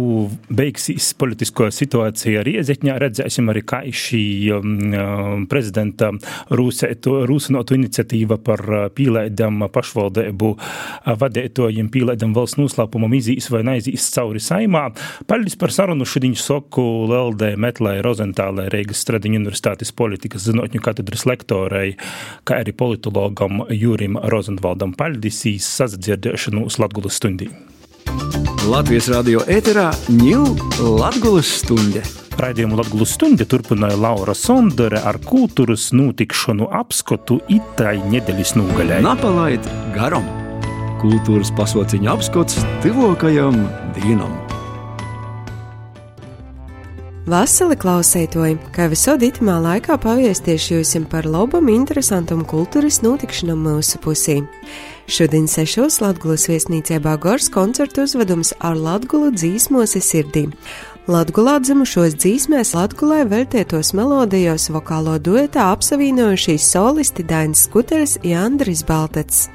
beigsies 0.50 1.12
politisko 1.22 1.68
situācija 1.70 2.42
Riezekņā. 2.48 2.96
Redzēsim 2.98 3.52
arī, 3.52 3.62
kā 3.62 3.84
šī 3.86 4.22
um, 4.56 5.46
prezidenta 5.52 6.10
rūsinotu 6.50 7.78
iniciatīva 7.78 8.40
par 8.42 8.64
pīlēdam 8.98 9.68
pašvaldību 9.70 10.50
vadētojiem 11.22 11.92
pīlēdam 11.94 12.34
valsts 12.34 12.58
noslēpumam 12.58 13.14
izīs 13.20 13.52
vai 13.54 13.62
neizīs 13.70 14.10
cauri 14.16 14.42
saimā. 14.42 14.88
Paldies 15.30 15.60
par 15.62 15.76
sarunu. 15.76 16.10
Šodien 16.10 16.34
soku 16.34 17.06
Lelde 17.12 17.52
Metlē 17.54 18.00
Rozentālē 18.02 18.66
Reigas 18.74 19.06
Stradiņu 19.06 19.44
universitātes 19.44 19.94
politikas 19.94 20.48
zinotņu 20.50 20.82
katedras 20.82 21.28
lektorei, 21.30 21.94
kā 22.50 22.64
arī 22.66 22.74
politologam 22.74 23.68
Jūrim 23.70 24.18
Rozenvaldam. 24.34 24.98
Paldies, 24.98 25.44
sazadzirdēšanos 25.70 26.82
Latgulas 26.82 27.11
Latvijas 27.11 27.11
stundī. 27.12 27.50
Latvijas 28.70 29.08
radio 29.12 29.42
ēterā 29.50 29.90
ņūl 30.14 30.52
Latvijas 31.00 31.50
stunde. 31.62 32.04
Raidījumu 32.42 32.78
Latvijas 32.80 33.16
stunde 33.18 33.48
turpināja 33.50 33.98
Laura 34.00 34.36
Sondere 34.38 35.02
ar 35.06 35.20
kultūras 35.26 35.90
notikšanu 35.96 36.70
apskatu 36.82 37.42
itai 37.52 37.98
nedēļas 38.14 38.56
nogalē. 38.60 39.02
Napalaid 39.06 39.68
garam! 39.98 40.30
Kultūras 41.02 41.50
pasauciņa 41.58 42.14
apskats 42.14 42.62
tuvākajam 42.86 43.64
dienam! 43.98 44.51
Vasali 47.30 47.76
klausētoji, 47.78 48.56
kā 48.74 48.88
visod 48.90 49.22
itimā 49.22 49.60
laikā 49.62 49.94
paviestiešu 50.02 50.80
jums 50.80 50.94
par 51.12 51.28
labam, 51.30 51.68
interesantam 51.70 52.40
kultūras 52.50 53.04
notikšanam 53.06 53.60
mūsu 53.62 54.00
pusī. 54.02 54.40
Šodien 55.06 55.46
sešos 55.46 56.00
Latgulas 56.02 56.48
viesnīcībā 56.50 57.14
Gors 57.22 57.52
koncertu 57.54 58.08
uzvedums 58.08 58.56
ar 58.58 58.74
Latgulu 58.74 59.30
dzīsmosi 59.36 60.02
sirdī. 60.02 60.48
Latgulā 61.06 61.60
dzimušos 61.62 62.18
dzīsmēs 62.18 62.74
Latgulai 62.74 63.22
veltietos 63.30 63.94
melodijos 63.94 64.72
vokālo 64.74 65.20
duetā 65.22 65.68
apsavienojušīs 65.76 66.72
solisti 66.74 67.22
Dainis 67.22 67.68
Skuteris 67.68 68.18
un 68.24 68.34
Andris 68.48 68.82
Baltets. 68.82 69.46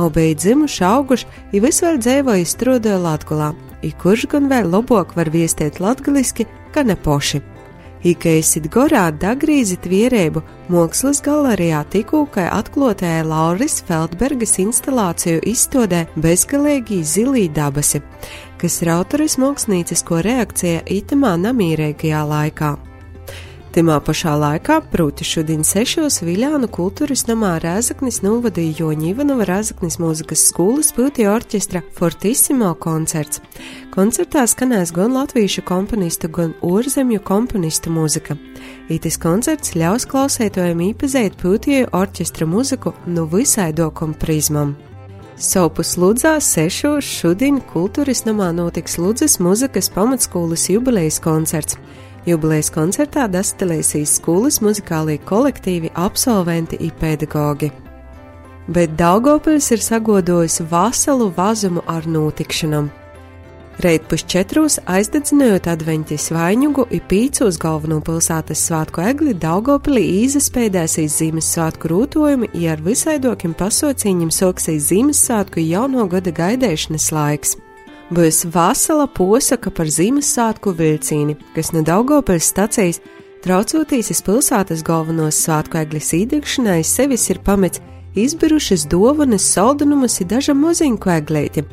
Obeji 0.00 0.38
dzimuši 0.40 0.88
auguši, 0.88 1.28
ja 1.52 1.60
visvēl 1.60 2.00
dzēvoja 2.00 2.48
strūdoja 2.48 3.04
Latgulā, 3.04 3.52
i 3.84 3.92
kurš 3.92 4.30
gan 4.32 4.48
vēl 4.48 4.72
labāk 4.72 5.12
var 5.18 5.28
viestiet 5.28 5.76
latgaliski, 5.84 6.48
ka 6.72 6.84
ne 6.86 6.96
poši. 6.96 7.42
Ikeisit 8.02 8.66
gorā 8.74 9.04
dagrīzit 9.14 9.84
vierēbu 9.86 10.40
Mākslas 10.74 11.20
galerijā 11.22 11.84
tikūkai 11.92 12.48
atklātajā 12.50 13.20
Lauris 13.28 13.78
Feldbergas 13.86 14.56
instalāciju 14.58 15.44
izstādē 15.46 16.08
bezgalīgi 16.18 16.98
zilī 17.06 17.46
dabasi, 17.54 18.02
kas 18.58 18.80
ir 18.82 18.90
autoris 18.96 19.38
māksliniecisko 19.38 20.18
reakcija 20.26 20.82
itamā 20.98 21.36
namīrīgajā 21.44 22.24
laikā. 22.34 22.72
Timā 23.72 23.94
pašā 24.04 24.34
laikā, 24.36 24.74
proti 24.92 25.24
šodien 25.24 25.62
sešos 25.64 26.18
Viļānu 26.26 26.68
kultūras 26.68 27.22
namā 27.24 27.54
Rēzaknis 27.62 28.18
novadīja 28.20 28.82
Joņa 28.82 29.06
Ivanova 29.08 29.46
Rēzaknis 29.48 29.96
mūzikas 29.96 30.42
skolas 30.50 30.90
piltie 30.92 31.24
orķestra 31.32 31.80
Fortissimo 31.96 32.74
koncerts. 32.76 33.40
Koncertā 33.94 34.44
skanēs 34.44 34.92
gan 34.92 35.16
latviešu 35.16 35.64
komponistu, 35.64 36.28
gan 36.28 36.52
ārzemju 36.60 37.22
komponistu 37.24 37.94
mūzika. 37.96 38.36
Ītis 38.92 39.16
koncerts 39.22 39.72
ļaus 39.72 40.04
klausētojiem 40.04 40.84
īpazīt 40.90 41.40
piltie 41.40 41.86
orķestra 41.96 42.44
mūziku 42.44 42.92
no 43.08 43.24
visai 43.24 43.70
dokam 43.72 44.12
prizmam. 44.12 44.76
Sopus 45.40 45.96
Ludzā 45.96 46.36
sešos 46.44 47.08
šodien 47.08 47.64
kultūras 47.72 48.26
namā 48.28 48.52
notiks 48.52 49.00
Ludzas 49.00 49.40
muzikas 49.40 49.88
pamatskolas 49.96 50.68
jubilejas 50.68 51.22
koncerts. 51.24 51.80
Jubilejas 52.26 52.70
koncertā 52.70 53.26
dastelēsīs 53.26 54.18
skolas 54.20 54.60
muzikālie 54.62 55.18
kolektīvi, 55.26 55.90
absolventi 55.98 56.78
un 56.78 56.92
pedagogi. 57.00 57.72
Bet 58.70 58.94
Daugopils 58.94 59.72
ir 59.74 59.82
sagodojis 59.82 60.60
veselu 60.70 61.32
vazumu 61.36 61.82
ar 61.90 62.06
notikšanām. 62.06 62.92
Reit 63.82 64.04
pusčetros 64.06 64.76
aizdedzinājot 64.86 65.66
adveņķi 65.72 66.18
svaiņugu 66.20 66.84
i 66.94 67.00
pīcu 67.10 67.48
uz 67.48 67.56
galveno 67.58 67.98
pilsētas 68.04 68.62
svātku 68.68 69.02
egli 69.02 69.32
Daugopilī 69.34 70.04
īzaspēdēsīs 70.20 71.16
Ziemassvētku 71.18 71.90
rūtojumi, 71.90 72.52
ja 72.62 72.76
ar 72.76 72.84
visaidokiem 72.84 73.56
pasaucīņiem 73.58 74.30
soksīs 74.30 74.90
Ziemassvētku 74.92 75.64
jauno 75.64 76.06
gada 76.12 76.30
gaidēšanas 76.36 77.10
laiks. 77.16 77.56
Būs 78.12 78.44
vesela 78.52 79.06
posaka 79.08 79.70
par 79.74 79.88
Ziemassvētku 79.90 80.72
vilcīni, 80.78 81.36
kas 81.56 81.72
no 81.74 81.82
Daugopils 81.86 82.50
stacijas 82.52 83.00
traucoties 83.42 84.12
iz 84.12 84.20
pilsētas 84.22 84.84
galvenos 84.86 85.40
svētku 85.42 85.80
eglis 85.80 86.12
īdegšanai, 86.16 86.80
sevis 86.86 87.28
ir 87.32 87.40
pamets 87.44 87.82
izbirušas 88.14 88.86
dāvanas, 88.92 89.46
saldumus 89.54 90.20
un 90.22 90.30
dažam 90.30 90.60
moziņu 90.62 91.12
eglīti. 91.16 91.64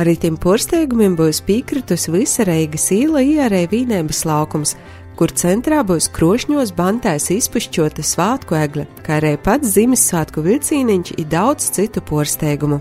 Arī 0.00 0.14
tiem 0.16 0.36
porsteigumiem 0.40 1.16
būs 1.18 1.42
piekritus 1.44 2.08
visa 2.12 2.46
Reigas 2.48 2.88
īla 2.94 3.22
ierē 3.26 3.66
vīnēbas 3.70 4.24
laukums, 4.28 4.76
kur 5.18 5.32
centrā 5.36 5.82
būs 5.84 6.08
krošņos 6.14 6.72
bantēs 6.78 7.28
izpušķota 7.34 8.04
svātku 8.06 8.56
egle, 8.56 8.86
kā 9.04 9.18
arī 9.18 9.34
pats 9.36 9.74
Ziemassvētku 9.74 10.46
vilcīniņš 10.46 11.18
un 11.18 11.28
daudz 11.34 11.68
citu 11.76 12.00
porsteigumu. 12.00 12.80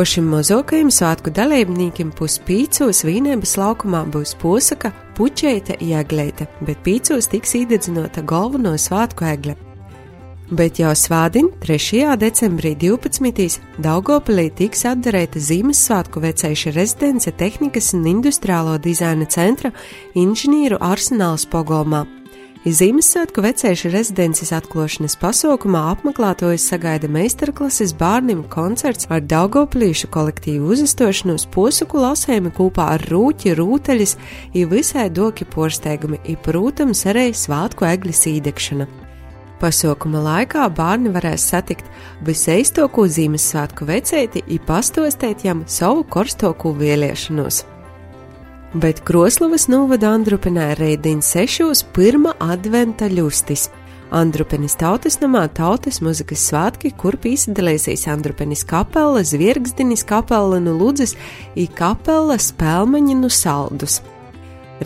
Po 0.00 0.04
šim 0.08 0.30
mozokajam 0.32 0.88
svētku 0.88 1.28
dalībniekiem 1.36 2.08
puspīcos 2.16 3.02
vīnēbas 3.04 3.50
laukumā 3.60 4.06
būs 4.08 4.30
posaka, 4.40 4.94
puķeite, 5.18 5.74
ieglēte, 5.84 6.46
bet 6.64 6.80
pīcos 6.86 7.28
tiks 7.28 7.52
īdedzinota 7.58 8.24
galveno 8.24 8.72
svētku 8.80 9.28
egle 9.28 9.58
bet 10.50 10.80
jau 10.80 10.90
svādien 10.96 11.50
3. 11.62 12.16
decembrī 12.18 12.72
12. 12.80 13.60
Daugopilī 13.78 14.48
tiks 14.50 14.86
atdarēta 14.88 15.38
Ziemassvētku 15.38 16.22
vecēša 16.24 16.72
rezidence 16.74 17.30
tehnikas 17.38 17.92
un 17.94 18.08
industriālo 18.10 18.78
dizaina 18.82 19.28
centra 19.30 19.70
inženieru 20.18 20.80
arsenāls 20.80 21.46
pogolmā. 21.46 22.06
Ziemassvētku 22.60 23.40
vecēša 23.40 23.88
rezidences 23.88 24.50
atklāšanas 24.52 25.14
pasaukumā 25.16 25.80
apmeklētājs 25.94 26.66
sagaida 26.68 27.08
meistarklases 27.08 27.94
bērniem 27.96 28.42
koncerts 28.52 29.08
ar 29.08 29.22
Daugopilīšu 29.24 30.10
kolektīvu 30.12 30.68
uzastošanos 30.74 31.46
posuku 31.54 32.02
lasējumu 32.04 32.52
kopā 32.58 32.90
ar 32.98 33.06
rūķi, 33.08 33.54
rūteļas, 33.56 34.12
i 34.52 34.66
visai 34.68 35.06
doki 35.08 35.48
porsteigumi, 35.48 36.20
i, 36.28 36.36
protams, 36.36 37.06
arī 37.08 37.30
svātku 37.32 37.88
eglis 37.88 38.26
īdekšana. 38.28 38.90
Pasaukuma 39.64 40.20
laikā 40.28 40.68
bērni 40.76 41.16
varēs 41.16 41.48
satikt 41.54 41.88
viseistoku 42.28 43.08
Ziemassvētku 43.08 43.88
vecēti 43.88 44.44
un 44.44 44.64
pastostēt 44.68 45.48
jam 45.48 45.64
savu 45.64 46.04
korstoku 46.04 46.76
vēlēšanos. 46.76 47.64
Bet 48.74 49.00
Kroslovas 49.02 49.64
novada 49.66 50.12
Andrupenē 50.14 50.76
reidīna 50.78 51.24
sešos 51.26 51.80
pirmā 51.90 52.36
adventa 52.38 53.08
ļustis. 53.10 53.64
Andrupenis 54.14 54.76
tautas 54.78 55.16
namā 55.18 55.48
tautas 55.50 55.98
muzikas 56.02 56.44
svētki, 56.46 56.92
kur 56.94 57.16
pīsadalīsies 57.18 58.06
Andrupenis 58.12 58.62
kapela, 58.62 59.24
Zviergzdinis 59.26 60.04
kapela 60.06 60.60
no 60.62 60.70
nu 60.70 60.78
Ludzes 60.78 61.16
un 61.58 61.66
kapela 61.74 62.36
spēlmaņi 62.38 63.16
no 63.18 63.26
nu 63.26 63.30
Saldus. 63.34 63.98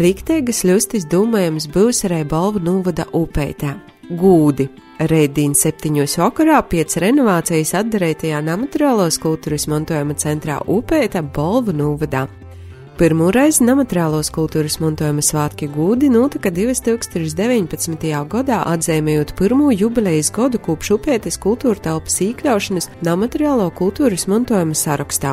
Rīkteigas 0.01 0.63
ļustis 0.65 1.05
domājams 1.05 1.69
būs 1.69 2.07
arī 2.09 2.23
balvu 2.25 2.65
novada 2.65 3.05
upētā 3.13 3.75
gūdi. 4.09 4.71
Reidīna 5.05 5.59
septiņos 5.59 6.17
vakarā 6.23 6.63
pēc 6.71 6.97
renovācijas 7.05 7.75
atdarētajā 7.83 8.41
namateriālos 8.49 9.21
kultūras 9.21 9.69
mantojuma 9.69 10.17
centrā 10.17 10.61
Upēta 10.73 11.21
Bolvu 11.21 11.77
Nūvadā. 11.77 12.25
Pirmo 12.95 13.27
reizi 13.35 13.65
namateriālos 13.67 14.29
kultūras 14.31 14.77
mantojuma 14.79 15.19
svētki 15.19 15.67
gūdi 15.67 16.07
notika 16.15 16.53
2019. 16.55 18.11
gadā, 18.31 18.61
atzīmējot 18.71 19.33
pirmo 19.35 19.73
jubilejas 19.75 20.29
gadu 20.31 20.61
kopš 20.63 20.93
Upētas 20.95 21.41
kultūra 21.43 21.75
telpas 21.83 22.21
iekļaušanas 22.23 22.87
namateriālo 23.03 23.67
kultūras 23.75 24.29
mantojuma 24.31 24.79
sarakstā. 24.79 25.33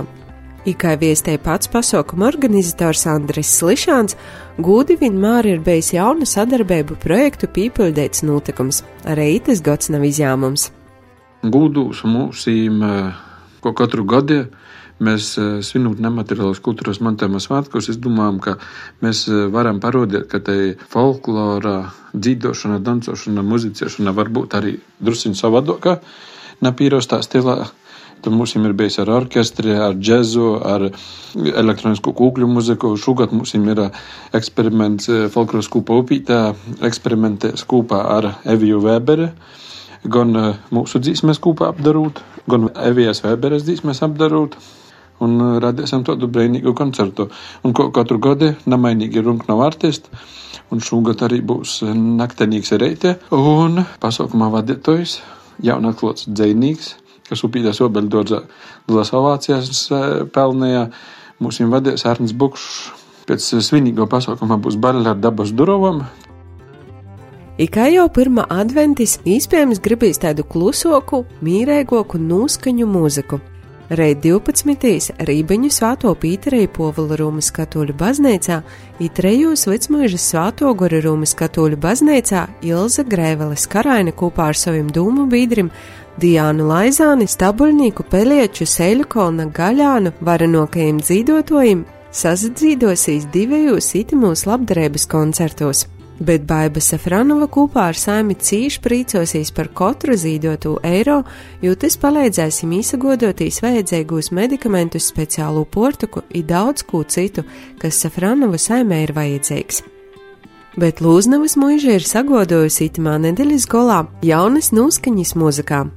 Kā 0.81 0.95
viestēja 0.97 1.37
pats 1.45 1.69
pasaukuma 1.69 2.31
organizators 2.31 3.05
Andris 3.13 3.53
Slišāns, 3.59 4.17
gūdi 4.57 4.97
vienmēr 4.97 5.51
ir 5.53 5.61
bijis 5.61 5.91
jauna 5.93 6.25
sadarbību 6.25 6.97
projektu 7.05 7.45
pīpildēts 7.45 8.25
notikums, 8.25 8.81
arī 9.05 9.35
tas 9.37 9.61
gads 9.61 9.93
nav 9.93 10.07
izņēmums. 10.09 10.65
Gūdūs 11.45 12.01
mūsīm, 12.09 12.81
ko 13.61 13.77
katru 13.77 14.09
gadu 14.09 14.47
mēs 15.01 15.33
svinot 15.65 16.01
nemateriālos 16.03 16.61
kultūras 16.63 17.01
mantojuma 17.01 17.41
svētkos, 17.41 17.89
es 17.91 17.99
domāju, 18.01 18.39
ka 18.45 18.55
mēs 19.05 19.25
varam 19.53 19.81
parodēt, 19.83 20.29
ka 20.31 20.41
te 20.45 20.57
folklora, 20.91 21.91
dzīdošana, 22.13 22.81
dancošana, 22.85 23.43
muzicēšana 23.45 24.13
var 24.15 24.29
būt 24.33 24.57
arī 24.59 24.77
drusiņ 25.01 25.37
savādākā, 25.41 25.99
nepīrostā 26.61 27.21
stilā 27.25 27.71
Tad 28.21 28.35
mums 28.37 28.51
ir 28.53 28.73
bijis 28.77 28.99
ar 29.01 29.09
orķestri, 29.09 29.71
ar 29.81 29.95
džēzu, 29.97 30.49
ar 30.61 30.83
elektronisko 31.33 32.11
kūkļu 32.13 32.49
muziku. 32.53 32.91
Šogad 32.93 33.33
mums 33.33 33.55
ir 33.57 33.81
eksperiments 34.37 35.09
folkloras 35.33 35.69
kūpa 35.73 35.97
upītā, 36.03 36.41
eksperimentēs 36.85 37.65
kopā 37.65 38.03
ar 38.17 38.27
Eviju 38.45 38.83
Vēberi. 38.85 39.31
Gan 40.05 40.37
mūsu 40.69 41.01
dzīsmēs 41.01 41.41
kopā 41.41 41.71
apdarot, 41.73 42.21
gan 42.49 42.69
Evijas 42.75 43.23
Vēberes 43.25 43.65
dzīsmēs 43.65 44.03
apdarot 44.05 44.59
un 45.21 45.37
radīsim 45.63 46.05
tādu 46.07 46.29
brīvīgu 46.31 46.73
koncertu. 46.77 47.29
Un 47.65 47.75
ko, 47.77 47.89
katru 47.95 48.19
gadu 48.21 48.53
namainīgi 48.69 49.23
runa 49.25 49.47
nav 49.49 49.63
artisti, 49.67 50.09
un 50.71 50.81
šogad 50.83 51.23
arī 51.27 51.41
būs 51.45 51.81
naktenīgs 51.91 52.73
reite, 52.81 53.17
un 53.35 53.83
pasaukumā 54.03 54.51
vadītājs, 54.57 55.19
jaunatklāts 55.65 56.29
dzēnīgs, 56.31 56.95
kas 57.29 57.45
upītās 57.47 57.81
obeļdodzā 57.85 58.41
lielās 58.89 59.13
ovācijas 59.15 59.85
pelnīja. 60.35 60.89
Mūsu 61.41 61.65
vadījās 61.71 62.03
Arnēs 62.05 62.35
Bukšs. 62.37 62.73
Pēc 63.25 63.45
svinīgo 63.65 64.05
pasākuma 64.09 64.59
būs 64.61 64.75
baļķa 64.81 65.13
ar 65.13 65.21
dabas 65.21 65.53
durvīm. 65.57 66.03
Kā 67.71 67.87
jau 67.93 68.07
pirmā 68.09 68.47
adventis, 68.49 69.19
iespējams, 69.25 69.81
gribīs 69.85 70.21
tādu 70.21 70.45
klusoku, 70.45 71.23
mīrēgoku, 71.45 72.17
noskaņu 72.17 72.87
mūziku. 72.89 73.41
Reit 73.91 74.21
12. 74.23 75.17
Rībeņu 75.27 75.67
svāto 75.67 76.13
Pīterei 76.15 76.69
Povela 76.71 77.17
Rūmas 77.19 77.49
katoļu 77.51 77.91
baznīcā, 77.99 78.61
it 79.03 79.17
trejos 79.17 79.65
vecmūžas 79.67 80.29
svāto 80.31 80.71
Gora 80.79 81.01
Rūmas 81.03 81.33
katoļu 81.35 81.75
baznīcā 81.83 82.45
Ilza 82.63 83.03
Grēveles 83.03 83.67
karaina 83.67 84.15
kopā 84.15 84.47
ar 84.53 84.55
saviem 84.55 84.87
dūmu 84.95 85.27
biedrim 85.33 85.73
Diānu 86.23 86.71
Laizāni, 86.71 87.27
Stabuļnieku, 87.27 88.07
Pelieču, 88.07 88.63
Seļukona, 88.63 89.49
Gaļānu, 89.51 90.15
varenokajiem 90.23 91.03
dzīvotojiem 91.03 91.83
sazadzīdosīs 92.15 93.27
divējos 93.35 93.91
itimos 93.99 94.47
labdarības 94.47 95.11
koncertos. 95.11 95.89
Bet 96.21 96.43
Baiba 96.45 96.81
Safranova 96.83 97.47
kopā 97.49 97.87
ar 97.89 97.97
saimi 97.97 98.35
cīši 98.37 98.81
priecosies 98.83 99.49
par 99.57 99.71
katru 99.73 100.13
zīdoto 100.13 100.75
eiro, 100.85 101.23
jo 101.65 101.73
tas 101.73 101.97
palīdzēs 101.97 102.61
viņam 102.61 102.75
izsagodotīs 102.77 103.61
vajadzīgos 103.65 104.29
medikamentus, 104.37 105.09
speciālu 105.09 105.65
portuku 105.65 106.21
un 106.21 106.45
daudz 106.45 106.85
ko 106.85 107.01
citu, 107.03 107.41
kas 107.81 108.03
Safranova 108.05 108.61
saimē 108.61 109.01
ir 109.07 109.15
vajadzīgs 109.17 109.81
bet 110.79 111.01
Lūznavas 111.03 111.57
mūža 111.59 111.97
ir 111.97 112.05
sagodojusi 112.07 112.87
itamā 112.87 113.17
nedēļas 113.25 113.67
golā 113.71 114.05
jaunas 114.23 114.71
noskaņas 114.75 115.33
mūzikām. 115.39 115.91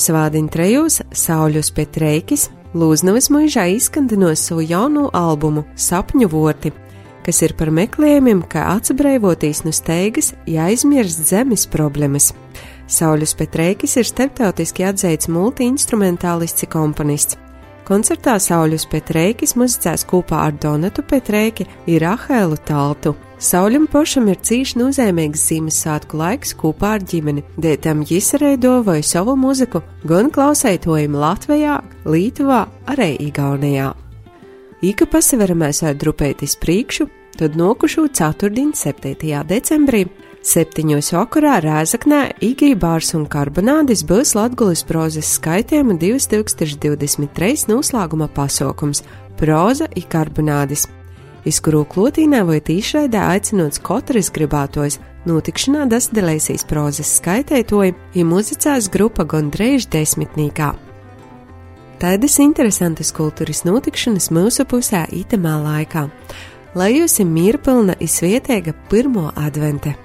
Svādiņa 0.00 0.54
trejos 0.54 1.00
Sauļus 1.14 1.70
Petreikis 1.76 2.48
Lūznavas 2.74 3.30
mūžā 3.34 3.66
izskandinos 3.74 4.44
savu 4.46 4.62
jauno 4.62 5.08
albumu 5.14 5.64
Sapņu 5.74 6.30
vorti, 6.30 6.72
kas 7.26 7.42
ir 7.46 7.54
par 7.58 7.72
meklējumiem, 7.74 8.42
kā 8.50 8.66
atsabrēvoties 8.76 9.64
no 9.66 9.74
steigas, 9.74 10.32
jāizmirst 10.48 11.26
zemes 11.30 11.66
problēmas. 11.70 12.32
Sauļus 12.90 13.36
Petreikis 13.38 13.94
ir 14.00 14.08
starptautiski 14.08 14.88
atzīts 14.88 15.30
multi-instrumentālists 15.30 16.66
komponists. 16.72 17.38
Koncertā 17.90 18.36
Sauļus 18.38 18.84
Petreikis 18.90 19.56
muzicēs 19.58 20.04
kopā 20.06 20.44
ar 20.46 20.54
Donatu 20.62 21.02
Petreiki 21.02 21.66
un 21.66 21.98
Rahēlu 22.04 22.58
Taltu. 22.66 23.16
Sauļam 23.40 23.86
pašam 23.90 24.28
ir 24.28 24.38
cīši 24.44 24.78
nozīmīgs 24.78 25.46
Ziemassvētku 25.48 26.18
laiks 26.20 26.52
kopā 26.60 26.92
ar 26.98 27.06
ģimeni, 27.10 27.42
dētam 27.56 28.04
jis 28.06 28.34
arī 28.38 28.52
dovoja 28.60 29.06
savu 29.14 29.34
muziku 29.34 29.80
gan 30.04 30.28
klausētojam 30.34 31.16
Latvijā, 31.18 31.80
Lietuvā, 32.04 32.66
arī 32.92 33.14
Igaunijā. 33.30 33.94
Īka 34.80 35.04
pasaveramies 35.04 35.82
ar 35.84 35.96
drupētis 36.00 36.54
priekšu, 36.56 37.04
tad 37.36 37.56
nokušu 37.60 38.06
ceturtdien 38.16 38.70
7. 38.72 39.12
decembrī 39.44 40.06
Septiņos 40.40 41.10
vakarā 41.12 41.58
Rēzaknē 41.60 42.20
Igija 42.40 42.78
Bārs 42.80 43.12
un 43.18 43.26
Karbonādis 43.28 44.06
būs 44.08 44.32
Latgulis 44.38 44.80
prozes 44.88 45.34
skaitījuma 45.36 45.98
2023 46.00 47.68
noslēguma 47.68 48.30
pasaukums- 48.32 49.04
proza 49.40 49.84
i 49.94 50.00
Karbonādis 50.00 50.86
izkuru 51.44 51.84
klotīnā 51.84 52.40
vai 52.46 52.60
tīšraidē 52.64 53.20
aicinots 53.36 53.80
katrs 53.84 54.30
gribētojs, 54.32 54.98
notikšanā 55.26 55.88
dasdelēsīs 55.92 56.64
prozas 56.64 57.20
skaitētoji, 57.20 57.94
ja 58.14 58.24
muzicās 58.24 58.88
grupa 58.88 59.24
Gondreiž 59.24 59.88
desmitnīkā. 59.92 60.89
Tādas 62.00 62.38
interesantas 62.40 63.12
kultūras 63.16 63.64
notikšanas 63.68 64.30
mūsu 64.34 64.64
pusē 64.68 65.04
itamā 65.14 65.56
laikā. 65.64 66.06
Lai 66.78 66.92
jūs 66.94 67.18
ir 67.20 67.28
mierpilna 67.28 67.96
izvietēga 68.00 68.74
pirmo 68.90 69.28
advente! 69.36 69.96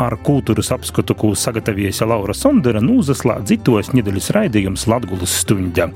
Ar 0.00 0.16
kultūras 0.24 0.70
apskatu, 0.72 1.14
ko 1.14 1.34
sagatavojusi 1.36 2.06
Laura 2.08 2.32
Sondera, 2.32 2.80
nūzaslēdz 2.80 3.52
citos 3.52 3.92
nedēļas 3.92 4.30
raidījums 4.36 4.86
Latvijas 4.88 5.34
stunda. 5.42 5.90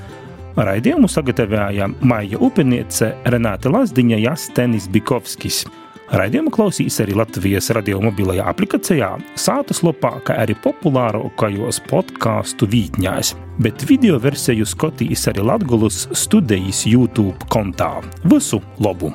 Raidījumu 0.57 1.09
sagatavoja 1.09 1.89
Maija 2.01 2.41
Upeniece, 2.41 3.15
Renāte 3.25 3.73
Lazdiņa, 3.73 4.21
Jastenis 4.21 4.89
Bikovskis. 4.93 5.65
Raidījumu 6.07 6.53
klausīs 6.55 7.01
arī 7.03 7.17
Latvijas 7.19 7.73
radio 7.75 7.99
mobilajā 8.05 8.45
aplikācijā, 8.53 9.09
sātas 9.35 9.83
lopā, 9.83 10.13
kā 10.27 10.37
arī 10.45 10.55
populārākajos 10.63 11.81
podkāstu 11.91 12.69
vītņās, 12.71 13.33
bet 13.63 13.83
video 13.91 14.21
versiju 14.23 14.69
skatīs 14.71 15.27
arī 15.33 15.43
Latvijas 15.51 16.05
studijas 16.15 16.85
YouTube 16.87 17.51
kontā. 17.51 17.97
Visu 18.31 18.63
labu! 18.79 19.11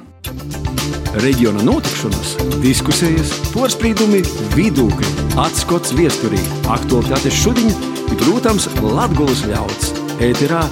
Reģiona 1.24 1.64
notikšanas, 1.68 2.36
diskusijas, 2.64 3.34
porcelāna, 3.56 4.22
vidūkļi, 4.56 5.16
atskats 5.44 5.96
viesturī, 5.96 6.40
aktuālitātes 6.72 7.40
šodien, 7.40 7.76
protams, 8.20 8.68
Latvijas 8.84 9.48
ļauds. 9.52 9.94
Ēterā 10.22 10.64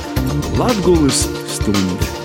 Latvijas 0.59 1.27
stunde! 1.47 2.18